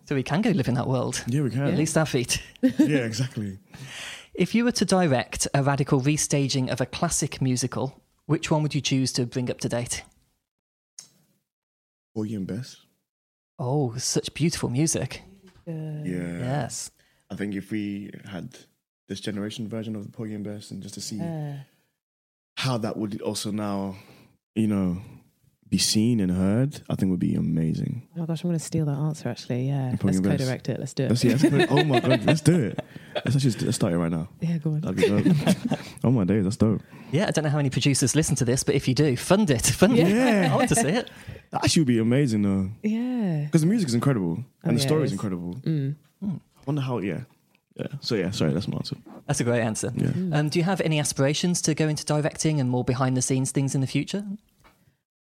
So 0.06 0.16
we 0.16 0.24
can 0.24 0.42
go 0.42 0.50
live 0.52 0.68
in 0.68 0.76
that 0.76 0.88
world. 0.88 1.24
Yeah, 1.28 1.42
we 1.42 1.50
can. 1.50 1.63
At 1.63 1.78
least 1.78 1.98
our 1.98 2.06
feet. 2.06 2.42
yeah, 2.62 3.06
exactly. 3.06 3.60
If 4.34 4.56
you 4.56 4.63
were 4.63 4.72
to 4.74 4.86
direct 4.86 5.48
a 5.54 5.63
radical 5.63 6.02
restaging 6.02 6.72
of 6.72 6.82
a 6.82 6.86
classic 6.86 7.42
musical, 7.42 8.02
which 8.25 8.49
one 8.51 8.63
would 8.63 8.75
you 8.75 8.81
choose 8.81 9.12
to 9.13 9.25
bring 9.25 9.49
up 9.49 9.59
to 9.62 9.69
date? 9.69 10.03
Porgy 12.15 12.36
and 12.36 12.47
Bess. 12.47 12.77
Oh, 13.59 13.95
such 13.97 14.33
beautiful 14.33 14.69
music. 14.69 15.21
Good. 15.65 16.05
Yeah. 16.05 16.39
Yes. 16.39 16.91
I 17.29 17.36
think 17.36 17.55
if 17.55 17.71
we 17.71 18.12
had 18.25 18.57
this 19.07 19.19
generation 19.19 19.67
version 19.67 19.95
of 19.95 20.03
the 20.03 20.12
Porgy 20.12 20.36
and 20.36 20.43
Bess 20.43 20.71
and 20.71 20.81
just 20.81 20.95
to 20.95 21.01
see 21.01 21.19
Uh, 21.19 21.55
how 22.57 22.77
that 22.77 22.97
would 22.97 23.21
also 23.21 23.51
now, 23.51 23.95
you 24.55 24.67
know, 24.67 25.01
be 25.73 25.77
seen 25.79 26.19
and 26.19 26.31
heard, 26.31 26.81
I 26.89 26.95
think 26.95 27.09
would 27.09 27.19
be 27.19 27.36
amazing. 27.36 28.07
oh 28.15 28.19
my 28.21 28.25
gosh, 28.27 28.43
I'm 28.43 28.49
going 28.49 28.59
to 28.59 28.63
steal 28.63 28.86
that 28.86 28.97
answer 28.97 29.27
actually. 29.29 29.67
Yeah. 29.67 29.95
Let's 30.01 30.19
co 30.19 30.38
direct 30.38 30.69
it. 30.69 30.79
Let's 30.79 30.93
do 30.93 31.03
it. 31.05 31.09
Let's 31.09 31.21
see. 31.21 31.29
Let's 31.36 31.71
oh 31.71 31.83
my 31.83 31.99
god, 31.99 32.23
let's 32.25 32.41
do 32.41 32.59
it. 32.69 32.79
Let's 33.15 33.36
actually 33.36 33.65
let's 33.65 33.75
start 33.75 33.91
it 33.93 33.97
right 33.97 34.12
now. 34.12 34.29
yeah, 34.39 34.57
go 34.59 34.71
on. 34.71 34.81
That'd 34.81 34.95
be 34.97 35.07
dope. 35.07 35.55
oh 36.03 36.12
my 36.12 36.23
days, 36.25 36.43
that's 36.43 36.57
dope. 36.57 36.81
Yeah, 37.12 37.25
I 37.27 37.31
don't 37.31 37.43
know 37.43 37.49
how 37.49 37.57
many 37.57 37.69
producers 37.71 38.15
listen 38.15 38.36
to 38.38 38.45
this, 38.45 38.63
but 38.63 38.75
if 38.75 38.88
you 38.88 38.93
do, 38.93 39.17
fund 39.17 39.49
it. 39.49 39.65
Fund 39.65 39.97
it. 39.97 40.07
Yeah. 40.07 40.49
I 40.51 40.55
want 40.55 40.69
to 40.69 40.75
see 40.75 40.89
it. 40.89 41.09
That 41.51 41.63
actually 41.63 41.81
would 41.81 41.88
be 41.88 41.99
amazing 41.99 42.41
though, 42.43 42.69
Yeah. 42.83 43.45
because 43.45 43.62
the 43.62 43.67
music 43.67 43.88
is 43.89 43.93
incredible 43.95 44.38
Oh, 44.39 44.45
and 44.69 44.77
the 44.77 44.81
yeah, 44.81 44.88
story 44.88 45.01
it 45.01 45.05
is 45.05 45.09
is. 45.12 45.13
incredible. 45.13 45.55
Mm. 45.63 45.95
I 46.23 46.29
wonder 46.65 46.81
how. 46.81 46.99
Yeah, 46.99 47.21
yeah. 47.75 47.88
So 48.01 48.15
yeah, 48.15 48.31
sorry, 48.31 48.53
that's 48.53 48.67
my 48.67 48.77
answer. 48.77 48.95
That's 49.27 49.39
a 49.39 49.43
great 49.43 49.62
answer. 49.62 49.91
Yeah. 49.95 50.12
Um, 50.38 50.49
do 50.49 50.59
you 50.59 50.65
have 50.65 50.81
any 50.81 50.99
aspirations 50.99 51.62
to 51.63 51.73
go 51.75 51.88
into 51.88 52.05
directing 52.05 52.59
and 52.59 52.69
more 52.69 52.83
behind 52.83 53.17
the 53.17 53.21
scenes 53.21 53.51
things 53.51 53.73
in 53.75 53.81
the 53.81 53.88
future? 53.88 54.23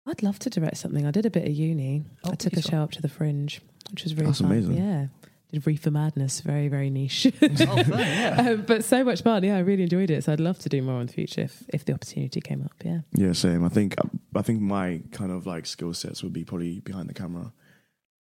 I'd 0.09 0.23
love 0.23 0.39
to 0.41 0.51
direct 0.51 0.79
something. 0.79 1.07
I 1.07 1.11
did 1.11 1.27
a 1.27 1.31
bit 1.31 1.47
of 1.47 1.53
uni. 1.53 2.05
Oh, 2.25 2.31
I 2.33 2.35
took 2.35 2.55
a 2.55 2.63
show 2.63 2.79
up 2.79 2.91
to 2.93 3.03
the 3.03 3.09
Fringe, 3.09 3.61
which 3.91 4.05
was 4.05 4.15
really 4.15 4.27
That's 4.27 4.41
fun. 4.41 4.51
amazing. 4.51 4.77
Yeah. 4.77 5.07
Did 5.53 5.67
Reefer 5.67 5.91
Madness, 5.91 6.41
very, 6.43 6.69
very 6.69 6.91
niche. 6.91 7.27
Oh, 7.41 7.49
fun, 7.49 7.89
yeah. 7.91 8.37
um, 8.51 8.63
but 8.67 8.85
so 8.85 9.03
much 9.03 9.23
fun. 9.23 9.43
Yeah, 9.45 9.57
I 9.57 9.61
really 9.61 9.83
enjoyed 9.85 10.11
it. 10.11 10.25
So 10.25 10.33
I'd 10.33 10.41
love 10.41 10.59
to 10.61 10.69
do 10.69 10.83
more 10.83 11.01
in 11.01 11.07
the 11.07 11.13
future 11.13 11.41
if, 11.43 11.63
if 11.73 11.85
the 11.87 11.95
opportunity 11.95 12.41
came 12.43 12.63
up. 12.63 12.73
Yeah. 12.85 13.01
Yeah, 13.13 13.33
same. 13.33 13.65
I 13.65 13.69
think 13.71 13.95
I 14.35 14.43
think 14.43 14.61
my 14.61 15.01
kind 15.13 15.33
of 15.33 15.47
like 15.47 15.65
skill 15.67 15.95
sets 15.95 16.23
would 16.23 16.33
be 16.35 16.45
probably 16.45 16.81
behind 16.81 17.09
the 17.09 17.15
camera, 17.15 17.53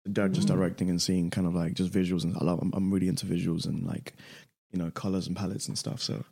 Di- 0.10 0.30
just 0.30 0.48
Mm. 0.48 0.52
directing 0.56 0.90
and 0.90 1.02
seeing 1.02 1.30
kind 1.30 1.46
of 1.48 1.54
like 1.54 1.74
just 1.74 1.92
visuals 1.92 2.24
and 2.24 2.36
I 2.38 2.46
love. 2.46 2.60
I'm, 2.62 2.72
I'm 2.74 2.92
really 2.94 3.10
into 3.10 3.26
visuals 3.26 3.66
and 3.66 3.86
like 3.86 4.14
you 4.72 4.80
know 4.80 4.90
colors 4.92 5.28
and 5.28 5.36
palettes 5.36 5.68
and 5.68 5.78
stuff. 5.78 6.02
So 6.02 6.24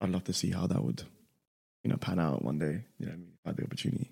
I'd 0.00 0.10
love 0.10 0.24
to 0.24 0.32
see 0.32 0.50
how 0.50 0.66
that 0.66 0.82
would 0.82 1.04
you 1.84 1.90
know 1.90 1.96
pan 1.98 2.18
out 2.18 2.44
one 2.44 2.58
day. 2.58 2.82
You 2.98 3.06
know, 3.06 3.12
I 3.12 3.16
mean, 3.16 3.28
if 3.34 3.46
I 3.46 3.48
had 3.50 3.56
the 3.58 3.62
opportunity. 3.64 4.10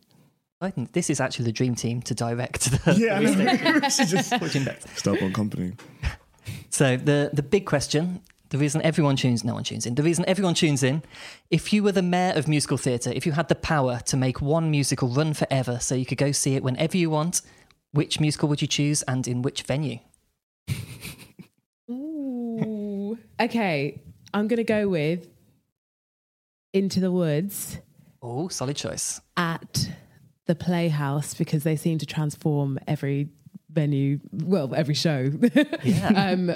I 0.60 0.70
think 0.70 0.92
this 0.92 1.08
is 1.08 1.20
actually 1.20 1.46
the 1.46 1.52
dream 1.52 1.74
team 1.74 2.02
to 2.02 2.14
direct 2.14 2.70
the. 2.84 2.94
Yeah, 2.94 3.14
I 3.16 3.20
know. 3.72 3.80
We 3.80 3.90
should 3.90 4.08
just 4.16 4.34
Fortune 4.36 4.68
on 5.22 5.32
company. 5.32 5.72
So 6.68 6.96
the 6.96 7.30
the 7.32 7.42
big 7.42 7.64
question, 7.66 8.20
the 8.50 8.58
reason 8.58 8.82
everyone 8.82 9.16
tunes, 9.16 9.42
no 9.42 9.54
one 9.54 9.64
tunes 9.64 9.86
in. 9.86 9.94
The 9.94 10.02
reason 10.02 10.24
everyone 10.28 10.54
tunes 10.54 10.82
in, 10.82 11.02
if 11.50 11.72
you 11.72 11.82
were 11.82 11.92
the 11.92 12.02
mayor 12.02 12.34
of 12.34 12.46
musical 12.46 12.76
theatre, 12.76 13.10
if 13.14 13.24
you 13.24 13.32
had 13.32 13.48
the 13.48 13.54
power 13.54 14.00
to 14.06 14.16
make 14.16 14.42
one 14.42 14.70
musical 14.70 15.08
run 15.08 15.32
forever, 15.34 15.78
so 15.80 15.94
you 15.94 16.04
could 16.04 16.18
go 16.18 16.30
see 16.32 16.56
it 16.56 16.62
whenever 16.62 16.96
you 16.96 17.08
want, 17.10 17.40
which 17.92 18.20
musical 18.20 18.48
would 18.50 18.60
you 18.60 18.68
choose 18.68 19.02
and 19.02 19.26
in 19.26 19.40
which 19.42 19.62
venue? 19.62 19.98
Ooh. 21.90 23.18
okay. 23.40 24.00
I'm 24.32 24.46
going 24.46 24.58
to 24.58 24.64
go 24.64 24.88
with 24.88 25.26
Into 26.72 27.00
the 27.00 27.10
Woods 27.10 27.78
Oh, 28.22 28.46
solid 28.48 28.76
choice. 28.76 29.20
at 29.36 29.90
the 30.50 30.56
Playhouse 30.56 31.32
because 31.34 31.62
they 31.62 31.76
seem 31.76 31.98
to 31.98 32.06
transform 32.06 32.76
every 32.88 33.28
venue, 33.70 34.18
well, 34.32 34.74
every 34.74 34.94
show. 34.94 35.30
Yeah. 35.84 36.08
um, 36.32 36.50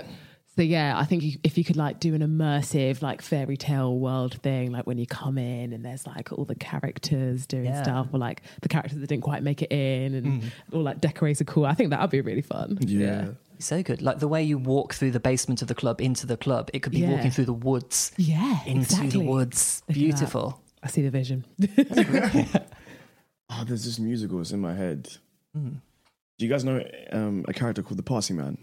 so 0.57 0.62
yeah, 0.62 0.98
I 0.98 1.04
think 1.04 1.22
if 1.44 1.57
you 1.57 1.62
could 1.62 1.76
like 1.76 2.00
do 2.00 2.12
an 2.14 2.20
immersive 2.20 3.02
like 3.02 3.22
fairy 3.22 3.57
tale 3.57 3.96
world 3.96 4.35
thing, 4.42 4.72
like 4.72 4.85
when 4.85 4.98
you 4.98 5.07
come 5.07 5.38
in 5.38 5.72
and 5.72 5.85
there's 5.85 6.09
like 6.09 6.33
all 6.33 6.44
the 6.44 6.57
characters 6.57 7.46
doing 7.46 7.66
Yeah. 7.66 7.83
stuff, 7.85 8.09
or 8.12 8.18
like 8.18 8.42
the 8.62 8.68
characters 8.68 8.98
that 8.98 9.07
didn't 9.07 9.22
quite 9.22 9.44
make 9.44 9.62
it 9.62 9.70
in, 9.70 10.14
and 10.14 10.52
all 10.72 10.83
like 10.83 11.00
decorated 11.00 11.46
cool. 11.46 11.64
I 11.66 11.74
think 11.74 11.90
that 11.90 12.00
would 12.00 12.11
be 12.11 12.20
really 12.20 12.42
fun. 12.42 12.78
Yeah. 12.80 13.28
So 13.61 13.80
good. 13.85 14.02
Like 14.02 14.18
the 14.18 14.26
way 14.28 14.42
you 14.42 14.59
walk 14.59 14.94
through 14.94 15.12
the 15.12 15.20
basement 15.20 15.62
of 15.62 15.68
the 15.68 15.74
club 15.76 16.00
into 16.00 16.26
the 16.26 16.37
club, 16.37 16.68
it 16.74 16.80
could 16.80 16.90
be 16.92 16.98
Yeah. 16.98 17.11
walking 17.12 17.30
through 17.30 17.46
the 17.46 17.52
woods 17.52 18.11
yeah, 18.16 18.59
into 18.66 18.80
exactly. 18.83 19.11
the 19.11 19.20
woods. 19.20 19.83
Look. 19.88 19.94
Beautiful. 19.94 20.61
I 20.83 20.88
see 20.88 21.02
the 21.02 21.11
vision. 21.11 21.44
Oh, 23.57 23.64
there's 23.64 23.85
this 23.85 23.99
musicals 23.99 24.53
in 24.53 24.61
my 24.61 24.75
head. 24.75 25.09
Mm. 25.57 25.81
Do 26.38 26.45
you 26.45 26.51
guys 26.51 26.64
know 26.64 26.83
um, 27.12 27.45
a 27.47 27.53
character 27.53 27.83
called 27.83 27.99
the 27.99 28.03
Parsi 28.03 28.35
Man? 28.35 28.59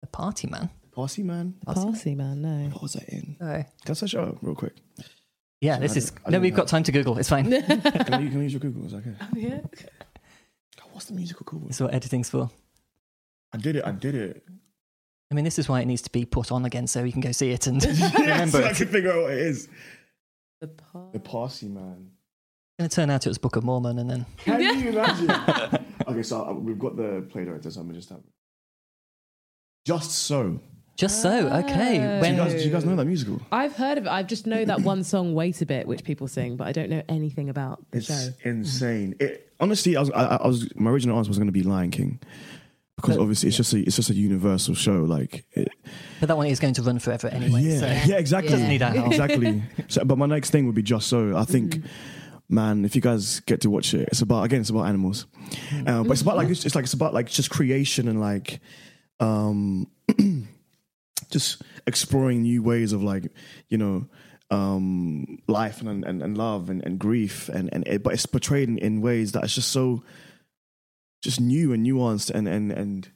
The 0.00 0.08
party 0.08 0.48
man. 0.48 0.70
Parsi 0.92 1.22
Man? 1.22 1.54
Parsi 1.64 2.14
man, 2.14 2.42
no. 2.42 2.68
What 2.70 2.82
was 2.82 2.92
that 2.94 3.08
in? 3.08 3.36
Oh. 3.40 3.44
Can 3.44 3.66
I 3.90 3.92
search 3.92 4.14
it 4.14 4.20
up 4.20 4.38
real 4.42 4.54
quick? 4.54 4.74
Yeah, 5.60 5.76
So 5.76 5.80
this 5.82 5.96
is. 5.96 6.12
No, 6.28 6.40
we've 6.40 6.52
know. 6.52 6.56
got 6.58 6.68
time 6.68 6.82
to 6.84 6.92
Google. 6.92 7.18
It's 7.18 7.28
fine. 7.28 7.50
Can, 7.62 7.80
I, 7.84 7.90
can 7.90 8.14
I 8.14 8.20
use 8.20 8.52
your 8.52 8.60
Google? 8.60 8.86
Is 8.86 8.92
that 8.92 8.98
okay? 8.98 9.14
yeah. 9.34 9.60
God, 9.60 10.88
What's 10.92 11.06
the 11.06 11.14
musical 11.14 11.44
called? 11.44 11.66
It's 11.68 11.80
what 11.80 11.94
editing's 11.94 12.28
for. 12.30 12.50
I 13.52 13.58
did 13.58 13.76
it. 13.76 13.84
I 13.86 13.92
did 13.92 14.14
it. 14.14 14.44
I 15.30 15.34
mean, 15.34 15.44
this 15.44 15.58
is 15.58 15.68
why 15.68 15.80
it 15.80 15.86
needs 15.86 16.02
to 16.02 16.10
be 16.10 16.24
put 16.24 16.52
on 16.52 16.64
again 16.64 16.86
so 16.86 17.02
we 17.02 17.10
can 17.12 17.20
go 17.20 17.32
see 17.32 17.50
it 17.50 17.66
and 17.66 17.82
yeah, 17.82 18.10
remember 18.18 18.62
so 18.62 18.64
I 18.64 18.72
can 18.72 18.88
figure 18.88 19.12
out 19.12 19.22
what 19.22 19.32
it 19.32 19.38
is. 19.38 19.68
The 20.60 20.68
par- 20.68 21.08
The 21.12 21.20
Parsi 21.20 21.68
Man. 21.68 22.10
Going 22.78 22.90
to 22.90 22.94
turn 22.94 23.10
out 23.10 23.24
it 23.26 23.30
was 23.30 23.38
Book 23.38 23.56
of 23.56 23.64
Mormon 23.64 23.98
and 23.98 24.10
then. 24.10 24.26
Can 24.38 24.60
you 24.60 24.88
imagine? 24.90 25.30
okay, 26.08 26.22
so 26.22 26.46
uh, 26.46 26.52
we've 26.52 26.78
got 26.78 26.96
the 26.96 27.26
play 27.30 27.44
director, 27.44 27.70
so 27.70 27.80
I'm 27.80 27.86
gonna 27.86 27.98
just 27.98 28.10
have. 28.10 28.20
Just 29.86 30.10
so. 30.12 30.60
Just 30.96 31.20
so, 31.20 31.48
okay. 31.48 31.98
Oh. 31.98 32.14
Do 32.16 32.20
When 32.22 32.34
you 32.34 32.40
guys, 32.40 32.52
do 32.54 32.60
you 32.60 32.70
guys 32.70 32.84
know 32.86 32.96
that 32.96 33.04
musical? 33.04 33.40
I've 33.52 33.76
heard 33.76 33.98
of 33.98 34.06
it. 34.06 34.10
I 34.10 34.22
just 34.22 34.46
know 34.46 34.64
that 34.64 34.80
one 34.80 35.04
song, 35.04 35.34
"Wait 35.34 35.60
a 35.60 35.66
Bit," 35.66 35.86
which 35.86 36.04
people 36.04 36.26
sing, 36.26 36.56
but 36.56 36.66
I 36.66 36.72
don't 36.72 36.88
know 36.88 37.02
anything 37.08 37.48
about 37.50 37.84
the 37.90 37.98
It's 37.98 38.06
show. 38.06 38.28
insane. 38.44 39.14
It, 39.20 39.52
honestly, 39.60 39.96
I 39.96 40.00
was, 40.00 40.10
I, 40.10 40.24
I 40.36 40.46
was 40.46 40.74
my 40.74 40.90
original 40.90 41.16
answer 41.18 41.28
was 41.28 41.38
going 41.38 41.48
to 41.48 41.52
be 41.52 41.62
Lion 41.62 41.90
King 41.90 42.18
because 42.96 43.16
But- 43.16 43.20
obviously 43.22 43.48
it's 43.48 43.58
just 43.58 43.74
a 43.74 43.78
it's 43.78 43.96
just 43.96 44.08
a 44.08 44.14
universal 44.14 44.74
show. 44.74 45.02
Like, 45.04 45.44
it, 45.52 45.68
But 46.18 46.28
that 46.28 46.36
one 46.38 46.46
is 46.46 46.60
going 46.60 46.72
to 46.74 46.82
run 46.82 46.98
forever 46.98 47.28
anyway. 47.28 47.62
yeah, 47.62 47.78
So. 47.80 47.86
yeah, 48.10 48.16
exactly, 48.16 48.50
Doesn't 48.52 48.68
need 48.68 48.80
our 48.82 48.90
help. 48.92 49.08
exactly. 49.08 49.62
So, 49.88 50.02
but 50.04 50.16
my 50.16 50.26
next 50.26 50.48
thing 50.50 50.64
would 50.66 50.74
be 50.74 50.82
just 50.82 51.08
so. 51.08 51.36
I 51.36 51.44
think. 51.44 51.82
Man, 52.48 52.84
if 52.84 52.94
you 52.94 53.02
guys 53.02 53.40
get 53.40 53.62
to 53.62 53.70
watch 53.70 53.92
it, 53.92 54.08
it's 54.12 54.20
about 54.22 54.44
again, 54.44 54.60
it's 54.60 54.70
about 54.70 54.86
animals, 54.86 55.26
um, 55.86 56.04
but 56.04 56.12
it's 56.12 56.22
about 56.22 56.36
like 56.36 56.48
it's, 56.48 56.64
it's 56.64 56.74
like 56.76 56.84
it's 56.84 56.92
about 56.92 57.12
like 57.12 57.28
just 57.28 57.50
creation 57.50 58.06
and 58.06 58.20
like, 58.20 58.60
um, 59.18 59.88
just 61.30 61.62
exploring 61.88 62.42
new 62.42 62.62
ways 62.62 62.92
of 62.92 63.02
like, 63.02 63.32
you 63.68 63.78
know, 63.78 64.06
um, 64.50 65.38
life 65.48 65.80
and 65.80 66.04
and, 66.04 66.22
and 66.22 66.38
love 66.38 66.70
and, 66.70 66.84
and 66.84 67.00
grief 67.00 67.48
and 67.48 67.68
and 67.72 67.86
it, 67.88 68.04
but 68.04 68.12
it's 68.12 68.26
portrayed 68.26 68.68
in, 68.68 68.78
in 68.78 69.00
ways 69.00 69.32
that 69.32 69.42
it's 69.42 69.54
just 69.56 69.72
so, 69.72 70.04
just 71.22 71.40
new 71.40 71.72
and 71.72 71.84
nuanced 71.84 72.30
and 72.30 72.46
and 72.46 72.70
and 72.70 73.10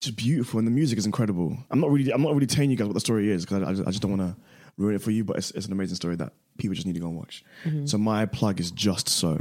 just 0.00 0.16
beautiful 0.16 0.58
and 0.58 0.68
the 0.68 0.72
music 0.72 0.98
is 0.98 1.06
incredible. 1.06 1.56
I'm 1.70 1.80
not 1.80 1.90
really 1.90 2.12
I'm 2.12 2.22
not 2.22 2.34
really 2.34 2.46
telling 2.46 2.70
you 2.70 2.76
guys 2.76 2.86
what 2.86 2.94
the 2.94 3.00
story 3.00 3.30
is 3.30 3.44
because 3.44 3.64
I, 3.64 3.70
I 3.70 3.72
just, 3.72 3.88
I 3.88 3.90
just 3.90 4.02
don't 4.02 4.16
want 4.16 4.36
to 4.36 4.42
ruin 4.76 4.94
it 4.94 5.02
for 5.02 5.10
you, 5.10 5.24
but 5.24 5.36
it's, 5.36 5.50
it's 5.52 5.66
an 5.66 5.72
amazing 5.72 5.96
story 5.96 6.16
that 6.16 6.32
people 6.58 6.74
just 6.74 6.86
need 6.86 6.94
to 6.94 7.00
go 7.00 7.08
and 7.08 7.16
watch. 7.16 7.44
So 7.86 7.98
my 7.98 8.26
plug 8.26 8.60
is 8.60 8.70
just 8.70 9.08
so. 9.08 9.40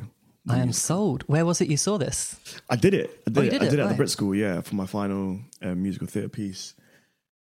I 0.49 0.57
am 0.59 0.71
sold. 0.73 1.23
Where 1.27 1.45
was 1.45 1.61
it 1.61 1.67
you 1.69 1.77
saw 1.77 1.97
this? 1.97 2.35
I 2.69 2.75
did 2.75 2.93
it. 2.95 3.09
I 3.27 3.29
did, 3.29 3.37
Oh, 3.37 3.41
it. 3.41 3.49
did 3.51 3.61
I 3.61 3.65
did 3.65 3.73
it 3.79 3.83
at 3.83 3.89
the 3.89 3.95
Brit 3.95 4.09
School, 4.09 4.33
yeah, 4.33 4.61
for 4.61 4.75
my 4.75 4.85
final 4.87 5.39
uh, 5.61 5.75
musical 5.75 6.07
theatre 6.07 6.29
piece. 6.29 6.73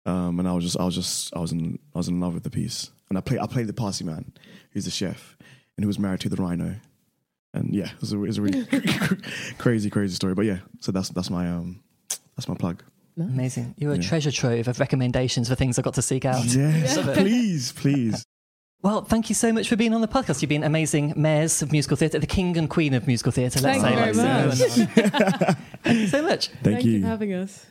Um, 0.05 0.39
and 0.39 0.47
I 0.47 0.53
was 0.53 0.63
just, 0.65 0.79
I 0.79 0.83
was 0.83 0.95
just, 0.95 1.35
I 1.35 1.39
was 1.39 1.51
in, 1.51 1.79
I 1.95 1.97
was 1.97 2.07
in 2.09 2.19
love 2.19 2.33
with 2.33 2.43
the 2.43 2.49
piece. 2.49 2.91
And 3.09 3.17
I 3.17 3.21
played, 3.21 3.39
I 3.39 3.47
played 3.47 3.67
the 3.67 3.73
Parsi 3.73 4.03
man, 4.03 4.33
who's 4.71 4.85
the 4.85 4.91
chef 4.91 5.35
and 5.77 5.83
he 5.83 5.87
was 5.87 5.97
married 5.97 6.19
to 6.21 6.29
the 6.29 6.35
rhino. 6.35 6.75
And 7.53 7.73
yeah, 7.73 7.85
it 7.85 8.01
was 8.01 8.11
a, 8.11 8.17
it 8.17 8.27
was 8.27 8.37
a 8.37 8.41
really 8.41 8.65
crazy, 9.57 9.89
crazy 9.89 10.13
story. 10.15 10.33
But 10.35 10.45
yeah, 10.45 10.59
so 10.81 10.91
that's 10.91 11.09
that's 11.09 11.29
my 11.29 11.49
um 11.49 11.81
that's 12.35 12.47
my 12.49 12.55
plug. 12.55 12.83
Amazing. 13.17 13.75
You're 13.77 13.93
a 13.93 13.95
Yeah. 13.95 14.01
treasure 14.07 14.31
trove 14.31 14.67
of 14.67 14.79
recommendations 14.79 15.49
for 15.49 15.55
things 15.55 15.79
I 15.79 15.81
got 15.81 15.93
to 15.95 16.01
seek 16.01 16.25
out. 16.25 16.43
Yes, 16.45 16.97
please, 17.17 17.71
please. 17.71 18.23
Well, 18.81 19.01
thank 19.01 19.27
you 19.27 19.35
so 19.35 19.51
much 19.51 19.67
for 19.67 19.75
being 19.75 19.93
on 19.93 19.99
the 19.99 20.07
podcast. 20.07 20.41
You've 20.41 20.47
been 20.47 20.63
amazing 20.63 21.13
mayors 21.17 21.61
of 21.61 21.73
musical 21.73 21.97
theatre, 21.97 22.17
the 22.17 22.25
king 22.25 22.55
and 22.55 22.69
queen 22.69 22.93
of 22.93 23.07
musical 23.07 23.33
theatre. 23.33 23.59
Let's 23.59 23.81
Thank 23.81 23.83
say 23.83 24.09
you 24.09 24.21
like 24.21 24.55
very 24.55 24.55
so. 24.55 24.85
much. 24.85 25.57
Thank 25.83 25.99
you 25.99 26.07
so 26.07 26.21
much. 26.21 26.47
Thank, 26.47 26.63
Thank 26.63 26.85
you 26.85 26.91
you. 26.93 27.01
for 27.01 27.07
having 27.07 27.33
us. 27.33 27.65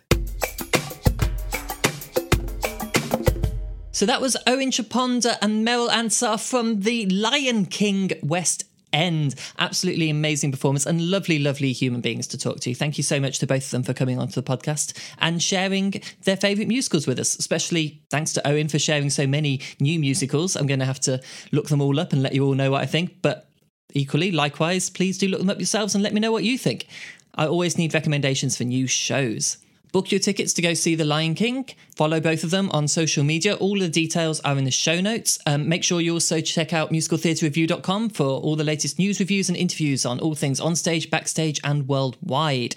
So 3.90 4.04
that 4.04 4.20
was 4.20 4.36
Owen 4.46 4.70
Chaponda 4.70 5.38
and 5.40 5.66
Merryl 5.66 5.88
Ansah 5.88 6.38
from 6.46 6.80
the 6.80 7.06
Lion 7.06 7.64
King 7.64 8.10
West 8.22 8.64
End. 8.92 9.34
Absolutely 9.58 10.08
amazing 10.10 10.50
performance 10.50 10.86
and 10.86 11.10
lovely, 11.10 11.38
lovely 11.38 11.72
human 11.72 12.00
beings 12.00 12.26
to 12.28 12.38
talk 12.38 12.60
to. 12.60 12.74
Thank 12.74 12.96
you 12.96 13.04
so 13.04 13.20
much 13.20 13.38
to 13.40 13.46
both 13.46 13.64
of 13.64 13.70
them 13.70 13.82
for 13.82 13.92
coming 13.92 14.18
onto 14.18 14.40
the 14.40 14.42
podcast 14.42 14.98
and 15.18 15.42
sharing 15.42 15.94
their 16.24 16.36
favourite 16.36 16.68
musicals 16.68 17.06
with 17.06 17.18
us. 17.18 17.36
Especially 17.38 18.02
thanks 18.10 18.32
to 18.32 18.48
Owen 18.48 18.68
for 18.68 18.78
sharing 18.78 19.10
so 19.10 19.26
many 19.26 19.60
new 19.78 19.98
musicals. 19.98 20.56
I'm 20.56 20.66
going 20.66 20.80
to 20.80 20.86
have 20.86 21.00
to 21.00 21.20
look 21.52 21.68
them 21.68 21.82
all 21.82 22.00
up 22.00 22.12
and 22.12 22.22
let 22.22 22.34
you 22.34 22.44
all 22.44 22.54
know 22.54 22.70
what 22.70 22.82
I 22.82 22.86
think. 22.86 23.20
But 23.20 23.48
equally, 23.92 24.32
likewise, 24.32 24.90
please 24.90 25.18
do 25.18 25.28
look 25.28 25.40
them 25.40 25.50
up 25.50 25.58
yourselves 25.58 25.94
and 25.94 26.02
let 26.02 26.14
me 26.14 26.20
know 26.20 26.32
what 26.32 26.44
you 26.44 26.56
think. 26.56 26.86
I 27.34 27.46
always 27.46 27.78
need 27.78 27.94
recommendations 27.94 28.56
for 28.56 28.64
new 28.64 28.86
shows. 28.86 29.58
Book 29.92 30.12
your 30.12 30.18
tickets 30.18 30.52
to 30.54 30.62
go 30.62 30.74
see 30.74 30.94
The 30.94 31.04
Lion 31.04 31.34
King. 31.34 31.68
Follow 31.96 32.20
both 32.20 32.44
of 32.44 32.50
them 32.50 32.70
on 32.72 32.88
social 32.88 33.24
media. 33.24 33.54
All 33.54 33.78
the 33.78 33.88
details 33.88 34.40
are 34.40 34.56
in 34.58 34.64
the 34.64 34.70
show 34.70 35.00
notes. 35.00 35.38
Um, 35.46 35.68
make 35.68 35.82
sure 35.82 36.00
you 36.00 36.12
also 36.12 36.40
check 36.40 36.72
out 36.72 36.90
musicaltheatrereview.com 36.90 38.10
for 38.10 38.26
all 38.26 38.56
the 38.56 38.64
latest 38.64 38.98
news 38.98 39.18
reviews 39.18 39.48
and 39.48 39.56
interviews 39.56 40.04
on 40.04 40.20
all 40.20 40.34
things 40.34 40.60
on 40.60 40.76
stage, 40.76 41.10
backstage, 41.10 41.60
and 41.64 41.88
worldwide. 41.88 42.76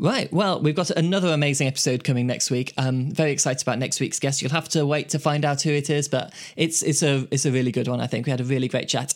Right, 0.00 0.32
well, 0.32 0.60
we've 0.60 0.76
got 0.76 0.90
another 0.90 1.28
amazing 1.32 1.66
episode 1.66 2.04
coming 2.04 2.28
next 2.28 2.52
week. 2.52 2.72
I'm 2.78 3.10
very 3.10 3.32
excited 3.32 3.62
about 3.62 3.80
next 3.80 3.98
week's 3.98 4.20
guest. 4.20 4.40
You'll 4.40 4.52
have 4.52 4.68
to 4.70 4.86
wait 4.86 5.08
to 5.08 5.18
find 5.18 5.44
out 5.44 5.62
who 5.62 5.72
it 5.72 5.90
is, 5.90 6.06
but 6.06 6.32
it's 6.56 6.82
it's 6.84 7.02
a 7.02 7.26
it's 7.32 7.46
a 7.46 7.50
really 7.50 7.72
good 7.72 7.88
one. 7.88 8.00
I 8.00 8.06
think 8.06 8.24
we 8.24 8.30
had 8.30 8.40
a 8.40 8.44
really 8.44 8.68
great 8.68 8.88
chat. 8.88 9.12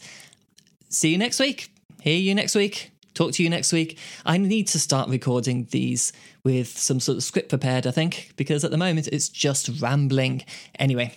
See 0.88 1.10
you 1.10 1.18
next 1.18 1.38
week. 1.38 1.70
Hear 2.00 2.18
you 2.18 2.34
next 2.34 2.56
week. 2.56 2.91
Talk 3.14 3.32
to 3.32 3.42
you 3.42 3.50
next 3.50 3.72
week. 3.72 3.98
I 4.24 4.38
need 4.38 4.68
to 4.68 4.78
start 4.78 5.08
recording 5.08 5.66
these 5.70 6.12
with 6.44 6.68
some 6.68 7.00
sort 7.00 7.18
of 7.18 7.24
script 7.24 7.50
prepared, 7.50 7.86
I 7.86 7.90
think, 7.90 8.32
because 8.36 8.64
at 8.64 8.70
the 8.70 8.78
moment 8.78 9.08
it's 9.08 9.28
just 9.28 9.80
rambling. 9.80 10.44
Anyway, 10.78 11.12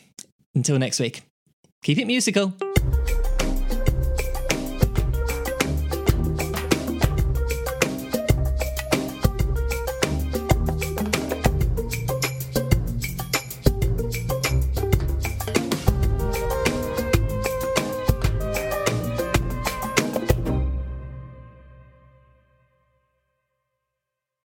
until 0.53 0.77
next 0.77 0.99
week, 0.99 1.21
keep 1.81 1.97
it 1.97 2.05
musical. 2.05 2.53